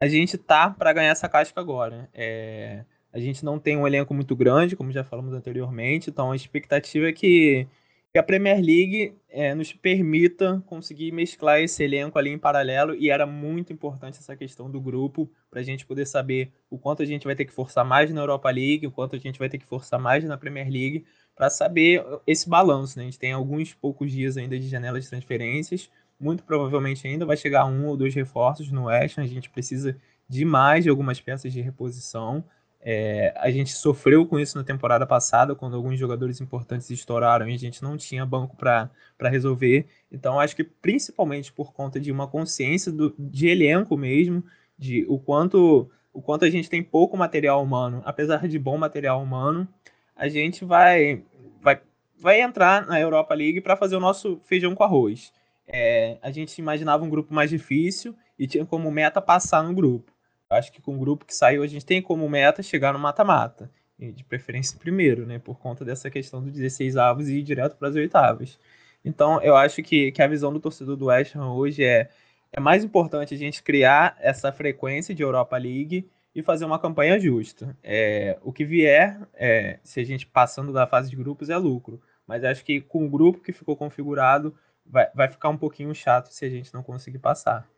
a 0.00 0.08
gente 0.08 0.36
tá 0.36 0.70
para 0.70 0.92
ganhar 0.92 1.10
essa 1.12 1.28
casca 1.28 1.60
agora. 1.60 2.10
É, 2.12 2.84
a 3.12 3.18
gente 3.18 3.44
não 3.44 3.58
tem 3.58 3.76
um 3.76 3.86
elenco 3.86 4.14
muito 4.14 4.34
grande, 4.34 4.76
como 4.76 4.90
já 4.90 5.04
falamos 5.04 5.34
anteriormente, 5.34 6.10
então 6.10 6.32
a 6.32 6.36
expectativa 6.36 7.08
é 7.08 7.12
que, 7.12 7.66
que 8.10 8.18
a 8.18 8.22
Premier 8.22 8.56
League 8.56 9.14
é, 9.28 9.54
nos 9.54 9.72
permita 9.72 10.62
conseguir 10.66 11.12
mesclar 11.12 11.60
esse 11.60 11.82
elenco 11.84 12.18
ali 12.18 12.30
em 12.30 12.38
paralelo, 12.38 12.94
e 12.94 13.10
era 13.10 13.26
muito 13.26 13.72
importante 13.72 14.18
essa 14.18 14.34
questão 14.34 14.70
do 14.70 14.80
grupo, 14.80 15.30
para 15.50 15.60
a 15.60 15.62
gente 15.62 15.84
poder 15.84 16.06
saber 16.06 16.50
o 16.70 16.78
quanto 16.78 17.02
a 17.02 17.06
gente 17.06 17.24
vai 17.24 17.36
ter 17.36 17.44
que 17.44 17.52
forçar 17.52 17.84
mais 17.84 18.10
na 18.12 18.22
Europa 18.22 18.50
League, 18.50 18.86
o 18.86 18.90
quanto 18.90 19.14
a 19.14 19.18
gente 19.18 19.38
vai 19.38 19.48
ter 19.48 19.58
que 19.58 19.66
forçar 19.66 20.00
mais 20.00 20.24
na 20.24 20.38
Premier 20.38 20.70
League, 20.70 21.04
para 21.34 21.50
saber 21.50 22.04
esse 22.26 22.48
balanço. 22.48 22.98
Né? 22.98 23.04
A 23.04 23.06
gente 23.06 23.18
tem 23.18 23.32
alguns 23.32 23.74
poucos 23.74 24.10
dias 24.10 24.36
ainda 24.36 24.58
de 24.58 24.68
janela 24.68 25.00
de 25.00 25.08
transferências, 25.08 25.90
muito 26.18 26.44
provavelmente 26.44 27.06
ainda 27.06 27.26
vai 27.26 27.36
chegar 27.36 27.66
um 27.66 27.86
ou 27.86 27.96
dois 27.96 28.14
reforços 28.14 28.70
no 28.70 28.84
West, 28.84 29.18
a 29.18 29.26
gente 29.26 29.50
precisa 29.50 29.96
de 30.28 30.44
mais 30.44 30.84
de 30.84 30.90
algumas 30.90 31.20
peças 31.20 31.52
de 31.52 31.60
reposição. 31.60 32.44
É, 32.84 33.32
a 33.36 33.48
gente 33.48 33.72
sofreu 33.72 34.26
com 34.26 34.40
isso 34.40 34.58
na 34.58 34.64
temporada 34.64 35.06
passada, 35.06 35.54
quando 35.54 35.76
alguns 35.76 35.98
jogadores 35.98 36.40
importantes 36.40 36.90
estouraram 36.90 37.48
e 37.48 37.54
a 37.54 37.58
gente 37.58 37.80
não 37.80 37.96
tinha 37.96 38.26
banco 38.26 38.56
para 38.56 38.90
resolver. 39.30 39.86
Então, 40.10 40.40
acho 40.40 40.56
que 40.56 40.64
principalmente 40.64 41.52
por 41.52 41.72
conta 41.72 42.00
de 42.00 42.10
uma 42.10 42.26
consciência 42.26 42.90
do, 42.90 43.14
de 43.16 43.46
elenco 43.46 43.96
mesmo, 43.96 44.42
de 44.76 45.06
o 45.08 45.16
quanto, 45.16 45.88
o 46.12 46.20
quanto 46.20 46.44
a 46.44 46.50
gente 46.50 46.68
tem 46.68 46.82
pouco 46.82 47.16
material 47.16 47.62
humano, 47.62 48.02
apesar 48.04 48.48
de 48.48 48.58
bom 48.58 48.76
material 48.76 49.22
humano, 49.22 49.68
a 50.16 50.28
gente 50.28 50.64
vai, 50.64 51.22
vai, 51.60 51.80
vai 52.18 52.40
entrar 52.40 52.84
na 52.84 53.00
Europa 53.00 53.32
League 53.32 53.60
para 53.60 53.76
fazer 53.76 53.94
o 53.94 54.00
nosso 54.00 54.40
feijão 54.44 54.74
com 54.74 54.82
arroz. 54.82 55.32
É, 55.68 56.18
a 56.20 56.32
gente 56.32 56.58
imaginava 56.58 57.04
um 57.04 57.08
grupo 57.08 57.32
mais 57.32 57.48
difícil 57.48 58.14
e 58.36 58.48
tinha 58.48 58.66
como 58.66 58.90
meta 58.90 59.20
passar 59.20 59.62
no 59.62 59.72
grupo. 59.72 60.11
Acho 60.52 60.72
que 60.72 60.80
com 60.80 60.94
o 60.94 60.98
grupo 60.98 61.24
que 61.24 61.34
saiu, 61.34 61.62
a 61.62 61.66
gente 61.66 61.84
tem 61.84 62.00
como 62.00 62.28
meta 62.28 62.62
chegar 62.62 62.92
no 62.92 62.98
mata-mata. 62.98 63.70
De 63.98 64.24
preferência 64.24 64.76
primeiro, 64.78 65.24
né? 65.24 65.38
Por 65.38 65.58
conta 65.58 65.84
dessa 65.84 66.10
questão 66.10 66.42
dos 66.42 66.52
16 66.52 66.96
avos 66.96 67.28
e 67.28 67.38
ir 67.38 67.42
direto 67.42 67.76
para 67.76 67.88
as 67.88 67.94
oitavas. 67.94 68.58
Então, 69.04 69.40
eu 69.42 69.56
acho 69.56 69.82
que, 69.82 70.10
que 70.10 70.22
a 70.22 70.26
visão 70.26 70.52
do 70.52 70.58
torcedor 70.58 70.96
do 70.96 71.06
West 71.06 71.36
Ham 71.36 71.52
hoje 71.52 71.84
é, 71.84 72.08
é 72.52 72.60
mais 72.60 72.82
importante 72.82 73.34
a 73.34 73.38
gente 73.38 73.62
criar 73.62 74.16
essa 74.18 74.50
frequência 74.50 75.14
de 75.14 75.22
Europa 75.22 75.56
League 75.56 76.08
e 76.34 76.42
fazer 76.42 76.64
uma 76.64 76.78
campanha 76.78 77.18
justa. 77.20 77.76
É, 77.82 78.38
o 78.42 78.52
que 78.52 78.64
vier, 78.64 79.20
é, 79.34 79.78
se 79.84 80.00
a 80.00 80.04
gente 80.04 80.26
passando 80.26 80.72
da 80.72 80.86
fase 80.86 81.10
de 81.10 81.16
grupos, 81.16 81.50
é 81.50 81.56
lucro. 81.56 82.00
Mas 82.26 82.44
acho 82.44 82.64
que 82.64 82.80
com 82.80 83.04
o 83.06 83.10
grupo 83.10 83.40
que 83.40 83.52
ficou 83.52 83.76
configurado, 83.76 84.54
vai, 84.86 85.08
vai 85.14 85.28
ficar 85.28 85.48
um 85.48 85.56
pouquinho 85.56 85.94
chato 85.94 86.28
se 86.28 86.44
a 86.44 86.48
gente 86.48 86.72
não 86.72 86.82
conseguir 86.82 87.18
passar. 87.18 87.68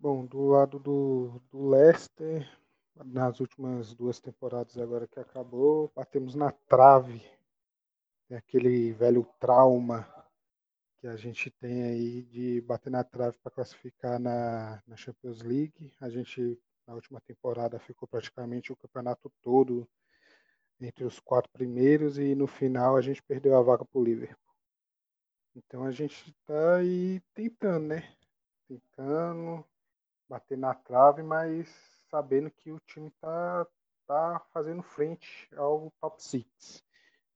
Bom, 0.00 0.24
do 0.24 0.46
lado 0.46 0.78
do, 0.78 1.42
do 1.50 1.68
Leicester, 1.70 2.48
nas 3.04 3.40
últimas 3.40 3.92
duas 3.92 4.20
temporadas 4.20 4.78
agora 4.78 5.08
que 5.08 5.18
acabou, 5.18 5.90
batemos 5.92 6.36
na 6.36 6.52
trave. 6.52 7.20
Tem 8.28 8.36
aquele 8.38 8.92
velho 8.92 9.26
trauma 9.40 10.08
que 10.98 11.08
a 11.08 11.16
gente 11.16 11.50
tem 11.50 11.82
aí 11.82 12.22
de 12.22 12.60
bater 12.60 12.90
na 12.90 13.02
trave 13.02 13.36
para 13.42 13.50
classificar 13.50 14.20
na, 14.20 14.80
na 14.86 14.96
Champions 14.96 15.42
League. 15.42 15.92
A 16.00 16.08
gente, 16.08 16.56
na 16.86 16.94
última 16.94 17.20
temporada, 17.20 17.80
ficou 17.80 18.06
praticamente 18.06 18.72
o 18.72 18.76
campeonato 18.76 19.28
todo 19.42 19.84
entre 20.80 21.02
os 21.04 21.18
quatro 21.18 21.50
primeiros 21.50 22.18
e 22.18 22.36
no 22.36 22.46
final 22.46 22.96
a 22.96 23.00
gente 23.00 23.20
perdeu 23.20 23.56
a 23.56 23.62
vaga 23.62 23.84
para 23.84 23.98
o 23.98 24.04
Liverpool. 24.04 24.54
Então 25.56 25.82
a 25.82 25.90
gente 25.90 26.30
está 26.30 26.76
aí 26.76 27.20
tentando, 27.34 27.88
né? 27.88 28.16
Tentando 28.68 29.66
bater 30.28 30.58
na 30.58 30.74
trave, 30.74 31.22
mas 31.22 31.68
sabendo 32.10 32.50
que 32.50 32.70
o 32.70 32.80
time 32.80 33.08
está 33.08 33.66
tá 34.06 34.42
fazendo 34.52 34.82
frente 34.82 35.48
ao 35.56 35.92
top 36.00 36.22
6. 36.22 36.84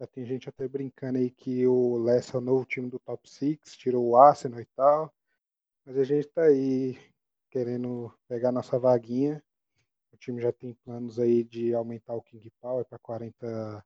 Já 0.01 0.07
tem 0.07 0.25
gente 0.25 0.49
até 0.49 0.67
brincando 0.67 1.19
aí 1.19 1.31
que 1.31 1.67
o 1.67 1.97
Leicester 1.99 2.37
é 2.37 2.39
o 2.39 2.41
novo 2.41 2.65
time 2.65 2.91
do 2.91 2.99
top 2.99 3.29
6, 3.29 3.59
tirou 3.77 4.09
o 4.09 4.17
Arsenal 4.17 4.61
e 4.61 4.67
tal. 4.77 5.13
Mas 5.85 5.97
a 5.97 6.05
gente 6.05 6.29
tá 6.29 6.43
aí 6.43 6.99
querendo 7.51 8.13
pegar 8.27 8.51
nossa 8.51 8.79
vaguinha. 8.79 9.43
O 10.13 10.17
time 10.17 10.41
já 10.41 10.53
tem 10.53 10.75
planos 10.85 11.19
aí 11.19 11.45
de 11.45 11.75
aumentar 11.75 12.15
o 12.15 12.23
King 12.23 12.51
Power 12.61 12.85
para 12.85 12.99
40 12.99 13.85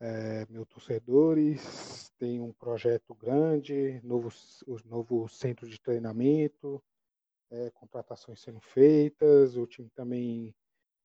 é, 0.00 0.46
mil 0.48 0.64
torcedores. 0.64 2.12
Tem 2.18 2.40
um 2.40 2.52
projeto 2.52 3.14
grande, 3.14 4.00
novo, 4.02 4.30
novo 4.84 5.28
centro 5.28 5.68
de 5.68 5.80
treinamento, 5.80 6.82
é, 7.50 7.70
contratações 7.70 8.40
sendo 8.40 8.60
feitas. 8.60 9.56
O 9.56 9.66
time 9.66 9.90
também 9.90 10.54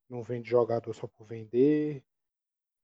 não 0.09 0.21
vende 0.21 0.49
jogador 0.49 0.93
só 0.93 1.07
por 1.07 1.25
vender. 1.25 2.03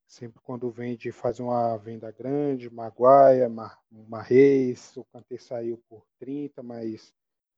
Sempre 0.07 0.41
quando 0.41 0.71
vende, 0.71 1.11
faz 1.11 1.39
uma 1.39 1.77
venda 1.77 2.11
grande, 2.11 2.69
Maguaia, 2.69 3.47
Marreis, 3.91 4.97
o 4.97 5.03
Kanté 5.05 5.37
saiu 5.37 5.77
por 5.87 6.03
30, 6.17 6.63
mas 6.63 7.13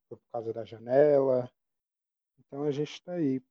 foi 0.10 0.18
por 0.18 0.30
causa 0.30 0.52
da 0.52 0.66
janela. 0.66 1.50
Então 2.38 2.64
a 2.64 2.72
gente 2.72 2.92
está 2.92 3.14
aí 3.14 3.42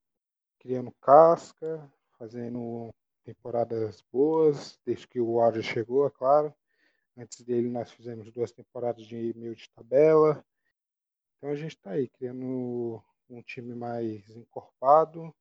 criando 0.59 0.93
casca, 1.01 1.91
fazendo 2.19 2.95
temporadas 3.25 4.05
boas, 4.13 4.79
desde 4.85 5.09
que 5.09 5.19
o 5.19 5.41
Áudio 5.41 5.63
chegou, 5.63 6.07
é 6.07 6.11
claro. 6.11 6.55
Antes 7.17 7.41
dele 7.41 7.71
nós 7.71 7.91
fizemos 7.91 8.31
duas 8.31 8.53
temporadas 8.53 9.07
de 9.07 9.33
meio 9.35 9.57
de 9.57 9.71
tabela. 9.71 10.45
Então 11.40 11.48
a 11.48 11.57
gente 11.57 11.74
está 11.74 11.92
aí 11.92 12.07
criando 12.07 13.03
um 13.31 13.40
time 13.40 13.74
mais 13.74 14.29
encorpado, 14.37 15.35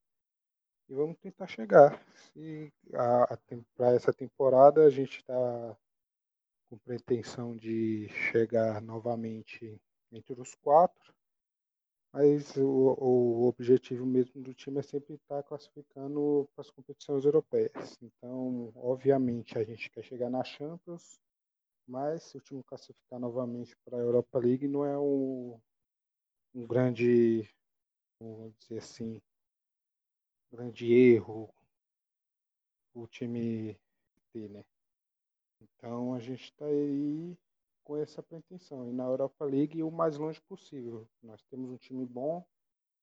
e 0.87 0.93
vamos 0.93 1.17
tentar 1.17 1.45
chegar. 1.45 2.01
E 2.33 2.71
para 3.75 3.93
essa 3.93 4.13
temporada 4.13 4.85
a 4.85 4.89
gente 4.89 5.17
está 5.17 5.77
com 6.69 6.77
pretensão 6.77 7.53
de 7.53 8.07
chegar 8.31 8.81
novamente 8.81 9.77
entre 10.09 10.39
os 10.39 10.55
quatro, 10.55 11.13
mas 12.13 12.55
o, 12.55 12.95
o 12.97 13.47
objetivo 13.47 14.05
mesmo 14.05 14.41
do 14.41 14.53
time 14.53 14.79
é 14.79 14.83
sempre 14.83 15.15
estar 15.15 15.43
tá 15.43 15.43
classificando 15.43 16.49
para 16.55 16.61
as 16.61 16.71
competições 16.71 17.25
europeias. 17.25 17.97
Então, 18.01 18.71
obviamente, 18.75 19.57
a 19.57 19.65
gente 19.65 19.91
quer 19.91 20.03
chegar 20.03 20.29
na 20.29 20.45
Champions, 20.45 21.19
mas 21.85 22.23
se 22.23 22.37
o 22.37 22.41
time 22.41 22.63
classificar 22.63 23.19
novamente 23.19 23.75
para 23.83 23.97
a 23.97 24.01
Europa 24.01 24.39
League 24.39 24.67
não 24.67 24.85
é 24.85 24.97
um, 24.97 25.59
um 26.53 26.65
grande, 26.65 27.49
vamos 28.19 28.53
dizer 28.59 28.79
assim, 28.79 29.21
grande 30.51 30.91
erro 30.91 31.53
o 32.93 33.07
time 33.07 33.79
ter, 34.33 34.49
né? 34.49 34.63
Então 35.61 36.13
a 36.13 36.19
gente 36.19 36.45
está 36.45 36.65
aí 36.65 37.37
com 37.83 37.97
essa 37.97 38.21
pretensão. 38.21 38.87
E 38.87 38.91
na 38.91 39.05
Europa 39.05 39.45
League 39.45 39.81
o 39.83 39.91
mais 39.91 40.17
longe 40.17 40.41
possível. 40.41 41.07
Nós 41.21 41.43
temos 41.45 41.69
um 41.69 41.77
time 41.77 42.05
bom 42.05 42.45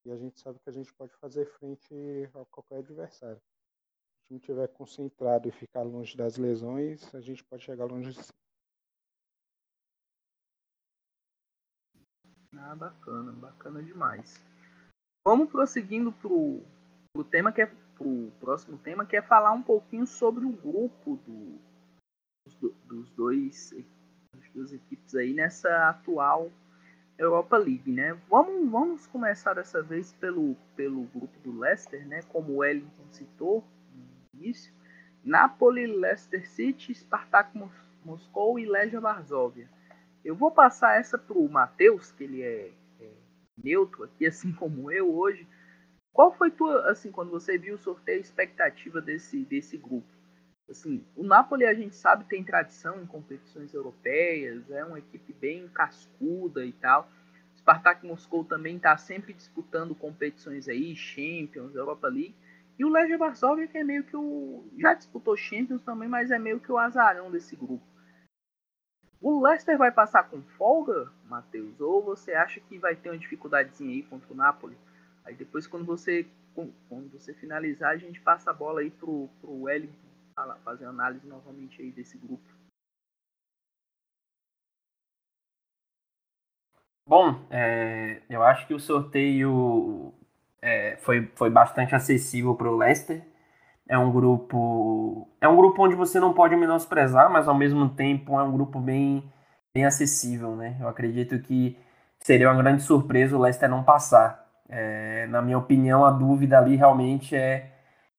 e 0.04 0.10
a 0.10 0.16
gente 0.16 0.38
sabe 0.40 0.58
que 0.60 0.70
a 0.70 0.72
gente 0.72 0.92
pode 0.94 1.14
fazer 1.16 1.46
frente 1.58 1.94
a 2.34 2.44
qualquer 2.46 2.78
adversário. 2.78 3.40
Se 3.40 4.24
o 4.24 4.26
time 4.26 4.40
estiver 4.40 4.68
concentrado 4.68 5.48
e 5.48 5.52
ficar 5.52 5.82
longe 5.82 6.16
das 6.16 6.36
lesões, 6.36 7.14
a 7.14 7.20
gente 7.20 7.44
pode 7.44 7.64
chegar 7.64 7.84
longe 7.84 8.12
sim. 8.12 8.45
Ah, 12.68 12.74
bacana, 12.74 13.30
bacana 13.30 13.80
demais. 13.80 14.42
Vamos 15.24 15.48
prosseguindo 15.50 16.10
pro 16.10 16.60
pro 17.12 17.22
tema 17.22 17.52
que 17.52 17.62
é 17.62 17.66
pro 17.94 18.32
próximo 18.40 18.76
tema 18.76 19.06
que 19.06 19.16
é 19.16 19.22
falar 19.22 19.52
um 19.52 19.62
pouquinho 19.62 20.04
sobre 20.04 20.44
o 20.44 20.50
grupo 20.50 21.16
do, 21.24 21.60
dos, 22.44 22.74
dos 22.84 23.10
dois 23.10 23.70
das 24.34 24.50
duas 24.50 24.72
equipes 24.72 25.14
aí 25.14 25.32
nessa 25.32 25.88
atual 25.88 26.50
Europa 27.16 27.56
League, 27.56 27.90
né? 27.90 28.14
Vamos, 28.28 28.68
vamos 28.68 29.06
começar 29.06 29.54
dessa 29.54 29.80
vez 29.80 30.12
pelo, 30.14 30.56
pelo 30.74 31.04
grupo 31.04 31.38
do 31.44 31.56
Leicester, 31.56 32.04
né? 32.08 32.22
Como 32.22 32.54
o 32.54 32.56
Wellington 32.56 33.06
citou 33.10 33.64
no 33.94 34.40
início. 34.40 34.74
Napoli, 35.22 35.86
Leicester 35.86 36.48
City, 36.50 36.92
Spartak 36.92 37.56
Moscou 38.04 38.58
e 38.58 38.66
Legia 38.66 39.00
Varsóvia. 39.00 39.68
Eu 40.26 40.34
vou 40.34 40.50
passar 40.50 40.98
essa 40.98 41.16
para 41.16 41.38
o 41.38 41.48
Matheus, 41.48 42.10
que 42.10 42.24
ele 42.24 42.42
é, 42.42 42.72
é, 43.00 43.10
neutro 43.56 44.02
aqui, 44.02 44.26
assim 44.26 44.52
como 44.52 44.90
eu 44.90 45.14
hoje, 45.14 45.46
qual 46.12 46.34
foi 46.34 46.50
tua, 46.50 46.90
assim, 46.90 47.12
quando 47.12 47.30
você 47.30 47.56
viu 47.56 47.76
o 47.76 47.78
sorteio, 47.78 48.20
expectativa 48.20 49.00
desse, 49.00 49.44
desse 49.44 49.76
grupo? 49.76 50.08
Assim, 50.68 51.04
o 51.14 51.22
Napoli 51.22 51.64
a 51.64 51.74
gente 51.74 51.94
sabe 51.94 52.24
tem 52.24 52.42
tradição 52.42 53.00
em 53.00 53.06
competições 53.06 53.72
europeias, 53.72 54.68
é 54.68 54.84
uma 54.84 54.98
equipe 54.98 55.32
bem 55.32 55.68
cascuda 55.68 56.66
e 56.66 56.72
tal. 56.72 57.08
O 57.54 57.58
Spartak 57.58 58.04
Moscou 58.04 58.44
também 58.44 58.78
está 58.78 58.96
sempre 58.96 59.32
disputando 59.32 59.94
competições 59.94 60.66
aí, 60.68 60.96
Champions, 60.96 61.72
Europa 61.76 62.08
League. 62.08 62.34
E 62.76 62.84
o 62.84 62.88
Legia 62.88 63.16
Varsóvia 63.16 63.68
que 63.68 63.78
é 63.78 63.84
meio 63.84 64.02
que 64.02 64.16
o 64.16 64.64
já 64.76 64.92
disputou 64.92 65.36
Champions 65.36 65.82
também, 65.82 66.08
mas 66.08 66.32
é 66.32 66.38
meio 66.38 66.58
que 66.58 66.72
o 66.72 66.78
azarão 66.78 67.30
desse 67.30 67.54
grupo. 67.54 67.86
O 69.20 69.42
Leicester 69.42 69.78
vai 69.78 69.90
passar 69.90 70.24
com 70.24 70.42
folga, 70.42 71.10
Matheus? 71.24 71.80
Ou 71.80 72.02
você 72.02 72.32
acha 72.32 72.60
que 72.60 72.78
vai 72.78 72.94
ter 72.94 73.10
uma 73.10 73.18
dificuldadezinha 73.18 73.90
aí 73.90 74.02
contra 74.02 74.32
o 74.32 74.36
Napoli? 74.36 74.76
Aí 75.24 75.34
depois 75.34 75.66
quando 75.66 75.84
você 75.84 76.26
quando 76.88 77.10
você 77.12 77.34
finalizar, 77.34 77.90
a 77.90 77.98
gente 77.98 78.18
passa 78.20 78.50
a 78.50 78.54
bola 78.54 78.80
aí 78.80 78.90
pro, 78.90 79.28
pro 79.42 79.62
Wellington 79.62 80.06
fazer 80.64 80.86
análise 80.86 81.26
novamente 81.26 81.80
aí 81.80 81.90
desse 81.90 82.16
grupo. 82.18 82.44
Bom, 87.06 87.46
é, 87.50 88.22
eu 88.28 88.42
acho 88.42 88.66
que 88.66 88.74
o 88.74 88.80
sorteio 88.80 90.12
é, 90.60 90.96
foi, 90.96 91.26
foi 91.36 91.48
bastante 91.48 91.94
acessível 91.94 92.54
para 92.54 92.68
o 92.68 92.76
Leicester. 92.76 93.24
É 93.88 93.96
um 93.96 94.10
grupo 94.10 95.28
é 95.40 95.48
um 95.48 95.56
grupo 95.56 95.84
onde 95.84 95.94
você 95.94 96.18
não 96.18 96.32
pode 96.32 96.56
menosprezar, 96.56 97.30
mas 97.30 97.46
ao 97.46 97.54
mesmo 97.54 97.88
tempo 97.88 98.38
é 98.38 98.42
um 98.42 98.52
grupo 98.52 98.80
bem, 98.80 99.22
bem 99.74 99.84
acessível, 99.84 100.56
né? 100.56 100.76
Eu 100.80 100.88
acredito 100.88 101.38
que 101.40 101.78
seria 102.20 102.50
uma 102.50 102.60
grande 102.62 102.82
surpresa 102.82 103.36
o 103.36 103.40
Leicester 103.40 103.68
não 103.68 103.84
passar. 103.84 104.44
É, 104.68 105.26
na 105.28 105.40
minha 105.40 105.58
opinião, 105.58 106.04
a 106.04 106.10
dúvida 106.10 106.58
ali 106.58 106.76
realmente 106.76 107.36
é 107.36 107.72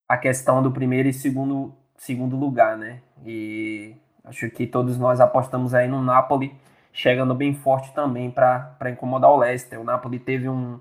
a 0.07 0.17
questão 0.17 0.63
do 0.63 0.71
primeiro 0.71 1.09
e 1.09 1.13
segundo, 1.13 1.73
segundo 1.97 2.37
lugar, 2.37 2.77
né? 2.77 3.01
E 3.25 3.95
acho 4.23 4.49
que 4.49 4.65
todos 4.65 4.97
nós 4.97 5.19
apostamos 5.19 5.73
aí 5.73 5.87
no 5.87 6.01
Napoli 6.01 6.55
chegando 6.93 7.35
bem 7.35 7.53
forte 7.53 7.93
também 7.93 8.31
para 8.31 8.89
incomodar 8.89 9.31
o 9.31 9.37
Leicester. 9.37 9.79
O 9.79 9.83
Napoli 9.83 10.19
teve 10.19 10.47
um, 10.49 10.79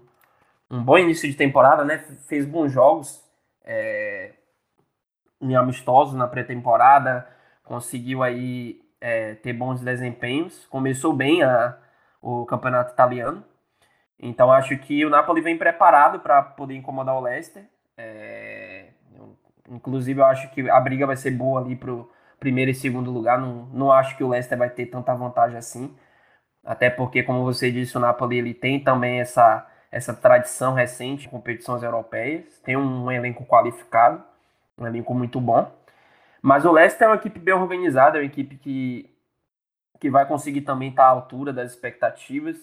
um 0.71 0.83
bom 0.83 0.97
início 0.99 1.29
de 1.29 1.37
temporada, 1.37 1.85
né? 1.85 1.99
Fez 2.29 2.47
bons 2.47 2.73
jogos 2.73 3.23
é, 3.65 4.33
em 5.41 5.55
amistosos 5.55 6.15
na 6.15 6.27
pré-temporada, 6.27 7.27
conseguiu 7.65 8.23
aí 8.23 8.81
é, 9.01 9.35
ter 9.35 9.53
bons 9.53 9.81
desempenhos, 9.81 10.67
começou 10.67 11.13
bem 11.13 11.43
a, 11.43 11.77
o 12.21 12.45
campeonato 12.47 12.93
italiano. 12.93 13.45
Então 14.19 14.51
acho 14.51 14.77
que 14.79 15.05
o 15.05 15.11
Napoli 15.11 15.41
vem 15.41 15.59
preparado 15.59 16.21
para 16.21 16.43
poder 16.43 16.75
incomodar 16.75 17.17
o 17.17 17.21
Leicester. 17.21 17.65
É, 17.97 18.91
inclusive 19.69 20.21
eu 20.21 20.25
acho 20.25 20.51
que 20.51 20.69
a 20.71 20.81
briga 20.81 21.07
vai 21.07 21.17
ser 21.17 21.31
boa 21.33 21.61
ali 21.61 21.77
pro 21.77 22.11
primeiro 22.39 22.71
e 22.71 22.75
segundo 22.75 23.11
lugar. 23.11 23.39
Não, 23.39 23.67
não 23.67 23.93
acho 23.93 24.17
que 24.17 24.25
o 24.25 24.29
Leicester 24.29 24.57
vai 24.59 24.71
ter 24.71 24.87
tanta 24.87 25.15
vantagem 25.15 25.59
assim. 25.59 25.95
Até 26.65 26.91
porque, 26.91 27.23
como 27.23 27.45
você 27.45 27.71
disse, 27.71 27.97
o 27.97 28.01
Napoli 28.01 28.39
ele 28.39 28.53
tem 28.53 28.83
também 28.83 29.21
essa, 29.21 29.67
essa 29.91 30.13
tradição 30.13 30.75
recente 30.75 31.27
em 31.27 31.31
competições 31.31 31.83
europeias. 31.83 32.59
Tem 32.65 32.77
um 32.77 33.11
elenco 33.11 33.47
qualificado, 33.47 34.23
um 34.79 34.87
elenco 34.87 35.15
muito 35.15 35.41
bom. 35.41 35.71
Mas 36.43 36.65
o 36.65 36.73
Leicester 36.73 37.07
é 37.07 37.11
uma 37.11 37.17
equipe 37.17 37.39
bem 37.39 37.55
organizada, 37.55 38.19
é 38.19 38.21
uma 38.21 38.27
equipe 38.27 38.57
que, 38.57 39.11
que 39.99 40.11
vai 40.11 40.27
conseguir 40.27 40.63
também 40.63 40.91
estar 40.91 41.05
à 41.05 41.09
altura 41.09 41.53
das 41.53 41.73
expectativas. 41.73 42.57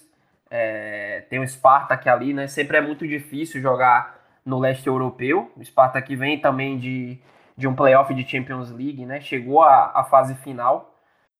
É, 0.49 1.25
tem 1.29 1.39
o 1.39 1.47
Spartak 1.47 2.07
ali, 2.07 2.33
né? 2.33 2.47
Sempre 2.47 2.77
é 2.77 2.81
muito 2.81 3.07
difícil 3.07 3.61
jogar 3.61 4.21
no 4.45 4.59
leste 4.59 4.87
europeu. 4.87 5.51
O 5.57 5.63
Spartak 5.63 6.15
vem 6.15 6.39
também 6.39 6.77
de, 6.77 7.19
de 7.57 7.67
um 7.67 7.75
playoff 7.75 8.13
de 8.13 8.27
Champions 8.29 8.71
League, 8.71 9.05
né? 9.05 9.19
Chegou 9.19 9.63
à, 9.63 10.03
fase 10.03 10.35
final. 10.35 10.91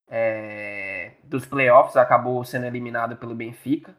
É, 0.09 1.11
dos 1.23 1.45
playoffs, 1.45 1.95
acabou 1.95 2.43
sendo 2.43 2.65
eliminado 2.65 3.15
pelo 3.15 3.33
Benfica. 3.33 3.95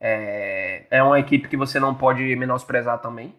É, 0.00 0.84
é 0.90 1.02
uma 1.02 1.18
equipe 1.18 1.48
que 1.48 1.56
você 1.56 1.80
não 1.80 1.94
pode 1.94 2.36
menosprezar 2.36 2.98
também. 3.00 3.34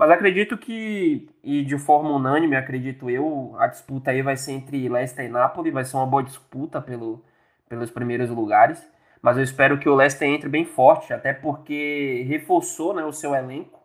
Mas 0.00 0.10
acredito 0.10 0.56
que, 0.56 1.28
e 1.44 1.62
de 1.62 1.76
forma 1.76 2.08
unânime, 2.08 2.56
acredito 2.56 3.10
eu, 3.10 3.54
a 3.58 3.66
disputa 3.66 4.10
aí 4.10 4.22
vai 4.22 4.34
ser 4.34 4.52
entre 4.52 4.88
Leicester 4.88 5.26
e 5.26 5.28
Napoli, 5.28 5.70
vai 5.70 5.84
ser 5.84 5.94
uma 5.98 6.06
boa 6.06 6.22
disputa 6.22 6.80
pelo, 6.80 7.22
pelos 7.68 7.90
primeiros 7.90 8.30
lugares. 8.30 8.82
Mas 9.20 9.36
eu 9.36 9.42
espero 9.42 9.78
que 9.78 9.90
o 9.90 9.94
Leicester 9.94 10.26
entre 10.26 10.48
bem 10.48 10.64
forte, 10.64 11.12
até 11.12 11.34
porque 11.34 12.24
reforçou 12.26 12.94
né, 12.94 13.04
o 13.04 13.12
seu 13.12 13.34
elenco, 13.34 13.78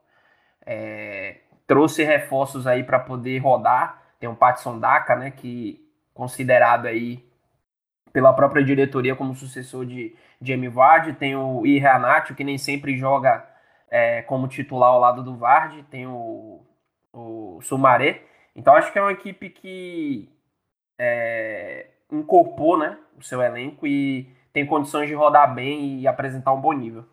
é, 0.66 1.40
trouxe 1.68 2.02
reforços 2.06 2.66
aí 2.66 2.82
para 2.82 2.98
poder 2.98 3.38
rodar. 3.40 4.02
Tem 4.18 4.30
o 4.30 4.36
Patson 4.38 4.80
Daka, 4.80 5.18
né, 5.18 5.32
que 5.32 5.86
considerado 6.14 6.86
aí 6.86 7.30
pela 8.14 8.32
própria 8.32 8.64
diretoria 8.64 9.18
como 9.18 9.36
sucessor 9.36 9.86
de 9.86 10.16
Jamie 10.42 10.70
Vardy, 10.70 11.12
tem 11.12 11.36
o 11.36 11.66
Irreanacho, 11.66 12.36
que 12.36 12.44
nem 12.46 12.58
sempre 12.58 12.96
joga 12.96 13.54
é, 13.96 14.22
como 14.24 14.50
titular 14.50 14.90
ao 14.90 15.00
lado 15.00 15.24
do 15.24 15.38
Vardy, 15.38 15.82
tem 15.84 16.06
o, 16.06 16.62
o 17.14 17.62
Sumaré. 17.62 18.28
Então 18.54 18.76
acho 18.76 18.92
que 18.92 19.00
é 19.00 19.02
uma 19.02 19.14
equipe 19.14 19.50
que 19.50 20.30
é, 21.00 21.92
incorporou 22.12 22.78
né, 22.78 23.00
o 23.18 23.24
seu 23.24 23.42
elenco 23.42 23.88
e 23.88 24.30
tem 24.52 24.66
condições 24.68 25.08
de 25.08 25.14
rodar 25.16 25.56
bem 25.56 26.02
e 26.02 26.08
apresentar 26.08 26.52
um 26.52 26.60
bom 26.60 26.74
nível. 26.74 27.06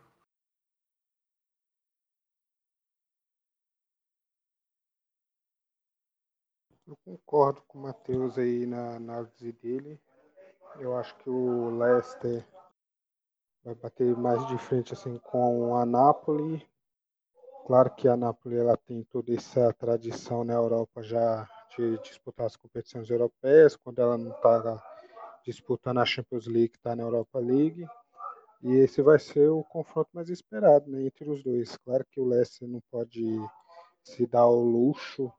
Eu 6.87 6.97
concordo 7.05 7.63
com 7.69 7.79
o 7.79 7.83
Matheus 7.83 8.37
aí 8.39 8.67
na 8.67 8.97
análise 8.97 9.53
dele. 9.53 10.01
Eu 10.81 10.97
acho 10.99 11.15
que 11.19 11.31
o 11.31 11.71
Leicester 11.79 12.45
vai 13.65 13.75
bater 13.77 14.17
mais 14.17 14.45
de 14.49 14.59
frente 14.59 14.93
assim 14.93 15.17
com 15.19 15.77
a 15.77 15.87
Napoli. 15.87 16.72
Claro 17.67 17.95
que 17.95 18.09
a 18.09 18.17
Napoli 18.17 18.57
ela 18.57 18.77
tem 18.77 19.05
toda 19.05 19.33
essa 19.33 19.73
tradição 19.73 20.43
na 20.43 20.55
Europa 20.55 21.03
já 21.03 21.49
de 21.77 21.97
disputar 21.99 22.47
as 22.47 22.57
competições 22.57 23.09
europeias, 23.09 23.77
quando 23.77 24.01
ela 24.01 24.19
não 24.19 24.33
está 24.33 24.83
disputando 25.45 25.99
a 25.99 26.05
Champions 26.05 26.47
League, 26.47 26.75
está 26.75 26.97
na 26.97 27.05
Europa 27.05 27.39
League. 27.39 27.87
E 28.63 28.75
esse 28.75 29.01
vai 29.01 29.19
ser 29.19 29.49
o 29.49 29.65
confronto 29.65 30.11
mais 30.13 30.29
esperado 30.29 30.91
né, 30.91 31.05
entre 31.05 31.29
os 31.31 31.43
dois. 31.43 31.77
Claro 31.79 32.05
que 32.11 32.21
o 32.21 32.25
Leicester 32.25 32.69
não 32.69 32.81
pode 32.91 33.41
se 34.03 34.27
dar 34.27 34.47
o 34.47 34.63
luxo 34.63 35.33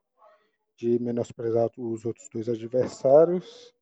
de 0.78 1.00
menosprezar 1.00 1.70
os 1.78 2.06
outros 2.06 2.28
dois 2.30 2.50
adversários 2.50 3.74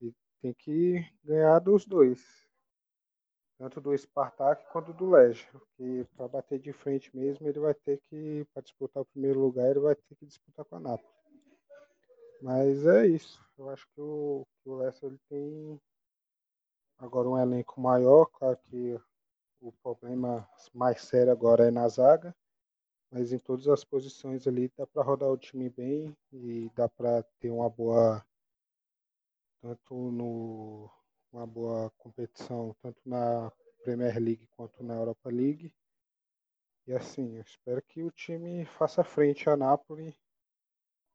e 0.00 0.14
tem 0.40 0.54
que 0.54 1.04
ganhar 1.24 1.58
dos 1.58 1.86
dois. 1.86 2.49
Tanto 3.60 3.78
do 3.78 3.94
Spartak 3.94 4.64
quanto 4.72 4.90
do 4.94 5.10
Lege. 5.10 5.46
Porque 5.52 6.06
para 6.16 6.26
bater 6.26 6.58
de 6.58 6.72
frente 6.72 7.14
mesmo, 7.14 7.46
ele 7.46 7.60
vai 7.60 7.74
ter 7.74 8.00
que, 8.08 8.46
para 8.54 8.62
disputar 8.62 9.02
o 9.02 9.06
primeiro 9.06 9.38
lugar, 9.38 9.68
ele 9.68 9.80
vai 9.80 9.94
ter 9.94 10.14
que 10.14 10.24
disputar 10.24 10.64
com 10.64 10.76
a 10.76 10.80
Napoli. 10.80 11.12
Mas 12.40 12.86
é 12.86 13.06
isso. 13.06 13.44
Eu 13.58 13.68
acho 13.68 13.86
que 13.94 14.00
o, 14.00 14.46
o 14.64 14.76
Leicester 14.76 15.10
ele 15.10 15.20
tem 15.28 15.80
agora 16.98 17.28
um 17.28 17.36
elenco 17.36 17.78
maior, 17.78 18.24
claro 18.32 18.56
que 18.70 18.98
o 19.60 19.70
problema 19.82 20.48
mais 20.72 21.02
sério 21.02 21.30
agora 21.30 21.68
é 21.68 21.70
na 21.70 21.86
zaga, 21.86 22.34
mas 23.10 23.30
em 23.30 23.38
todas 23.38 23.68
as 23.68 23.84
posições 23.84 24.46
ali 24.46 24.72
dá 24.74 24.86
para 24.86 25.02
rodar 25.02 25.28
o 25.28 25.36
time 25.36 25.68
bem 25.68 26.16
e 26.32 26.70
dá 26.74 26.88
para 26.88 27.22
ter 27.38 27.50
uma 27.50 27.68
boa 27.68 28.24
tanto 29.60 29.94
no 29.94 30.90
uma 31.32 31.46
boa 31.46 31.90
competição 31.98 32.74
tanto 32.80 33.00
na 33.06 33.50
Premier 33.82 34.18
League 34.18 34.46
quanto 34.56 34.82
na 34.82 34.94
Europa 34.94 35.30
League. 35.30 35.72
E 36.86 36.92
assim, 36.92 37.36
eu 37.36 37.42
espero 37.42 37.82
que 37.82 38.02
o 38.02 38.10
time 38.10 38.64
faça 38.64 39.04
frente 39.04 39.48
a 39.48 39.56
Napoli 39.56 40.16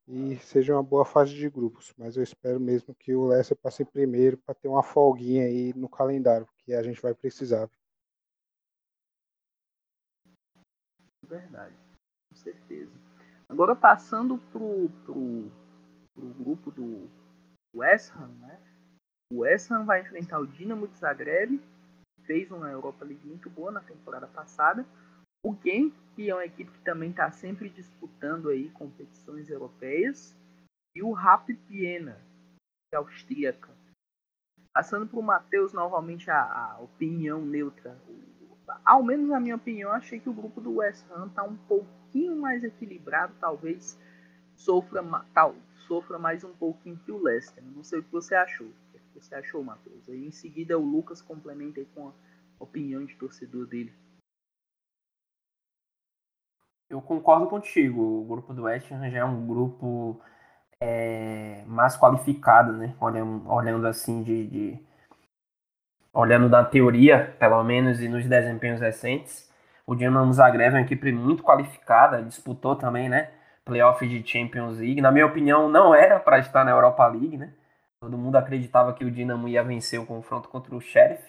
e 0.06 0.36
seja 0.38 0.72
uma 0.74 0.82
boa 0.82 1.04
fase 1.04 1.34
de 1.34 1.50
grupos. 1.50 1.92
Mas 1.98 2.16
eu 2.16 2.22
espero 2.22 2.60
mesmo 2.60 2.94
que 2.94 3.14
o 3.14 3.26
Leicester 3.26 3.56
passe 3.56 3.82
em 3.82 3.86
primeiro 3.86 4.38
para 4.38 4.54
ter 4.54 4.68
uma 4.68 4.82
folguinha 4.82 5.44
aí 5.44 5.74
no 5.74 5.88
calendário, 5.88 6.48
que 6.58 6.72
a 6.72 6.82
gente 6.82 7.00
vai 7.00 7.14
precisar. 7.14 7.68
Verdade, 11.22 11.76
com 12.30 12.36
certeza. 12.36 12.92
Agora 13.48 13.74
passando 13.74 14.38
pro, 14.52 14.88
pro, 15.04 15.50
grupo 16.34 16.70
do 16.70 17.10
West 17.74 18.12
Ham, 18.12 18.28
né? 18.38 18.75
O 19.32 19.40
West 19.40 19.72
Ham 19.72 19.84
vai 19.84 20.02
enfrentar 20.02 20.38
o 20.38 20.46
Dinamo 20.46 20.86
de 20.86 20.96
Zagreb, 20.98 21.60
fez 22.26 22.48
uma 22.50 22.70
Europa 22.70 23.04
League 23.04 23.26
muito 23.26 23.50
boa 23.50 23.72
na 23.72 23.80
temporada 23.80 24.28
passada. 24.28 24.86
O 25.44 25.52
Genk, 25.64 25.92
que 26.14 26.30
é 26.30 26.34
uma 26.34 26.44
equipe 26.44 26.70
que 26.70 26.84
também 26.84 27.10
está 27.10 27.30
sempre 27.32 27.68
disputando 27.68 28.48
aí 28.48 28.70
competições 28.70 29.50
europeias, 29.50 30.36
e 30.94 31.02
o 31.02 31.10
Rapid 31.10 31.58
Viena, 31.68 32.20
que 32.88 32.94
é 32.94 32.96
austríaca. 32.96 33.68
Passando 34.72 35.08
para 35.08 35.18
o 35.18 35.22
Matheus, 35.22 35.72
novamente 35.72 36.30
a, 36.30 36.40
a, 36.42 36.80
opinião 36.80 37.44
neutra. 37.44 37.98
Ao 38.84 39.02
menos 39.02 39.28
na 39.28 39.40
minha 39.40 39.56
opinião, 39.56 39.90
achei 39.90 40.20
que 40.20 40.28
o 40.28 40.34
grupo 40.34 40.60
do 40.60 40.76
West 40.76 41.04
Ham 41.10 41.26
está 41.26 41.42
um 41.42 41.56
pouquinho 41.56 42.36
mais 42.36 42.62
equilibrado, 42.62 43.34
talvez 43.40 43.98
sofra, 44.54 45.02
tal, 45.34 45.56
sofra 45.86 46.18
mais 46.18 46.44
um 46.44 46.52
pouquinho 46.52 46.98
que 47.04 47.10
o 47.10 47.22
Leicester. 47.22 47.62
Não 47.64 47.82
sei 47.82 47.98
o 47.98 48.02
que 48.04 48.12
você 48.12 48.34
achou. 48.34 48.70
Você 49.20 49.34
achou, 49.34 49.64
Matheus? 49.64 50.08
Aí 50.08 50.26
em 50.26 50.30
seguida 50.30 50.78
o 50.78 50.84
Lucas 50.84 51.22
complementa 51.22 51.82
com 51.94 52.08
a 52.08 52.12
opinião 52.60 53.04
de 53.04 53.16
torcedor 53.16 53.66
dele. 53.66 53.92
Eu 56.88 57.00
concordo 57.00 57.48
contigo. 57.48 58.00
O 58.00 58.24
grupo 58.24 58.52
do 58.52 58.64
West 58.64 58.88
já 58.88 59.18
é 59.18 59.24
um 59.24 59.46
grupo 59.46 60.20
é, 60.80 61.64
mais 61.66 61.96
qualificado, 61.96 62.72
né? 62.72 62.94
Olhando, 63.00 63.50
olhando 63.50 63.86
assim 63.86 64.22
de, 64.22 64.46
de, 64.46 64.86
olhando 66.12 66.48
da 66.48 66.64
teoria, 66.64 67.34
pelo 67.38 67.62
menos, 67.64 68.00
e 68.00 68.08
nos 68.08 68.26
desempenhos 68.26 68.80
recentes. 68.80 69.50
O 69.86 69.94
Dinamo 69.94 70.32
Zagreb 70.32 70.74
é 70.74 70.78
uma 70.78 70.84
equipe 70.84 71.10
muito 71.10 71.42
qualificada, 71.42 72.22
disputou 72.22 72.76
também, 72.76 73.08
né? 73.08 73.30
Playoff 73.64 74.06
de 74.06 74.24
Champions 74.26 74.78
League. 74.78 75.00
Na 75.00 75.10
minha 75.10 75.26
opinião, 75.26 75.68
não 75.68 75.94
era 75.94 76.20
para 76.20 76.38
estar 76.38 76.64
na 76.64 76.70
Europa 76.70 77.06
League, 77.08 77.36
né? 77.36 77.52
Todo 78.06 78.16
mundo 78.16 78.36
acreditava 78.36 78.92
que 78.92 79.04
o 79.04 79.10
Dinamo 79.10 79.48
ia 79.48 79.64
vencer 79.64 79.98
o 79.98 80.06
confronto 80.06 80.48
contra 80.48 80.72
o 80.76 80.80
Sheriff. 80.80 81.24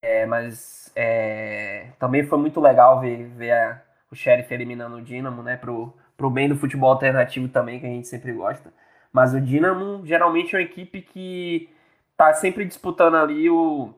É, 0.00 0.24
mas 0.24 0.92
é, 0.94 1.88
também 1.98 2.24
foi 2.24 2.38
muito 2.38 2.60
legal 2.60 3.00
ver, 3.00 3.24
ver 3.30 3.50
a, 3.50 3.82
o 4.08 4.14
Sheriff 4.14 4.54
eliminando 4.54 4.94
o 4.94 5.02
Dinamo, 5.02 5.42
né? 5.42 5.56
Pro, 5.56 5.92
pro 6.16 6.30
bem 6.30 6.48
do 6.48 6.54
futebol 6.54 6.92
alternativo 6.92 7.48
também, 7.48 7.80
que 7.80 7.86
a 7.86 7.88
gente 7.88 8.06
sempre 8.06 8.32
gosta. 8.32 8.72
Mas 9.12 9.34
o 9.34 9.40
Dinamo 9.40 10.06
geralmente 10.06 10.54
é 10.54 10.60
uma 10.60 10.64
equipe 10.64 11.02
que 11.02 11.68
tá 12.16 12.32
sempre 12.34 12.64
disputando 12.64 13.16
ali 13.16 13.50
o, 13.50 13.92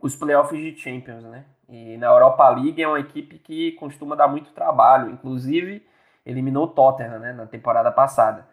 os 0.00 0.14
playoffs 0.14 0.60
de 0.60 0.76
Champions, 0.78 1.24
né? 1.24 1.44
E 1.68 1.96
na 1.96 2.06
Europa 2.06 2.48
League 2.50 2.80
é 2.80 2.86
uma 2.86 3.00
equipe 3.00 3.36
que 3.36 3.72
costuma 3.72 4.14
dar 4.14 4.28
muito 4.28 4.52
trabalho. 4.52 5.10
Inclusive, 5.10 5.84
eliminou 6.24 6.66
o 6.66 6.68
Tottenham 6.68 7.18
né, 7.18 7.32
na 7.32 7.46
temporada 7.46 7.90
passada. 7.90 8.46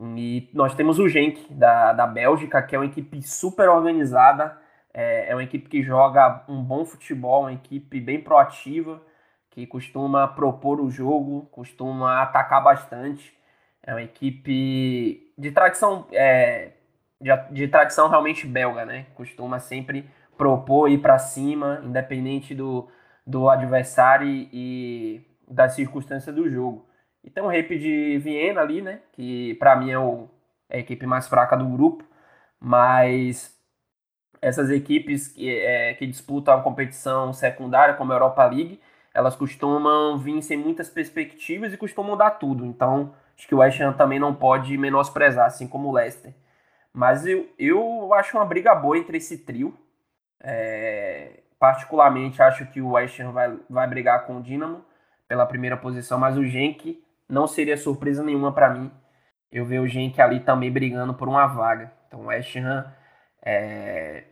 E 0.00 0.48
nós 0.54 0.74
temos 0.74 0.98
o 0.98 1.08
Genk, 1.08 1.52
da, 1.52 1.92
da 1.92 2.06
Bélgica, 2.06 2.62
que 2.62 2.76
é 2.76 2.78
uma 2.78 2.86
equipe 2.86 3.20
super 3.22 3.68
organizada. 3.68 4.56
É, 4.94 5.30
é 5.30 5.34
uma 5.34 5.42
equipe 5.42 5.68
que 5.68 5.82
joga 5.82 6.44
um 6.48 6.62
bom 6.62 6.84
futebol, 6.84 7.42
uma 7.42 7.52
equipe 7.52 8.00
bem 8.00 8.20
proativa 8.20 9.02
que 9.50 9.66
costuma 9.66 10.28
propor 10.28 10.80
o 10.80 10.88
jogo, 10.88 11.48
costuma 11.50 12.22
atacar 12.22 12.62
bastante. 12.62 13.36
É 13.82 13.92
uma 13.92 14.02
equipe 14.02 15.32
de 15.36 15.50
tradição, 15.50 16.06
é, 16.12 16.72
de, 17.20 17.30
de, 17.50 17.66
tradição 17.66 18.08
realmente 18.08 18.46
belga, 18.46 18.84
né? 18.84 19.06
Costuma 19.16 19.58
sempre 19.58 20.08
propor 20.36 20.88
ir 20.88 20.98
para 20.98 21.18
cima, 21.18 21.80
independente 21.84 22.54
do, 22.54 22.88
do 23.26 23.50
adversário 23.50 24.28
e 24.28 25.26
da 25.48 25.68
circunstância 25.68 26.32
do 26.32 26.48
jogo. 26.48 26.87
Tem 27.30 27.42
o 27.42 27.48
Rape 27.48 27.78
de 27.78 28.18
Viena 28.18 28.60
ali, 28.60 28.82
né? 28.82 29.00
Que 29.12 29.54
para 29.54 29.76
mim 29.76 29.90
é, 29.90 29.98
o, 29.98 30.28
é 30.68 30.76
a 30.78 30.80
equipe 30.80 31.06
mais 31.06 31.28
fraca 31.28 31.56
do 31.56 31.66
grupo, 31.66 32.04
mas 32.60 33.56
essas 34.40 34.70
equipes 34.70 35.28
que, 35.28 35.58
é, 35.58 35.94
que 35.94 36.06
disputam 36.06 36.54
a 36.54 36.62
competição 36.62 37.32
secundária, 37.32 37.94
como 37.94 38.12
a 38.12 38.14
Europa 38.14 38.44
League, 38.46 38.80
elas 39.12 39.34
costumam 39.34 40.16
vir 40.18 40.40
sem 40.42 40.56
muitas 40.56 40.88
perspectivas 40.88 41.72
e 41.72 41.76
costumam 41.76 42.16
dar 42.16 42.32
tudo. 42.32 42.64
Então, 42.64 43.14
acho 43.36 43.48
que 43.48 43.54
o 43.54 43.58
West 43.58 43.80
Ham 43.80 43.92
também 43.94 44.18
não 44.18 44.34
pode 44.34 44.76
menosprezar, 44.78 45.46
assim 45.46 45.66
como 45.66 45.88
o 45.88 45.92
Leicester. 45.92 46.32
Mas 46.92 47.26
eu, 47.26 47.48
eu 47.58 48.14
acho 48.14 48.36
uma 48.36 48.44
briga 48.44 48.74
boa 48.74 48.96
entre 48.96 49.18
esse 49.18 49.38
trio. 49.38 49.76
É, 50.40 51.40
particularmente, 51.58 52.40
acho 52.40 52.66
que 52.66 52.80
o 52.80 52.92
West 52.92 53.18
Ham 53.20 53.32
vai, 53.32 53.58
vai 53.68 53.86
brigar 53.88 54.26
com 54.26 54.38
o 54.38 54.42
Dinamo 54.42 54.84
pela 55.26 55.46
primeira 55.46 55.76
posição, 55.76 56.18
mas 56.18 56.36
o 56.36 56.44
Genk 56.44 57.02
não 57.28 57.46
seria 57.46 57.76
surpresa 57.76 58.22
nenhuma 58.22 58.52
para 58.52 58.70
mim. 58.70 58.90
Eu 59.50 59.64
ver 59.66 59.80
o 59.80 59.86
Genk 59.86 60.20
ali 60.20 60.40
também 60.40 60.70
brigando 60.70 61.14
por 61.14 61.28
uma 61.28 61.46
vaga. 61.46 61.92
Então, 62.06 62.20
o 62.20 62.26
West 62.26 62.56
Ham 62.56 62.92
é, 63.42 64.24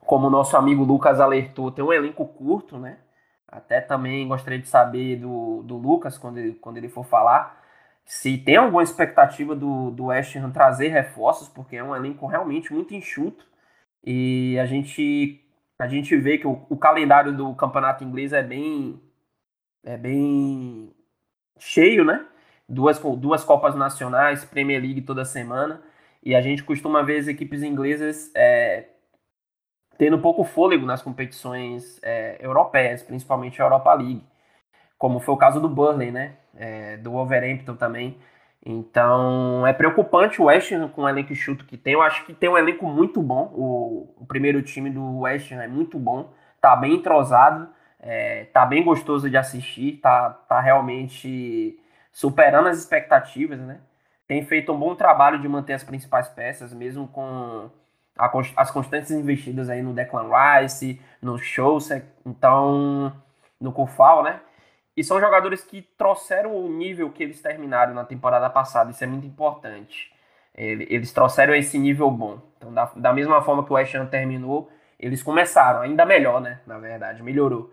como 0.00 0.26
o 0.26 0.30
nosso 0.30 0.56
amigo 0.56 0.84
Lucas 0.84 1.20
alertou, 1.20 1.70
tem 1.70 1.84
um 1.84 1.92
elenco 1.92 2.26
curto, 2.26 2.78
né? 2.78 2.98
Até 3.48 3.80
também 3.80 4.26
gostaria 4.26 4.58
de 4.58 4.68
saber 4.68 5.16
do, 5.16 5.62
do 5.62 5.76
Lucas, 5.76 6.18
quando 6.18 6.38
ele, 6.38 6.54
quando 6.54 6.76
ele 6.76 6.88
for 6.88 7.04
falar, 7.04 7.62
se 8.04 8.36
tem 8.38 8.56
alguma 8.56 8.82
expectativa 8.82 9.54
do, 9.54 9.90
do 9.90 10.06
West 10.06 10.36
Ham 10.36 10.50
trazer 10.50 10.88
reforços, 10.88 11.48
porque 11.48 11.76
é 11.76 11.84
um 11.84 11.94
elenco 11.94 12.26
realmente 12.26 12.72
muito 12.72 12.94
enxuto. 12.94 13.46
E 14.04 14.58
a 14.60 14.66
gente, 14.66 15.40
a 15.78 15.86
gente 15.88 16.16
vê 16.16 16.38
que 16.38 16.46
o, 16.46 16.66
o 16.68 16.76
calendário 16.76 17.34
do 17.36 17.54
campeonato 17.54 18.04
inglês 18.04 18.32
é 18.32 18.42
bem, 18.42 19.00
é 19.84 19.96
bem 19.96 20.93
cheio, 21.58 22.04
né? 22.04 22.24
Duas, 22.68 22.98
duas 22.98 23.44
Copas 23.44 23.74
Nacionais, 23.74 24.44
Premier 24.44 24.80
League 24.80 25.02
toda 25.02 25.24
semana. 25.24 25.82
E 26.22 26.34
a 26.34 26.40
gente 26.40 26.64
costuma 26.64 27.02
ver 27.02 27.18
as 27.18 27.28
equipes 27.28 27.62
inglesas 27.62 28.30
é, 28.34 28.86
tendo 29.98 30.18
pouco 30.18 30.44
fôlego 30.44 30.86
nas 30.86 31.02
competições 31.02 32.00
é, 32.02 32.38
europeias, 32.40 33.02
principalmente 33.02 33.60
a 33.60 33.64
Europa 33.64 33.92
League, 33.94 34.24
como 34.98 35.20
foi 35.20 35.34
o 35.34 35.38
caso 35.38 35.60
do 35.60 35.68
Burnley, 35.68 36.10
né? 36.10 36.36
É, 36.56 36.96
do 36.98 37.12
Wolverhampton 37.12 37.76
também. 37.76 38.16
Então 38.64 39.66
é 39.66 39.72
preocupante 39.72 40.40
o 40.40 40.46
West 40.46 40.72
Ham 40.72 40.88
com 40.88 41.02
o 41.02 41.08
elenco 41.08 41.34
chuto 41.34 41.66
que 41.66 41.76
tem. 41.76 41.92
Eu 41.92 42.02
acho 42.02 42.24
que 42.24 42.32
tem 42.32 42.48
um 42.48 42.56
elenco 42.56 42.86
muito 42.86 43.20
bom. 43.22 43.52
O, 43.54 44.14
o 44.22 44.26
primeiro 44.26 44.62
time 44.62 44.88
do 44.90 45.20
West 45.20 45.52
Ham 45.52 45.62
é 45.62 45.68
muito 45.68 45.98
bom, 45.98 46.32
tá 46.60 46.74
bem 46.74 46.94
entrosado, 46.94 47.68
é, 48.06 48.44
tá 48.52 48.66
bem 48.66 48.84
gostoso 48.84 49.30
de 49.30 49.36
assistir, 49.36 49.96
tá, 49.96 50.28
tá 50.28 50.60
realmente 50.60 51.80
superando 52.12 52.68
as 52.68 52.78
expectativas, 52.78 53.58
né? 53.58 53.80
Tem 54.28 54.44
feito 54.44 54.72
um 54.72 54.78
bom 54.78 54.94
trabalho 54.94 55.40
de 55.40 55.48
manter 55.48 55.72
as 55.72 55.82
principais 55.82 56.28
peças, 56.28 56.74
mesmo 56.74 57.08
com 57.08 57.70
a, 58.18 58.30
as 58.56 58.70
constantes 58.70 59.10
investidas 59.10 59.70
aí 59.70 59.80
no 59.80 59.94
Declan 59.94 60.28
Rice, 60.28 61.00
no 61.20 61.38
Schulze, 61.38 62.04
então 62.26 63.10
no 63.58 63.72
Kufal, 63.72 64.22
né? 64.22 64.38
E 64.94 65.02
são 65.02 65.18
jogadores 65.18 65.64
que 65.64 65.80
trouxeram 65.96 66.54
o 66.54 66.68
nível 66.68 67.10
que 67.10 67.22
eles 67.22 67.40
terminaram 67.40 67.94
na 67.94 68.04
temporada 68.04 68.50
passada, 68.50 68.90
isso 68.90 69.02
é 69.02 69.06
muito 69.06 69.26
importante. 69.26 70.12
Eles 70.54 71.10
trouxeram 71.10 71.54
esse 71.54 71.78
nível 71.78 72.10
bom. 72.10 72.38
Então, 72.58 72.72
da, 72.72 72.84
da 72.94 73.12
mesma 73.14 73.42
forma 73.42 73.64
que 73.64 73.72
o 73.72 73.76
West 73.76 73.94
Ham 73.94 74.06
terminou, 74.06 74.70
eles 75.00 75.22
começaram, 75.22 75.80
ainda 75.80 76.04
melhor, 76.04 76.40
né? 76.40 76.60
Na 76.66 76.78
verdade, 76.78 77.22
melhorou. 77.22 77.72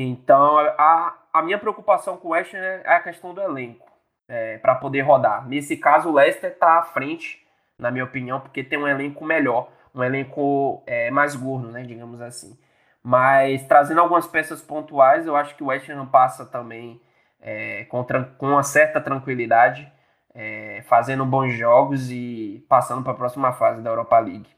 Então, 0.00 0.56
a, 0.78 1.12
a 1.32 1.42
minha 1.42 1.58
preocupação 1.58 2.16
com 2.16 2.28
o 2.28 2.30
West 2.30 2.54
Ham 2.54 2.58
é 2.58 2.94
a 2.94 3.00
questão 3.00 3.34
do 3.34 3.40
elenco, 3.40 3.90
é, 4.28 4.56
para 4.58 4.76
poder 4.76 5.00
rodar. 5.00 5.48
Nesse 5.48 5.76
caso, 5.76 6.08
o 6.08 6.12
Leicester 6.12 6.52
está 6.52 6.78
à 6.78 6.82
frente 6.84 7.44
na 7.76 7.90
minha 7.90 8.04
opinião, 8.04 8.38
porque 8.38 8.62
tem 8.62 8.78
um 8.78 8.86
elenco 8.86 9.24
melhor, 9.24 9.68
um 9.92 10.04
elenco 10.04 10.84
é, 10.86 11.10
mais 11.10 11.34
gordo, 11.34 11.72
né, 11.72 11.82
digamos 11.82 12.20
assim. 12.20 12.56
Mas 13.02 13.66
trazendo 13.66 14.00
algumas 14.00 14.26
peças 14.26 14.62
pontuais, 14.62 15.26
eu 15.26 15.34
acho 15.34 15.56
que 15.56 15.64
o 15.64 15.66
West 15.66 15.88
Ham 15.88 16.06
passa 16.06 16.46
também 16.46 17.00
é, 17.40 17.84
com, 17.86 18.04
com 18.38 18.46
uma 18.46 18.62
certa 18.62 19.00
tranquilidade, 19.00 19.92
é, 20.32 20.80
fazendo 20.86 21.24
bons 21.24 21.54
jogos 21.54 22.08
e 22.08 22.64
passando 22.68 23.02
para 23.02 23.12
a 23.12 23.16
próxima 23.16 23.52
fase 23.52 23.82
da 23.82 23.90
Europa 23.90 24.18
League. 24.20 24.57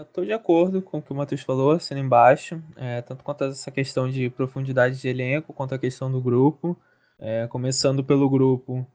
Estou 0.00 0.24
de 0.24 0.32
acordo 0.32 0.80
com 0.80 0.98
o 0.98 1.02
que 1.02 1.12
o 1.12 1.14
Matheus 1.14 1.42
falou, 1.42 1.72
assina 1.72 2.00
embaixo, 2.00 2.62
é, 2.76 3.02
tanto 3.02 3.22
quanto 3.22 3.44
essa 3.44 3.70
questão 3.70 4.08
de 4.08 4.30
profundidade 4.30 4.98
de 5.00 5.08
elenco, 5.08 5.52
quanto 5.52 5.74
a 5.74 5.78
questão 5.78 6.10
do 6.10 6.20
grupo. 6.20 6.76
É, 7.18 7.46
começando 7.48 8.02
pelo 8.02 8.28
grupo, 8.28 8.86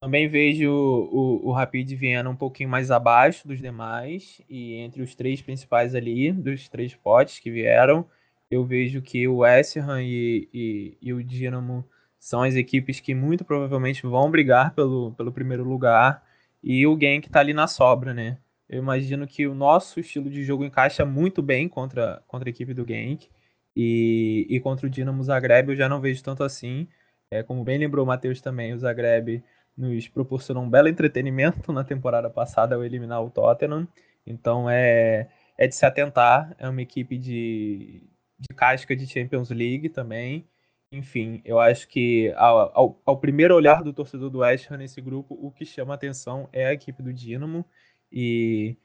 também 0.00 0.28
vejo 0.28 0.70
o, 0.70 1.48
o, 1.48 1.52
Rapid 1.52 1.92
Viena 1.92 2.30
um 2.30 2.34
pouquinho 2.34 2.68
mais 2.68 2.90
abaixo 2.90 3.46
dos 3.46 3.60
demais, 3.60 4.40
e 4.48 4.74
entre 4.76 5.02
os 5.02 5.14
três 5.14 5.42
principais 5.42 5.94
ali, 5.94 6.32
dos 6.32 6.68
três 6.68 6.94
potes 6.94 7.38
que 7.38 7.50
vieram, 7.50 8.06
eu 8.50 8.64
vejo 8.64 9.02
que 9.02 9.28
o 9.28 9.38
West 9.38 9.76
e, 9.76 10.48
e, 10.52 10.98
e 11.00 11.12
o 11.12 11.22
Dinamo 11.22 11.84
são 12.18 12.42
as 12.42 12.54
equipes 12.56 12.98
que 12.98 13.14
muito 13.14 13.44
provavelmente 13.44 14.02
vão 14.06 14.30
brigar 14.30 14.74
pelo, 14.74 15.12
pelo 15.12 15.32
primeiro 15.32 15.64
lugar, 15.64 16.24
e 16.62 16.86
o 16.86 16.98
Genk 16.98 17.26
está 17.26 17.40
ali 17.40 17.54
na 17.54 17.66
sobra, 17.66 18.14
né? 18.14 18.38
Eu 18.70 18.78
imagino 18.78 19.26
que 19.26 19.48
o 19.48 19.54
nosso 19.54 19.98
estilo 19.98 20.30
de 20.30 20.44
jogo 20.44 20.64
encaixa 20.64 21.04
muito 21.04 21.42
bem 21.42 21.68
contra, 21.68 22.22
contra 22.28 22.48
a 22.48 22.52
equipe 22.52 22.72
do 22.72 22.86
Genk. 22.86 23.28
E, 23.74 24.46
e 24.48 24.60
contra 24.60 24.86
o 24.86 24.90
Dinamo 24.90 25.24
Zagreb 25.24 25.70
eu 25.70 25.76
já 25.76 25.88
não 25.88 26.00
vejo 26.00 26.22
tanto 26.22 26.44
assim. 26.44 26.86
É, 27.32 27.42
como 27.42 27.64
bem 27.64 27.78
lembrou 27.78 28.04
o 28.04 28.06
Matheus 28.06 28.40
também, 28.40 28.72
o 28.72 28.78
Zagreb 28.78 29.42
nos 29.76 30.06
proporcionou 30.08 30.62
um 30.62 30.70
belo 30.70 30.88
entretenimento 30.88 31.72
na 31.74 31.82
temporada 31.82 32.30
passada 32.30 32.76
ao 32.76 32.84
eliminar 32.84 33.20
o 33.24 33.30
Tottenham. 33.30 33.88
Então 34.24 34.70
é, 34.70 35.28
é 35.58 35.66
de 35.66 35.74
se 35.74 35.84
atentar. 35.84 36.54
É 36.56 36.68
uma 36.68 36.80
equipe 36.80 37.18
de, 37.18 38.04
de 38.38 38.54
casca 38.54 38.94
de 38.94 39.04
Champions 39.04 39.50
League 39.50 39.88
também. 39.88 40.46
Enfim, 40.92 41.42
eu 41.44 41.58
acho 41.58 41.88
que 41.88 42.32
ao, 42.36 42.70
ao, 42.72 43.02
ao 43.04 43.18
primeiro 43.18 43.56
olhar 43.56 43.82
do 43.82 43.92
torcedor 43.92 44.30
do 44.30 44.38
West 44.38 44.70
Ham 44.70 44.76
nesse 44.76 45.00
grupo, 45.00 45.36
o 45.40 45.50
que 45.50 45.64
chama 45.64 45.94
atenção 45.94 46.48
é 46.52 46.66
a 46.66 46.72
equipe 46.72 47.02
do 47.02 47.12
Dinamo. 47.12 47.64
E, 48.12 48.76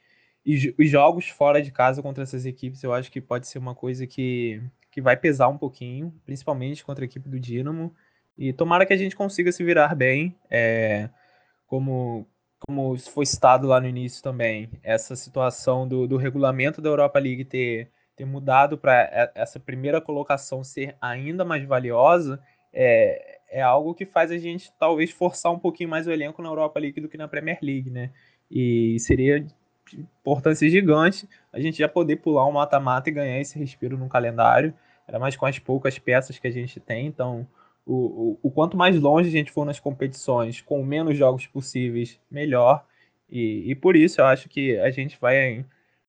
e 0.46 0.76
os 0.78 0.90
jogos 0.90 1.28
fora 1.30 1.62
de 1.62 1.72
casa 1.72 2.02
contra 2.02 2.24
essas 2.24 2.46
equipes 2.46 2.84
eu 2.84 2.94
acho 2.94 3.12
que 3.12 3.20
pode 3.20 3.48
ser 3.48 3.58
uma 3.58 3.74
coisa 3.74 4.06
que, 4.06 4.62
que 4.92 5.02
vai 5.02 5.18
pesar 5.18 5.48
um 5.48 5.58
pouquinho, 5.58 6.14
principalmente 6.26 6.86
contra 6.86 7.04
a 7.04 7.08
equipe 7.08 7.28
do 7.28 7.40
Dinamo. 7.40 7.94
E 8.38 8.54
tomara 8.54 8.86
que 8.86 8.94
a 8.94 8.98
gente 8.98 9.16
consiga 9.16 9.52
se 9.52 9.64
virar 9.64 9.96
bem, 9.96 10.36
é, 10.50 11.10
como, 11.68 12.28
como 12.60 12.98
foi 13.00 13.26
citado 13.26 13.68
lá 13.68 13.80
no 13.80 13.88
início 13.88 14.22
também, 14.22 14.70
essa 14.84 15.16
situação 15.16 15.88
do, 15.88 16.08
do 16.08 16.18
regulamento 16.18 16.82
da 16.82 16.90
Europa 16.90 17.18
League 17.18 17.46
ter, 17.46 17.90
ter 18.16 18.26
mudado 18.26 18.78
para 18.78 19.32
essa 19.36 19.60
primeira 19.60 20.02
colocação 20.02 20.64
ser 20.64 20.98
ainda 21.02 21.46
mais 21.46 21.64
valiosa, 21.66 22.42
é, 22.74 23.40
é 23.50 23.62
algo 23.62 23.94
que 23.94 24.06
faz 24.06 24.32
a 24.32 24.38
gente 24.38 24.72
talvez 24.78 25.12
forçar 25.12 25.52
um 25.52 25.60
pouquinho 25.60 25.90
mais 25.90 26.08
o 26.08 26.12
elenco 26.12 26.42
na 26.42 26.50
Europa 26.50 26.80
League 26.80 27.00
do 27.00 27.08
que 27.08 27.18
na 27.18 27.28
Premier 27.28 27.60
League, 27.62 27.90
né? 27.90 28.12
E 28.50 28.98
seria 29.00 29.40
de 29.40 29.54
importância 29.94 30.70
gigante 30.70 31.28
a 31.52 31.60
gente 31.60 31.78
já 31.78 31.88
poder 31.88 32.18
pular 32.18 32.48
um 32.48 32.52
mata-mata 32.52 33.10
e 33.10 33.14
ganhar 33.14 33.40
esse 33.40 33.58
respiro 33.58 33.98
no 33.98 34.10
calendário, 34.10 34.74
era 35.08 35.20
mais 35.20 35.36
com 35.36 35.46
as 35.46 35.60
poucas 35.60 35.98
peças 36.00 36.40
que 36.40 36.48
a 36.48 36.52
gente 36.52 36.80
tem, 36.80 37.06
então 37.06 37.48
o, 37.86 37.94
o, 37.94 38.40
o, 38.44 38.52
quanto 38.52 38.76
mais 38.76 39.00
longe 39.00 39.30
a 39.30 39.32
gente 39.32 39.52
for 39.52 39.66
nas 39.66 39.80
competições, 39.80 40.60
com 40.60 40.84
menos 40.84 41.16
jogos 41.16 41.46
possíveis, 41.46 42.20
melhor. 42.30 42.84
E, 43.30 43.72
e 43.72 43.76
por 43.76 43.96
isso 43.96 44.20
eu 44.20 44.26
acho 44.26 44.50
que 44.50 44.78
a 44.80 44.90
gente 44.90 45.18
vai, 45.22 45.64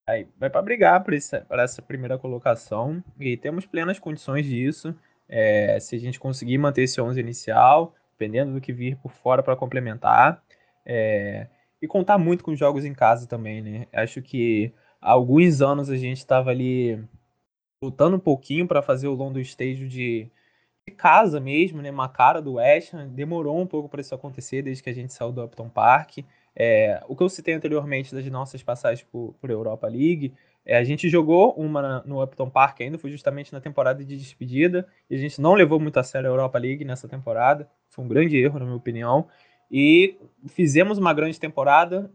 vai, 0.06 0.26
vai 0.38 0.48
para 0.48 0.62
brigar 0.62 1.04
por 1.04 1.12
essa, 1.12 1.46
essa 1.50 1.82
primeira 1.82 2.18
colocação 2.18 3.04
e 3.20 3.36
temos 3.36 3.66
plenas 3.66 3.98
condições 3.98 4.46
disso. 4.46 4.94
É, 5.28 5.78
se 5.80 5.96
a 5.96 5.98
gente 5.98 6.18
conseguir 6.18 6.56
manter 6.56 6.82
esse 6.82 7.00
11 7.00 7.20
inicial, 7.20 7.94
dependendo 8.12 8.54
do 8.54 8.60
que 8.60 8.72
vir 8.72 8.96
por 8.96 9.12
fora 9.12 9.42
para 9.42 9.56
complementar. 9.56 10.42
É, 10.84 11.46
e 11.80 11.86
contar 11.86 12.18
muito 12.18 12.44
com 12.44 12.54
jogos 12.54 12.84
em 12.84 12.94
casa 12.94 13.26
também, 13.26 13.62
né? 13.62 13.86
Acho 13.92 14.22
que 14.22 14.72
há 15.00 15.12
alguns 15.12 15.60
anos 15.60 15.90
a 15.90 15.96
gente 15.96 16.18
estava 16.18 16.50
ali 16.50 17.02
lutando 17.82 18.16
um 18.16 18.20
pouquinho 18.20 18.66
para 18.66 18.82
fazer 18.82 19.08
o 19.08 19.14
London 19.14 19.40
Stage 19.40 19.86
de, 19.88 20.30
de, 20.86 20.94
casa 20.96 21.40
mesmo, 21.40 21.82
né? 21.82 21.90
Uma 21.90 22.08
cara 22.08 22.40
do 22.40 22.54
West 22.54 22.94
Ham. 22.94 23.08
Demorou 23.08 23.60
um 23.60 23.66
pouco 23.66 23.88
para 23.88 24.00
isso 24.00 24.14
acontecer 24.14 24.62
desde 24.62 24.82
que 24.82 24.90
a 24.90 24.94
gente 24.94 25.12
saiu 25.12 25.32
do 25.32 25.44
Upton 25.44 25.68
Park. 25.68 26.18
É, 26.54 27.02
o 27.06 27.14
que 27.14 27.22
eu 27.22 27.28
citei 27.28 27.54
anteriormente 27.54 28.14
das 28.14 28.24
nossas 28.26 28.62
passagens 28.62 29.06
por, 29.12 29.34
por 29.38 29.50
Europa 29.50 29.86
League, 29.86 30.32
é, 30.64 30.76
a 30.76 30.82
gente 30.82 31.08
jogou 31.08 31.52
uma 31.52 32.02
no 32.06 32.22
Upton 32.22 32.48
Park 32.48 32.80
ainda, 32.80 32.98
foi 32.98 33.10
justamente 33.10 33.52
na 33.52 33.60
temporada 33.60 34.02
de 34.02 34.16
despedida, 34.16 34.88
e 35.08 35.14
a 35.14 35.18
gente 35.18 35.40
não 35.40 35.54
levou 35.54 35.78
muito 35.78 35.98
a 35.98 36.02
sério 36.02 36.28
a 36.28 36.32
Europa 36.32 36.58
League 36.58 36.84
nessa 36.84 37.06
temporada. 37.06 37.68
Foi 37.90 38.04
um 38.04 38.08
grande 38.08 38.36
erro, 38.36 38.58
na 38.58 38.64
minha 38.64 38.76
opinião. 38.76 39.28
E 39.70 40.16
fizemos 40.48 40.98
uma 40.98 41.12
grande 41.12 41.38
temporada, 41.40 42.10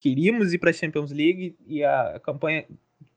queríamos 0.00 0.52
ir 0.52 0.58
para 0.58 0.70
a 0.70 0.72
Champions 0.72 1.12
League 1.12 1.56
e 1.66 1.84
a 1.84 2.20
campanha 2.22 2.66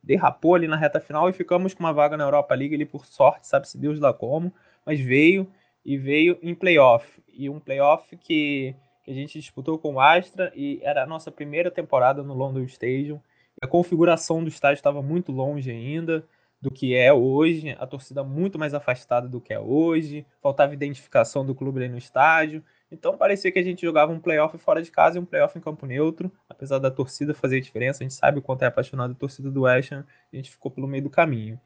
derrapou 0.03 0.53
ali 0.53 0.67
na 0.67 0.75
reta 0.75 0.99
final 0.99 1.27
e 1.29 1.33
ficamos 1.33 1.73
com 1.73 1.83
uma 1.83 1.91
vaga 1.91 2.15
na 2.15 2.23
Europa 2.23 2.53
League 2.53 2.75
ali 2.75 2.85
por 2.85 3.05
sorte, 3.05 3.47
sabe-se 3.47 3.77
Deus 3.77 3.99
lá 3.99 4.13
como, 4.13 4.53
mas 4.85 4.99
veio 4.99 5.51
e 5.83 5.97
veio 5.97 6.37
em 6.41 6.53
playoff. 6.53 7.21
E 7.33 7.49
um 7.49 7.59
playoff 7.59 8.15
que, 8.15 8.75
que 9.03 9.11
a 9.11 9.13
gente 9.13 9.39
disputou 9.39 9.79
com 9.79 9.95
o 9.95 9.99
Astra 9.99 10.51
e 10.55 10.79
era 10.83 11.03
a 11.03 11.07
nossa 11.07 11.31
primeira 11.31 11.71
temporada 11.71 12.21
no 12.21 12.33
London 12.33 12.63
Stadium. 12.63 13.19
A 13.61 13.67
configuração 13.67 14.43
do 14.43 14.49
estádio 14.49 14.79
estava 14.79 15.01
muito 15.01 15.31
longe 15.31 15.71
ainda 15.71 16.23
do 16.61 16.71
que 16.71 16.95
é 16.95 17.13
hoje, 17.13 17.75
a 17.79 17.85
torcida 17.85 18.23
muito 18.23 18.57
mais 18.57 18.73
afastada 18.73 19.27
do 19.27 19.39
que 19.39 19.53
é 19.53 19.59
hoje, 19.59 20.25
faltava 20.41 20.73
identificação 20.73 21.45
do 21.45 21.53
clube 21.53 21.79
ali 21.79 21.89
no 21.89 21.97
estádio. 21.97 22.63
Então 22.95 23.17
parecia 23.17 23.51
que 23.51 23.59
a 23.59 23.63
gente 23.63 23.81
jogava 23.81 24.13
um 24.13 24.19
playoff 24.19 24.57
fora 24.57 24.81
de 24.81 24.89
casa 24.89 25.17
e 25.17 25.21
um 25.21 25.25
playoff 25.25 25.57
em 25.57 25.61
campo 25.61 25.85
neutro, 25.85 26.31
apesar 26.49 26.79
da 26.79 26.89
torcida 26.89 27.33
fazer 27.33 27.59
diferença, 27.59 28.01
a 28.01 28.07
gente 28.07 28.13
sabe 28.13 28.39
o 28.39 28.41
quanto 28.41 28.63
é 28.63 28.67
apaixonado 28.67 29.11
a 29.11 29.15
torcida 29.15 29.51
do 29.51 29.63
West 29.63 29.91
Ham, 29.91 30.05
a 30.31 30.35
gente 30.35 30.49
ficou 30.49 30.71
pelo 30.71 30.87
meio 30.87 31.03
do 31.03 31.09
caminho. 31.09 31.59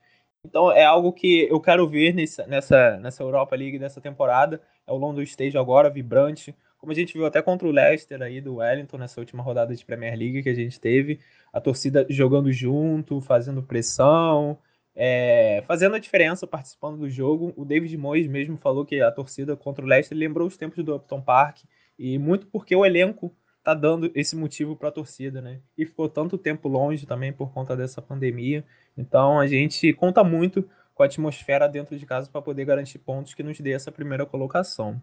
Então 0.43 0.71
é 0.71 0.84
algo 0.84 1.13
que 1.13 1.47
eu 1.47 1.59
quero 1.61 1.88
ver 1.88 2.15
nessa, 2.15 2.47
nessa, 2.47 2.97
nessa 2.97 3.21
Europa 3.21 3.55
League 3.55 3.77
dessa 3.77 4.01
temporada, 4.01 4.59
é 4.88 4.91
o 4.91 4.97
London 4.97 5.21
Stage 5.21 5.55
agora, 5.55 5.88
vibrante, 5.89 6.55
como 6.80 6.91
a 6.91 6.95
gente 6.95 7.13
viu 7.13 7.27
até 7.27 7.41
contra 7.43 7.67
o 7.67 7.71
Leicester 7.71 8.19
aí 8.21 8.41
do 8.41 8.55
Wellington 8.55 8.97
nessa 8.97 9.19
última 9.19 9.43
rodada 9.43 9.75
de 9.75 9.86
Premier 9.86 10.17
League 10.17 10.41
que 10.41 10.49
a 10.49 10.55
gente 10.55 10.80
teve, 10.80 11.19
a 11.53 11.61
torcida 11.61 12.07
jogando 12.09 12.51
junto, 12.51 13.21
fazendo 13.21 13.61
pressão, 13.61 14.57
é, 15.02 15.64
fazendo 15.66 15.95
a 15.95 16.00
diferença, 16.00 16.45
participando 16.45 16.97
do 16.97 17.10
jogo. 17.10 17.54
O 17.56 17.64
David 17.64 17.95
Moyes 17.95 18.28
mesmo 18.28 18.58
falou 18.58 18.86
que 18.86 19.00
a 19.00 19.10
torcida 19.10 19.56
contra 19.56 19.84
o 19.84 19.88
Leicester 19.88 20.18
lembrou 20.18 20.45
os 20.45 20.58
tempos 20.58 20.84
do 20.84 20.93
Upton 20.93 21.22
Park 21.22 21.60
e 21.97 22.20
muito 22.20 22.47
porque 22.47 22.76
o 22.76 22.86
elenco 22.86 23.34
tá 23.64 23.74
dando 23.74 24.12
esse 24.14 24.36
motivo 24.36 24.76
para 24.76 24.89
a 24.89 24.91
torcida, 24.91 25.41
né? 25.41 25.62
E 25.78 25.86
ficou 25.86 26.10
tanto 26.10 26.38
tempo 26.38 26.68
longe 26.68 27.06
também 27.06 27.32
por 27.32 27.54
conta 27.54 27.78
dessa 27.78 28.02
pandemia. 28.02 28.66
Então 28.97 29.39
a 29.39 29.47
gente 29.47 29.93
conta 29.93 30.22
muito 30.22 30.70
com 30.93 31.02
a 31.02 31.06
atmosfera 31.06 31.66
dentro 31.70 31.97
de 31.97 32.06
casa 32.06 32.30
para 32.30 32.41
poder 32.41 32.66
garantir 32.66 33.00
pontos 33.00 33.34
que 33.34 33.41
nos 33.41 33.58
dê 33.58 33.72
essa 33.72 33.93
primeira 33.93 34.26
colocação. 34.26 35.02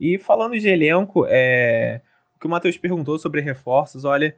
E 0.00 0.18
falando 0.18 0.58
de 0.58 0.68
elenco, 0.68 1.24
é... 1.28 2.00
o 2.34 2.40
que 2.40 2.46
o 2.48 2.50
Matheus 2.50 2.76
perguntou 2.76 3.16
sobre 3.20 3.40
reforços, 3.40 4.04
olha, 4.04 4.34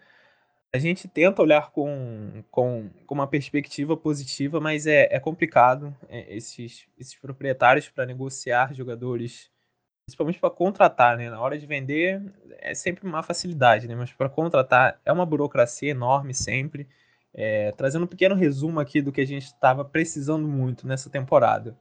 a 0.72 0.78
gente 0.78 1.08
tenta 1.08 1.42
olhar 1.42 1.70
com, 1.72 2.44
com, 2.50 2.88
com 3.06 3.14
uma 3.14 3.26
perspectiva 3.26 3.96
positiva, 3.96 4.60
mas 4.60 4.86
é, 4.86 5.08
é 5.10 5.18
complicado 5.18 5.94
é, 6.08 6.34
esses, 6.34 6.86
esses 6.96 7.14
proprietários 7.16 7.88
para 7.88 8.06
negociar 8.06 8.72
jogadores, 8.72 9.50
principalmente 10.06 10.38
para 10.38 10.50
contratar, 10.50 11.16
né? 11.16 11.28
Na 11.28 11.40
hora 11.40 11.58
de 11.58 11.66
vender 11.66 12.22
é 12.60 12.72
sempre 12.74 13.06
uma 13.06 13.22
facilidade, 13.22 13.88
né? 13.88 13.96
Mas 13.96 14.12
para 14.12 14.28
contratar 14.28 15.00
é 15.04 15.12
uma 15.12 15.26
burocracia 15.26 15.90
enorme 15.90 16.32
sempre. 16.32 16.88
É, 17.32 17.72
trazendo 17.72 18.04
um 18.04 18.08
pequeno 18.08 18.34
resumo 18.34 18.80
aqui 18.80 19.00
do 19.00 19.12
que 19.12 19.20
a 19.20 19.26
gente 19.26 19.46
estava 19.46 19.84
precisando 19.84 20.46
muito 20.46 20.86
nessa 20.86 21.10
temporada. 21.10 21.76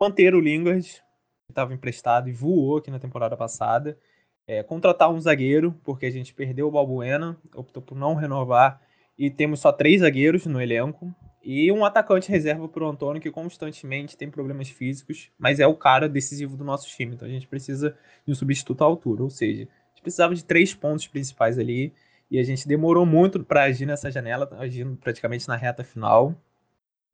Manter 0.00 0.34
o 0.34 0.40
Lingard, 0.40 1.02
estava 1.48 1.72
emprestado 1.72 2.28
e 2.28 2.32
voou 2.32 2.78
aqui 2.78 2.90
na 2.90 2.98
temporada 2.98 3.36
passada. 3.36 3.98
É, 4.46 4.62
contratar 4.62 5.10
um 5.10 5.20
zagueiro, 5.20 5.74
porque 5.82 6.06
a 6.06 6.10
gente 6.10 6.34
perdeu 6.34 6.68
o 6.68 6.70
Balbuena, 6.70 7.38
optou 7.54 7.82
por 7.82 7.96
não 7.96 8.14
renovar 8.14 8.80
e 9.18 9.30
temos 9.30 9.60
só 9.60 9.72
três 9.72 10.00
zagueiros 10.00 10.46
no 10.46 10.60
elenco. 10.60 11.14
E 11.42 11.70
um 11.70 11.84
atacante 11.84 12.30
reserva 12.30 12.66
para 12.66 12.84
o 12.84 12.88
Antônio, 12.88 13.20
que 13.20 13.30
constantemente 13.30 14.16
tem 14.16 14.30
problemas 14.30 14.70
físicos, 14.70 15.30
mas 15.38 15.60
é 15.60 15.66
o 15.66 15.74
cara 15.74 16.08
decisivo 16.08 16.56
do 16.56 16.64
nosso 16.64 16.88
time. 16.88 17.14
Então 17.14 17.28
a 17.28 17.30
gente 17.30 17.46
precisa 17.46 17.96
de 18.26 18.32
um 18.32 18.34
substituto 18.34 18.82
à 18.82 18.86
altura. 18.86 19.22
Ou 19.22 19.28
seja, 19.28 19.64
a 19.64 19.88
gente 19.90 20.02
precisava 20.02 20.34
de 20.34 20.42
três 20.42 20.74
pontos 20.74 21.06
principais 21.06 21.58
ali. 21.58 21.92
E 22.30 22.38
a 22.38 22.42
gente 22.42 22.66
demorou 22.66 23.04
muito 23.04 23.44
para 23.44 23.64
agir 23.64 23.84
nessa 23.84 24.10
janela, 24.10 24.48
agindo 24.58 24.96
praticamente 24.96 25.46
na 25.46 25.54
reta 25.54 25.84
final. 25.84 26.34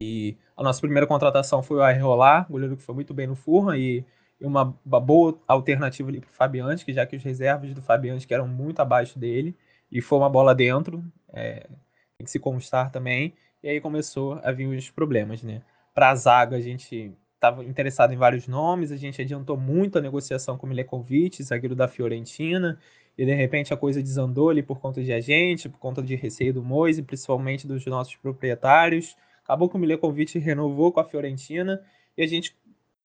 E 0.00 0.36
a 0.56 0.62
nossa 0.62 0.80
primeira 0.80 1.06
contratação 1.06 1.62
foi 1.62 1.78
o 1.78 1.82
Arreolar, 1.82 2.46
goleiro 2.48 2.76
que 2.76 2.82
foi 2.82 2.94
muito 2.94 3.12
bem 3.12 3.26
no 3.26 3.34
Furra 3.34 3.76
e 3.76 4.04
uma, 4.40 4.76
uma 4.84 5.00
boa 5.00 5.38
alternativa 5.46 6.08
ali 6.08 6.20
para 6.20 6.30
o 6.30 6.32
Fabiante, 6.32 6.84
que 6.84 6.92
já 6.92 7.06
que 7.06 7.16
os 7.16 7.22
reservas 7.22 7.74
do 7.74 7.82
Fabiante 7.82 8.26
que 8.26 8.34
eram 8.34 8.48
muito 8.48 8.80
abaixo 8.80 9.18
dele, 9.18 9.56
e 9.90 10.00
foi 10.00 10.18
uma 10.18 10.30
bola 10.30 10.54
dentro, 10.54 11.04
é, 11.32 11.66
tem 12.16 12.24
que 12.24 12.30
se 12.30 12.38
constar 12.38 12.90
também, 12.90 13.34
e 13.62 13.68
aí 13.68 13.80
começou 13.80 14.40
a 14.42 14.52
vir 14.52 14.66
os 14.66 14.90
problemas, 14.90 15.42
né? 15.42 15.62
Para 15.94 16.10
a 16.10 16.14
zaga, 16.14 16.56
a 16.56 16.60
gente 16.60 17.12
estava 17.34 17.64
interessado 17.64 18.12
em 18.12 18.16
vários 18.16 18.46
nomes, 18.46 18.92
a 18.92 18.96
gente 18.96 19.20
adiantou 19.20 19.56
muito 19.56 19.98
a 19.98 20.00
negociação 20.00 20.56
com 20.56 20.66
o 20.66 20.68
Milekovic, 20.68 21.42
zagueiro 21.42 21.74
da 21.74 21.88
Fiorentina, 21.88 22.78
e 23.16 23.24
de 23.24 23.34
repente 23.34 23.72
a 23.72 23.76
coisa 23.76 24.02
desandou 24.02 24.50
ali 24.50 24.62
por 24.62 24.78
conta 24.78 25.02
de 25.02 25.12
agente, 25.12 25.68
por 25.68 25.78
conta 25.78 26.02
de 26.02 26.14
receio 26.14 26.54
do 26.54 26.62
Moise, 26.62 27.02
principalmente 27.02 27.66
dos 27.66 27.84
nossos 27.86 28.14
proprietários. 28.16 29.16
Acabou 29.42 29.68
que 29.68 29.76
o 29.76 29.78
Milekovic 29.78 30.38
renovou 30.38 30.92
com 30.92 31.00
a 31.00 31.04
Fiorentina, 31.04 31.82
e 32.16 32.22
a 32.22 32.26
gente 32.26 32.54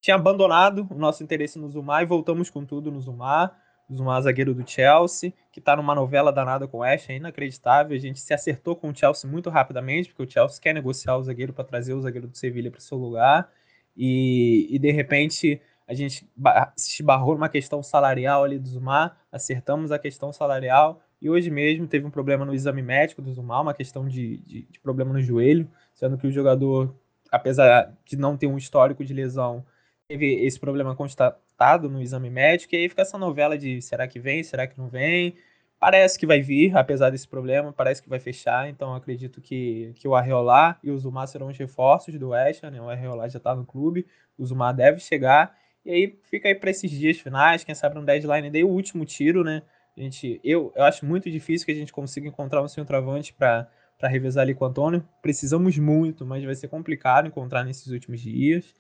tinha 0.06 0.14
abandonado 0.14 0.88
o 0.92 0.96
nosso 1.00 1.24
interesse 1.24 1.58
no 1.58 1.68
Zumar 1.68 2.04
e 2.04 2.06
voltamos 2.06 2.52
com 2.52 2.64
tudo 2.64 2.92
no 2.92 3.02
Zumar. 3.02 3.60
Zumar, 3.92 4.22
zagueiro 4.22 4.54
do 4.54 4.68
Chelsea, 4.68 5.34
que 5.52 5.60
está 5.60 5.76
numa 5.76 5.96
novela 5.96 6.32
danada 6.32 6.68
com 6.68 6.78
o 6.78 6.84
Ash, 6.84 7.10
é 7.10 7.16
inacreditável. 7.16 7.98
A 7.98 8.00
gente 8.00 8.20
se 8.20 8.32
acertou 8.32 8.76
com 8.76 8.90
o 8.90 8.96
Chelsea 8.96 9.28
muito 9.28 9.50
rapidamente, 9.50 10.10
porque 10.10 10.22
o 10.22 10.32
Chelsea 10.32 10.62
quer 10.62 10.76
negociar 10.76 11.18
o 11.18 11.24
zagueiro 11.24 11.54
para 11.54 11.64
trazer 11.64 11.96
o 11.96 12.02
zagueiro 12.02 12.28
do 12.28 12.38
Sevilha 12.38 12.70
para 12.70 12.78
o 12.78 12.82
seu 12.82 13.00
lugar. 13.00 13.50
E, 13.98 14.68
e 14.70 14.78
de 14.78 14.92
repente 14.92 15.60
a 15.88 15.94
gente 15.96 16.30
se 16.76 17.02
esbarrou 17.02 17.34
numa 17.34 17.50
questão 17.50 17.82
salarial 17.82 18.44
ali 18.44 18.60
do 18.60 18.68
Zumar, 18.68 19.18
acertamos 19.32 19.92
a 19.92 19.98
questão 19.98 20.32
salarial. 20.32 21.02
E 21.20 21.32
hoje 21.32 21.50
mesmo 21.50 21.88
teve 21.88 22.06
um 22.06 22.12
problema 22.12 22.46
no 22.46 22.54
exame 22.54 22.84
médico 22.84 23.24
do 23.24 23.34
Zumar, 23.34 23.64
uma 23.64 23.74
questão 23.74 24.08
de, 24.08 24.38
de, 24.38 24.68
de 24.70 24.80
problema 24.80 25.12
no 25.14 25.22
joelho, 25.22 25.68
sendo 25.96 26.16
que 26.16 26.28
o 26.28 26.32
jogador, 26.32 26.96
apesar 27.32 27.92
de 28.06 28.16
não 28.16 28.38
ter 28.38 28.46
um 28.46 28.58
histórico 28.58 29.04
de 29.04 29.12
lesão, 29.12 29.66
teve 30.08 30.46
esse 30.46 30.60
problema 30.60 30.96
constatado 30.96 31.90
no 31.90 32.02
exame 32.02 32.30
médico, 32.30 32.76
e 32.76 32.78
aí 32.78 32.90
fica 32.90 33.02
essa 33.02 33.18
novela 33.18 33.58
de 33.58 33.82
será 33.82 34.08
que 34.08 34.20
vem, 34.20 34.44
será 34.44 34.68
que 34.68 34.78
não 34.78 34.88
vem. 34.88 35.36
Parece 35.80 36.18
que 36.18 36.26
vai 36.26 36.42
vir, 36.42 36.76
apesar 36.76 37.10
desse 37.10 37.28
problema, 37.28 37.74
parece 37.74 38.02
que 38.02 38.10
vai 38.10 38.20
fechar, 38.20 38.70
então 38.70 38.94
acredito 38.96 39.42
que, 39.42 39.94
que 39.96 40.08
o 40.08 40.16
Arreolá 40.16 40.80
e 40.84 40.90
o 40.90 40.98
Zumar 40.98 41.28
serão 41.28 41.48
os 41.48 41.58
reforços 41.58 42.18
do 42.18 42.30
West 42.30 42.64
né? 42.64 42.82
O 42.82 42.90
Arreolá 42.90 43.28
já 43.28 43.38
está 43.38 43.56
no 43.56 43.66
clube, 43.66 44.06
o 44.38 44.46
Zumar 44.46 44.74
deve 44.74 45.00
chegar, 45.00 45.56
e 45.84 45.92
aí 45.92 46.20
fica 46.24 46.48
aí 46.48 46.56
para 46.56 46.70
esses 46.70 46.90
dias 46.90 47.20
finais, 47.20 47.64
quem 47.64 47.76
sabe 47.76 47.96
no 47.96 48.06
deadline 48.06 48.50
dei 48.50 48.64
o 48.64 48.70
último 48.70 49.06
tiro, 49.06 49.44
né? 49.44 49.64
A 49.98 50.02
gente, 50.02 50.40
eu, 50.44 50.74
eu 50.76 50.84
acho 50.84 51.06
muito 51.06 51.32
difícil 51.32 51.66
que 51.66 51.72
a 51.72 51.76
gente 51.76 51.94
consiga 51.94 52.28
encontrar 52.28 52.62
um 52.62 52.68
centroavante 52.68 53.34
para 53.34 53.70
revezar 54.04 54.42
ali 54.42 54.54
com 54.54 54.66
o 54.66 54.68
Antônio. 54.68 55.08
Precisamos 55.22 55.78
muito, 55.78 56.26
mas 56.26 56.44
vai 56.44 56.54
ser 56.54 56.68
complicado 56.68 57.28
encontrar 57.28 57.64
nesses 57.64 57.88
últimos 57.88 58.20
dias 58.20 58.74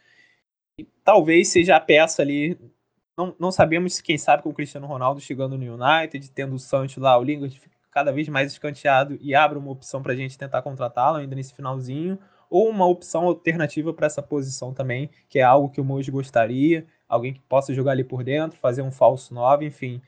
talvez 1.03 1.49
seja 1.49 1.75
a 1.75 1.79
peça 1.79 2.21
ali. 2.21 2.57
Não, 3.17 3.33
não 3.39 3.51
sabemos, 3.51 4.01
quem 4.01 4.17
sabe, 4.17 4.43
com 4.43 4.49
o 4.49 4.53
Cristiano 4.53 4.87
Ronaldo 4.87 5.21
chegando 5.21 5.57
no 5.57 5.73
United, 5.73 6.31
tendo 6.31 6.55
o 6.55 6.59
Sancho 6.59 6.99
lá, 6.99 7.17
o 7.17 7.23
Lingard 7.23 7.61
cada 7.91 8.11
vez 8.11 8.27
mais 8.27 8.51
escanteado 8.51 9.17
e 9.21 9.33
abre 9.33 9.57
uma 9.57 9.71
opção 9.71 10.03
para 10.03 10.11
a 10.11 10.15
gente 10.15 10.37
tentar 10.37 10.61
contratá-lo 10.61 11.17
ainda 11.17 11.33
nesse 11.33 11.53
finalzinho, 11.53 12.19
ou 12.49 12.69
uma 12.69 12.85
opção 12.85 13.23
alternativa 13.23 13.93
para 13.93 14.07
essa 14.07 14.21
posição 14.21 14.73
também, 14.73 15.09
que 15.29 15.39
é 15.39 15.43
algo 15.43 15.69
que 15.69 15.79
o 15.79 15.83
Moji 15.83 16.11
gostaria, 16.11 16.85
alguém 17.07 17.33
que 17.33 17.39
possa 17.39 17.73
jogar 17.73 17.93
ali 17.93 18.03
por 18.03 18.21
dentro, 18.21 18.59
fazer 18.59 18.81
um 18.81 18.91
falso 18.91 19.33
9, 19.33 19.65
enfim. 19.65 20.01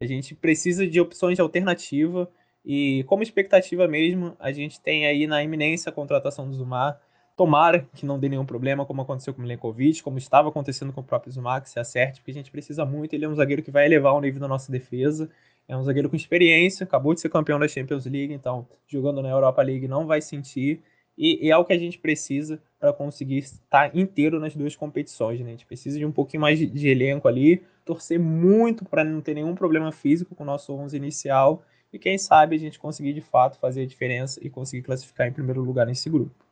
A 0.00 0.06
gente 0.06 0.34
precisa 0.34 0.86
de 0.86 0.98
opções 1.00 1.36
de 1.36 1.42
alternativa 1.42 2.30
e 2.64 3.04
como 3.04 3.22
expectativa 3.22 3.86
mesmo, 3.86 4.34
a 4.38 4.50
gente 4.50 4.80
tem 4.80 5.06
aí 5.06 5.26
na 5.26 5.42
iminência 5.42 5.90
a 5.90 5.92
contratação 5.92 6.48
do 6.48 6.54
Zumar, 6.54 6.98
Tomara 7.36 7.88
que 7.94 8.06
não 8.06 8.16
dê 8.16 8.28
nenhum 8.28 8.46
problema, 8.46 8.86
como 8.86 9.02
aconteceu 9.02 9.34
com 9.34 9.40
o 9.40 9.42
Milenkovic, 9.42 10.02
como 10.04 10.18
estava 10.18 10.48
acontecendo 10.48 10.92
com 10.92 11.00
o 11.00 11.04
próprio 11.04 11.32
Zuma, 11.32 11.60
que 11.60 11.68
se 11.68 11.80
acerte, 11.80 12.20
porque 12.20 12.30
a 12.30 12.34
gente 12.34 12.50
precisa 12.50 12.84
muito. 12.84 13.12
Ele 13.12 13.24
é 13.24 13.28
um 13.28 13.34
zagueiro 13.34 13.60
que 13.60 13.72
vai 13.72 13.86
elevar 13.86 14.14
o 14.14 14.20
nível 14.20 14.40
da 14.40 14.46
nossa 14.46 14.70
defesa. 14.70 15.28
É 15.66 15.76
um 15.76 15.82
zagueiro 15.82 16.08
com 16.08 16.14
experiência, 16.14 16.84
acabou 16.84 17.12
de 17.12 17.20
ser 17.20 17.30
campeão 17.30 17.58
da 17.58 17.66
Champions 17.66 18.06
League, 18.06 18.32
então 18.32 18.68
jogando 18.86 19.20
na 19.20 19.30
Europa 19.30 19.62
League 19.62 19.88
não 19.88 20.06
vai 20.06 20.20
sentir. 20.20 20.80
E, 21.18 21.46
e 21.46 21.50
é 21.50 21.56
o 21.56 21.64
que 21.64 21.72
a 21.72 21.78
gente 21.78 21.98
precisa 21.98 22.62
para 22.78 22.92
conseguir 22.92 23.38
estar 23.38 23.96
inteiro 23.96 24.38
nas 24.38 24.54
duas 24.54 24.76
competições. 24.76 25.40
Né? 25.40 25.46
A 25.46 25.50
gente 25.50 25.66
precisa 25.66 25.98
de 25.98 26.06
um 26.06 26.12
pouquinho 26.12 26.40
mais 26.40 26.56
de, 26.56 26.66
de 26.66 26.88
elenco 26.88 27.26
ali, 27.26 27.64
torcer 27.84 28.18
muito 28.18 28.84
para 28.84 29.02
não 29.02 29.20
ter 29.20 29.34
nenhum 29.34 29.56
problema 29.56 29.90
físico 29.90 30.36
com 30.36 30.44
o 30.44 30.46
nosso 30.46 30.72
11 30.72 30.96
inicial. 30.96 31.64
E 31.92 31.98
quem 31.98 32.16
sabe 32.16 32.54
a 32.54 32.58
gente 32.60 32.78
conseguir 32.78 33.12
de 33.12 33.20
fato 33.20 33.58
fazer 33.58 33.82
a 33.82 33.86
diferença 33.86 34.38
e 34.40 34.48
conseguir 34.48 34.82
classificar 34.82 35.26
em 35.26 35.32
primeiro 35.32 35.60
lugar 35.60 35.86
nesse 35.86 36.08
grupo 36.08 36.43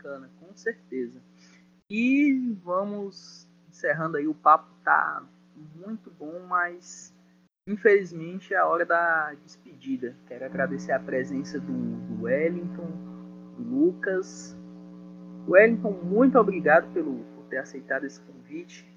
bacana, 0.00 0.30
com 0.40 0.56
certeza. 0.56 1.20
E 1.90 2.54
vamos 2.62 3.46
encerrando 3.68 4.16
aí, 4.16 4.26
o 4.26 4.34
papo 4.34 4.72
tá 4.82 5.22
muito 5.74 6.10
bom, 6.10 6.40
mas 6.46 7.14
infelizmente 7.68 8.54
é 8.54 8.56
a 8.56 8.66
hora 8.66 8.86
da 8.86 9.34
despedida. 9.44 10.16
Quero 10.26 10.44
agradecer 10.44 10.92
a 10.92 11.00
presença 11.00 11.60
do, 11.60 11.72
do 11.72 12.22
Wellington, 12.22 12.90
do 13.56 13.62
Lucas. 13.62 14.56
Wellington, 15.46 15.92
muito 16.02 16.38
obrigado 16.38 16.92
pelo, 16.92 17.24
por 17.34 17.44
ter 17.46 17.58
aceitado 17.58 18.04
esse 18.04 18.20
convite. 18.20 18.88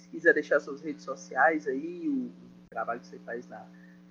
Se 0.00 0.08
quiser 0.08 0.34
deixar 0.34 0.60
suas 0.60 0.80
redes 0.80 1.04
sociais 1.04 1.66
aí, 1.66 2.08
o, 2.08 2.26
o 2.26 2.68
trabalho 2.70 3.00
que 3.00 3.06
você 3.06 3.18
faz 3.20 3.48
na 3.48 3.66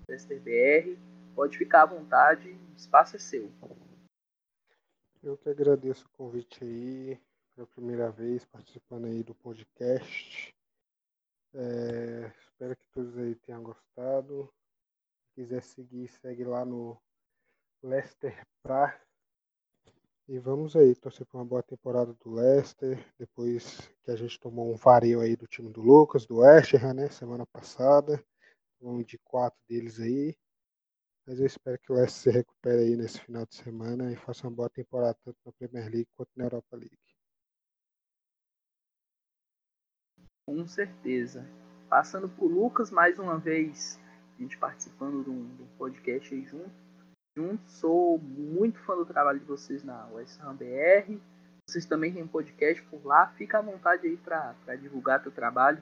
STBR, 0.09 0.97
pode 1.35 1.57
ficar 1.57 1.83
à 1.83 1.85
vontade, 1.85 2.49
o 2.49 2.75
espaço 2.75 3.15
é 3.15 3.19
seu. 3.19 3.51
Eu 5.23 5.37
que 5.37 5.49
agradeço 5.49 6.07
o 6.07 6.17
convite 6.17 6.63
aí, 6.63 7.21
pela 7.53 7.67
primeira 7.67 8.09
vez 8.09 8.43
participando 8.43 9.05
aí 9.05 9.21
do 9.21 9.35
podcast. 9.35 10.51
É, 11.53 12.33
espero 12.39 12.75
que 12.75 12.87
todos 12.87 13.15
aí 13.19 13.35
tenham 13.35 13.61
gostado. 13.61 14.51
Se 15.27 15.35
quiser 15.35 15.61
seguir, 15.61 16.07
segue 16.07 16.43
lá 16.43 16.65
no 16.65 16.99
Leicester 17.83 18.43
Pra. 18.63 18.99
E 20.27 20.39
vamos 20.39 20.75
aí, 20.75 20.95
torcer 20.95 21.27
por 21.27 21.37
uma 21.37 21.45
boa 21.45 21.61
temporada 21.61 22.13
do 22.13 22.33
Leicester. 22.33 22.97
Depois 23.19 23.77
que 24.01 24.09
a 24.09 24.15
gente 24.15 24.39
tomou 24.39 24.73
um 24.73 24.75
vareio 24.75 25.21
aí 25.21 25.35
do 25.35 25.45
time 25.45 25.69
do 25.69 25.81
Lucas, 25.81 26.25
do 26.25 26.37
West 26.37 26.73
né? 26.95 27.09
Semana 27.09 27.45
passada. 27.45 28.25
Um 28.81 29.03
de 29.03 29.19
quatro 29.19 29.59
deles 29.69 29.99
aí. 29.99 30.35
Mas 31.25 31.39
eu 31.39 31.45
espero 31.45 31.77
que 31.79 31.91
o 31.91 31.95
Leicester 31.95 32.33
se 32.33 32.37
recupere 32.37 32.81
aí 32.81 32.95
nesse 32.95 33.19
final 33.21 33.45
de 33.45 33.55
semana 33.55 34.11
e 34.11 34.15
faça 34.15 34.47
uma 34.47 34.55
boa 34.55 34.69
temporada 34.69 35.17
tanto 35.23 35.37
na 35.45 35.51
Premier 35.51 35.89
League 35.89 36.09
quanto 36.15 36.31
na 36.35 36.45
Europa 36.45 36.75
League. 36.75 36.97
Com 40.45 40.67
certeza. 40.67 41.47
Passando 41.87 42.27
por 42.27 42.47
Lucas, 42.47 42.89
mais 42.89 43.19
uma 43.19 43.37
vez, 43.37 43.99
a 44.37 44.41
gente 44.41 44.57
participando 44.57 45.23
de 45.23 45.29
um, 45.29 45.55
de 45.55 45.63
um 45.63 45.67
podcast 45.77 46.33
aí 46.33 46.43
junto. 46.45 46.71
junto. 47.37 47.69
Sou 47.69 48.17
muito 48.17 48.79
fã 48.79 48.95
do 48.95 49.05
trabalho 49.05 49.39
de 49.39 49.45
vocês 49.45 49.83
na 49.83 50.07
West 50.07 50.39
Ham 50.41 50.55
BR. 50.55 51.19
Vocês 51.67 51.85
também 51.85 52.11
têm 52.11 52.27
podcast 52.27 52.81
por 52.83 53.05
lá. 53.05 53.27
Fica 53.37 53.59
à 53.59 53.61
vontade 53.61 54.07
aí 54.07 54.17
para 54.17 54.75
divulgar 54.75 55.21
teu 55.21 55.31
trabalho. 55.31 55.81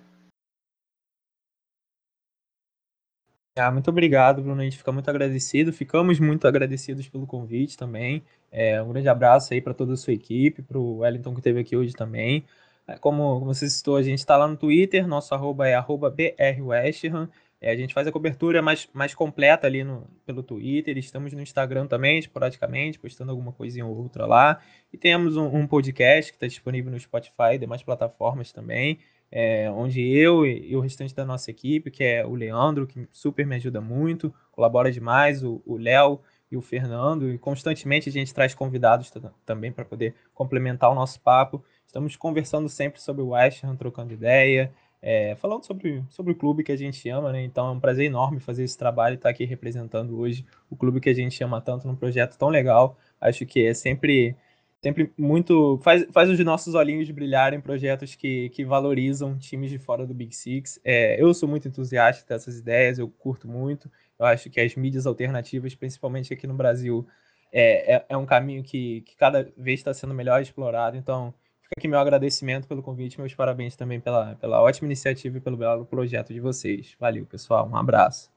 Ah, 3.56 3.72
muito 3.72 3.90
obrigado, 3.90 4.42
Bruno. 4.42 4.62
A 4.62 4.64
gente 4.64 4.78
fica 4.78 4.92
muito 4.92 5.10
agradecido. 5.10 5.74
Ficamos 5.74 6.20
muito 6.20 6.48
agradecidos 6.48 7.08
pelo 7.10 7.28
convite 7.28 7.78
também. 7.78 8.24
É, 8.52 8.82
um 8.82 8.90
grande 8.90 9.10
abraço 9.10 9.54
aí 9.54 9.62
para 9.62 9.74
toda 9.74 9.94
a 9.94 9.98
sua 9.98 10.14
equipe, 10.14 10.62
para 10.62 10.78
o 10.78 11.00
Wellington 11.00 11.34
que 11.34 11.40
esteve 11.40 11.60
aqui 11.60 11.76
hoje 11.76 11.94
também. 11.94 12.46
É, 12.88 12.98
como 12.98 13.40
você 13.42 13.70
citou, 13.70 13.98
a 13.98 14.04
gente 14.04 14.20
está 14.20 14.38
lá 14.38 14.48
no 14.48 14.56
Twitter, 14.56 15.08
nosso 15.08 15.34
arroba 15.36 15.68
é 15.68 15.76
arroba 15.76 16.10
BRWestham. 16.10 17.30
É, 17.62 17.72
a 17.72 17.76
gente 17.76 17.94
faz 17.94 18.08
a 18.08 18.12
cobertura 18.12 18.62
mais, 18.62 18.88
mais 18.94 19.14
completa 19.14 19.68
ali 19.68 19.84
no, 19.84 20.08
pelo 20.26 20.42
Twitter. 20.42 20.98
Estamos 20.98 21.34
no 21.34 21.42
Instagram 21.42 21.88
também, 21.88 22.18
esporadicamente, 22.18 22.98
postando 22.98 23.32
alguma 23.32 23.52
coisinha 23.52 23.86
ou 23.86 23.96
outra 23.98 24.26
lá. 24.26 24.62
E 24.94 24.98
temos 24.98 25.36
um, 25.36 25.46
um 25.48 25.68
podcast 25.68 26.32
que 26.32 26.38
está 26.38 26.48
disponível 26.48 26.92
no 26.92 27.00
Spotify 27.00 27.56
e 27.56 27.58
demais 27.58 27.84
plataformas 27.84 28.54
também 28.54 29.00
é, 29.32 29.70
onde 29.72 30.02
eu 30.02 30.46
e, 30.46 30.76
o 30.76 30.80
restante 30.80 31.14
da 31.14 31.26
nossa 31.26 31.52
equipe, 31.52 31.92
que 31.92 32.04
é 32.04 32.26
o 32.26 32.36
Leandro, 32.36 32.88
que 32.88 33.08
super 33.12 33.46
me 33.46 33.56
ajuda 33.56 33.80
muito, 33.80 34.34
colabora 34.52 34.92
demais, 34.92 35.44
o 35.44 35.78
Léo 35.78 36.20
e 36.52 36.58
o 36.58 36.62
Fernando, 36.62 37.32
e 37.32 37.38
constantemente 37.38 38.10
a 38.10 38.12
gente 38.12 38.34
traz 38.34 38.56
convidados 38.56 39.12
também 39.46 39.72
para 39.72 39.86
poder 39.86 40.16
complementar 40.34 40.90
o 40.90 40.96
nosso 40.96 41.20
papo. 41.22 41.64
Estamos 41.86 42.16
conversando 42.16 42.68
sempre 42.68 43.00
sobre 43.00 43.22
o 43.22 43.30
West 43.30 43.64
Ham, 43.64 43.76
trocando 43.76 44.14
ideia, 44.14 44.72
é, 45.02 45.36
falando 45.36 45.64
sobre, 45.64 46.04
sobre 46.10 46.34
o 46.34 46.36
clube 46.36 46.64
que 46.64 46.72
a 46.72 46.76
gente 46.76 47.08
ama, 47.10 47.32
né? 47.32 47.44
Então 47.44 47.68
é 47.68 47.72
um 47.72 47.80
prazer 47.80 48.06
enorme 48.06 48.40
fazer 48.40 48.64
esse 48.64 48.78
trabalho 48.78 49.14
e 49.14 49.16
estar 49.16 49.30
aqui 49.30 49.46
representando 49.46 50.20
hoje 50.20 50.46
o 50.70 50.76
clube 50.76 51.00
que 51.00 51.10
a 51.10 51.14
gente 51.14 51.42
ama 51.44 51.62
tanto 51.62 51.88
num 51.88 51.96
projeto 51.96 52.38
tão 52.38 52.50
legal. 52.50 52.98
Acho 53.22 53.46
que 53.46 53.66
é 53.66 53.74
sempre 53.74 54.36
sempre 54.82 55.14
muito. 55.18 55.78
Faz, 55.80 56.06
faz 56.12 56.30
os 56.30 56.40
nossos 56.40 56.76
olhinhos 56.76 57.10
brilharem 57.12 57.62
projetos 57.62 58.16
que, 58.16 58.50
que 58.50 58.66
valorizam 58.66 59.38
times 59.38 59.70
de 59.70 59.78
fora 59.78 60.06
do 60.06 60.14
Big 60.14 60.36
Six. 60.36 60.80
É, 60.84 61.22
eu 61.22 61.34
sou 61.34 61.48
muito 61.48 61.68
entusiasta 61.68 62.26
dessas 62.28 62.58
ideias, 62.58 63.00
eu 63.00 63.10
curto 63.10 63.48
muito. 63.48 63.92
Eu 64.18 64.26
acho 64.26 64.50
que 64.50 64.60
as 64.60 64.76
mídias 64.76 65.06
alternativas, 65.06 65.76
principalmente 65.76 66.34
aqui 66.34 66.48
no 66.48 66.54
Brasil, 66.54 67.08
é, 67.52 67.96
é, 67.96 68.06
é 68.10 68.18
um 68.18 68.26
caminho 68.26 68.64
que, 68.64 69.02
que 69.02 69.16
cada 69.16 69.44
vez 69.58 69.80
está 69.80 69.94
sendo 69.94 70.14
melhor 70.14 70.42
explorado. 70.42 70.98
Então, 70.98 71.34
fica 71.62 71.76
aqui 71.78 71.88
meu 71.88 72.00
agradecimento 72.00 72.68
pelo 72.68 72.84
convite, 72.84 73.20
meus 73.20 73.34
parabéns 73.34 73.76
também 73.76 74.00
pela, 74.00 74.36
pela 74.36 74.62
ótima 74.62 74.88
iniciativa 74.88 75.38
e 75.38 75.42
pelo 75.42 75.58
belo 75.58 75.86
projeto 75.86 76.34
de 76.34 76.40
vocês. 76.40 76.96
Valeu, 77.00 77.26
pessoal. 77.26 77.68
Um 77.68 77.76
abraço. 77.76 78.32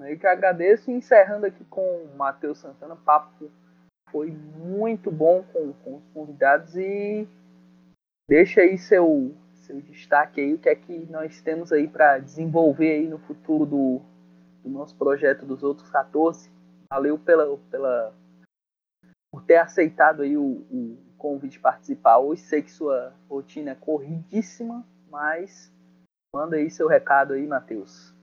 Eu 0.00 0.18
que 0.18 0.26
agradeço, 0.26 0.90
encerrando 0.90 1.46
aqui 1.46 1.64
com 1.64 1.80
o 1.80 2.16
Matheus 2.16 2.58
Santana, 2.58 2.96
papo 2.96 3.50
foi 4.12 4.30
muito 4.30 5.10
bom 5.10 5.42
com, 5.52 5.72
com 5.72 5.96
os 5.96 6.06
convidados 6.12 6.76
e 6.76 7.26
deixa 8.28 8.60
aí 8.60 8.76
seu, 8.76 9.34
seu 9.54 9.80
destaque 9.80 10.40
aí, 10.40 10.54
o 10.54 10.58
que 10.58 10.68
é 10.68 10.76
que 10.76 11.06
nós 11.10 11.40
temos 11.40 11.72
aí 11.72 11.88
para 11.88 12.18
desenvolver 12.18 12.92
aí 12.92 13.08
no 13.08 13.18
futuro 13.18 13.64
do, 13.64 14.02
do 14.62 14.68
nosso 14.68 14.94
projeto 14.96 15.46
dos 15.46 15.62
outros 15.62 15.88
14. 15.90 16.50
Valeu 16.92 17.18
pela, 17.18 17.56
pela 17.70 18.14
por 19.32 19.42
ter 19.44 19.56
aceitado 19.56 20.22
aí 20.22 20.36
o, 20.36 20.66
o 20.70 20.98
convite 21.16 21.58
participar 21.58 22.18
hoje. 22.18 22.42
Sei 22.42 22.62
que 22.62 22.70
sua 22.70 23.14
rotina 23.28 23.70
é 23.70 23.74
corridíssima, 23.74 24.86
mas 25.08 25.72
manda 26.34 26.56
aí 26.56 26.70
seu 26.70 26.86
recado 26.86 27.32
aí, 27.32 27.46
Matheus. 27.46 28.14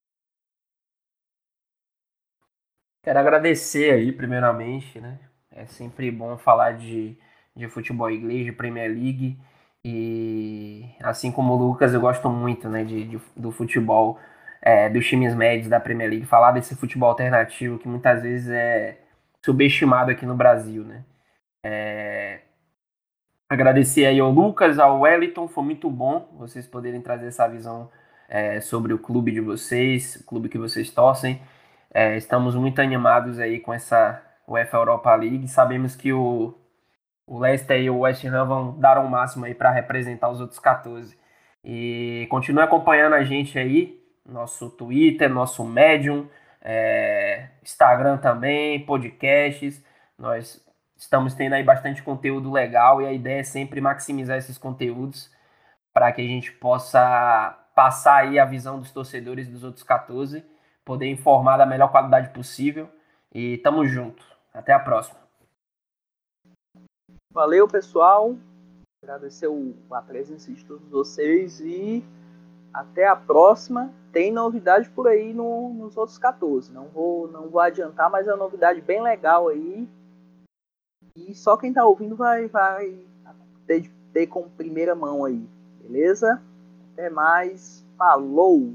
Quero 3.04 3.20
agradecer 3.20 3.92
aí, 3.92 4.12
primeiramente, 4.12 5.00
né, 5.00 5.29
é 5.52 5.66
sempre 5.66 6.12
bom 6.12 6.38
falar 6.38 6.74
de, 6.74 7.18
de 7.56 7.68
futebol 7.70 8.10
inglês, 8.10 8.46
de 8.46 8.52
Premier 8.52 8.90
League. 8.90 9.38
E 9.84 10.86
assim 11.02 11.32
como 11.32 11.54
o 11.54 11.58
Lucas, 11.58 11.94
eu 11.94 12.02
gosto 12.02 12.30
muito 12.30 12.68
né, 12.70 12.84
de, 12.84 13.06
de 13.06 13.22
do 13.36 13.52
futebol 13.52 14.20
é, 14.62 14.90
dos 14.90 15.08
times 15.08 15.34
médios 15.36 15.70
da 15.70 15.80
Premier 15.80 16.10
League. 16.10 16.26
Falar 16.26 16.52
desse 16.52 16.76
futebol 16.76 17.10
alternativo 17.10 17.80
que 17.80 17.88
muitas 17.88 18.22
vezes 18.22 18.50
é 18.50 19.00
subestimado 19.44 20.12
aqui 20.12 20.26
no 20.26 20.36
Brasil. 20.36 20.84
Né? 20.84 21.04
É, 21.64 22.42
agradecer 23.50 24.06
aí 24.06 24.20
ao 24.20 24.32
Lucas, 24.32 24.80
ao 24.80 25.02
Wellington, 25.02 25.48
foi 25.48 25.64
muito 25.64 25.90
bom 25.90 26.30
vocês 26.38 26.68
poderem 26.68 27.02
trazer 27.02 27.28
essa 27.28 27.48
visão 27.48 27.90
é, 28.28 28.62
sobre 28.62 28.94
o 28.94 29.00
clube 29.00 29.32
de 29.32 29.42
vocês, 29.42 30.18
o 30.18 30.26
clube 30.26 30.50
que 30.50 30.58
vocês 30.58 30.92
torcem. 30.92 31.42
É, 31.92 32.16
estamos 32.18 32.56
muito 32.56 32.80
animados 32.80 33.40
aí 33.40 33.60
com 33.60 33.74
essa 33.74 34.22
UEFA 34.50 34.78
Europa 34.78 35.16
League. 35.16 35.48
Sabemos 35.48 35.96
que 35.96 36.12
o, 36.12 36.54
o 37.26 37.40
Leicester 37.40 37.80
e 37.80 37.90
o 37.90 38.00
West 38.00 38.26
Ham 38.26 38.46
vão 38.46 38.80
dar 38.80 38.98
o 38.98 39.02
um 39.02 39.08
máximo 39.08 39.46
aí 39.46 39.54
para 39.54 39.72
representar 39.72 40.30
os 40.30 40.42
outros 40.42 40.60
14. 40.60 41.18
E 41.64 42.28
continue 42.30 42.64
acompanhando 42.64 43.14
a 43.14 43.24
gente 43.24 43.60
aí, 43.60 44.02
nosso 44.26 44.70
Twitter, 44.70 45.30
nosso 45.30 45.64
Medium, 45.64 46.28
é, 46.62 47.50
Instagram 47.62 48.18
também, 48.18 48.86
podcasts. 48.86 49.84
Nós 50.18 50.64
estamos 50.98 51.34
tendo 51.34 51.54
aí 51.54 51.64
bastante 51.64 52.02
conteúdo 52.04 52.52
legal 52.52 53.02
e 53.02 53.06
a 53.06 53.14
ideia 53.14 53.42
é 53.42 53.44
sempre 53.44 53.80
maximizar 53.80 54.38
esses 54.38 54.58
conteúdos 54.58 55.32
para 55.94 56.12
que 56.12 56.22
a 56.22 56.26
gente 56.26 56.52
possa 56.52 57.58
passar 57.76 58.18
aí 58.18 58.40
a 58.40 58.46
visão 58.46 58.80
dos 58.80 58.92
torcedores 58.92 59.48
dos 59.48 59.64
outros 59.64 59.84
14, 59.84 60.44
poder 60.84 61.08
informar 61.08 61.58
da 61.58 61.66
melhor 61.66 61.90
qualidade 61.90 62.30
possível. 62.30 62.90
E 63.34 63.58
tamo 63.60 63.86
junto. 63.86 64.26
Até 64.60 64.74
a 64.74 64.80
próxima. 64.80 65.18
Valeu, 67.32 67.66
pessoal. 67.66 68.36
Agradecer 69.02 69.48
a 69.90 70.02
presença 70.02 70.52
de 70.52 70.66
todos 70.66 70.86
vocês 70.90 71.62
e 71.62 72.04
até 72.74 73.08
a 73.08 73.16
próxima. 73.16 73.90
Tem 74.12 74.34
novidade 74.34 74.90
por 74.90 75.08
aí 75.08 75.34
no, 75.34 75.74
nos 75.74 75.96
outros 75.96 76.18
14. 76.18 76.74
Não 76.74 76.90
vou, 76.90 77.30
não 77.30 77.48
vou 77.48 77.62
adiantar, 77.62 78.10
mas 78.10 78.28
é 78.28 78.32
uma 78.32 78.44
novidade 78.44 78.82
bem 78.82 79.02
legal 79.02 79.48
aí. 79.48 79.88
E 81.16 81.34
só 81.34 81.56
quem 81.56 81.72
tá 81.72 81.86
ouvindo 81.86 82.18
vai, 82.18 82.48
vai 82.50 83.00
ter, 83.66 83.90
ter 84.12 84.28
com 84.28 84.50
primeira 84.50 84.94
mão 84.94 85.24
aí. 85.24 85.42
Beleza? 85.82 86.44
Até 86.92 87.10
mais. 87.10 87.86
Falou! 87.98 88.74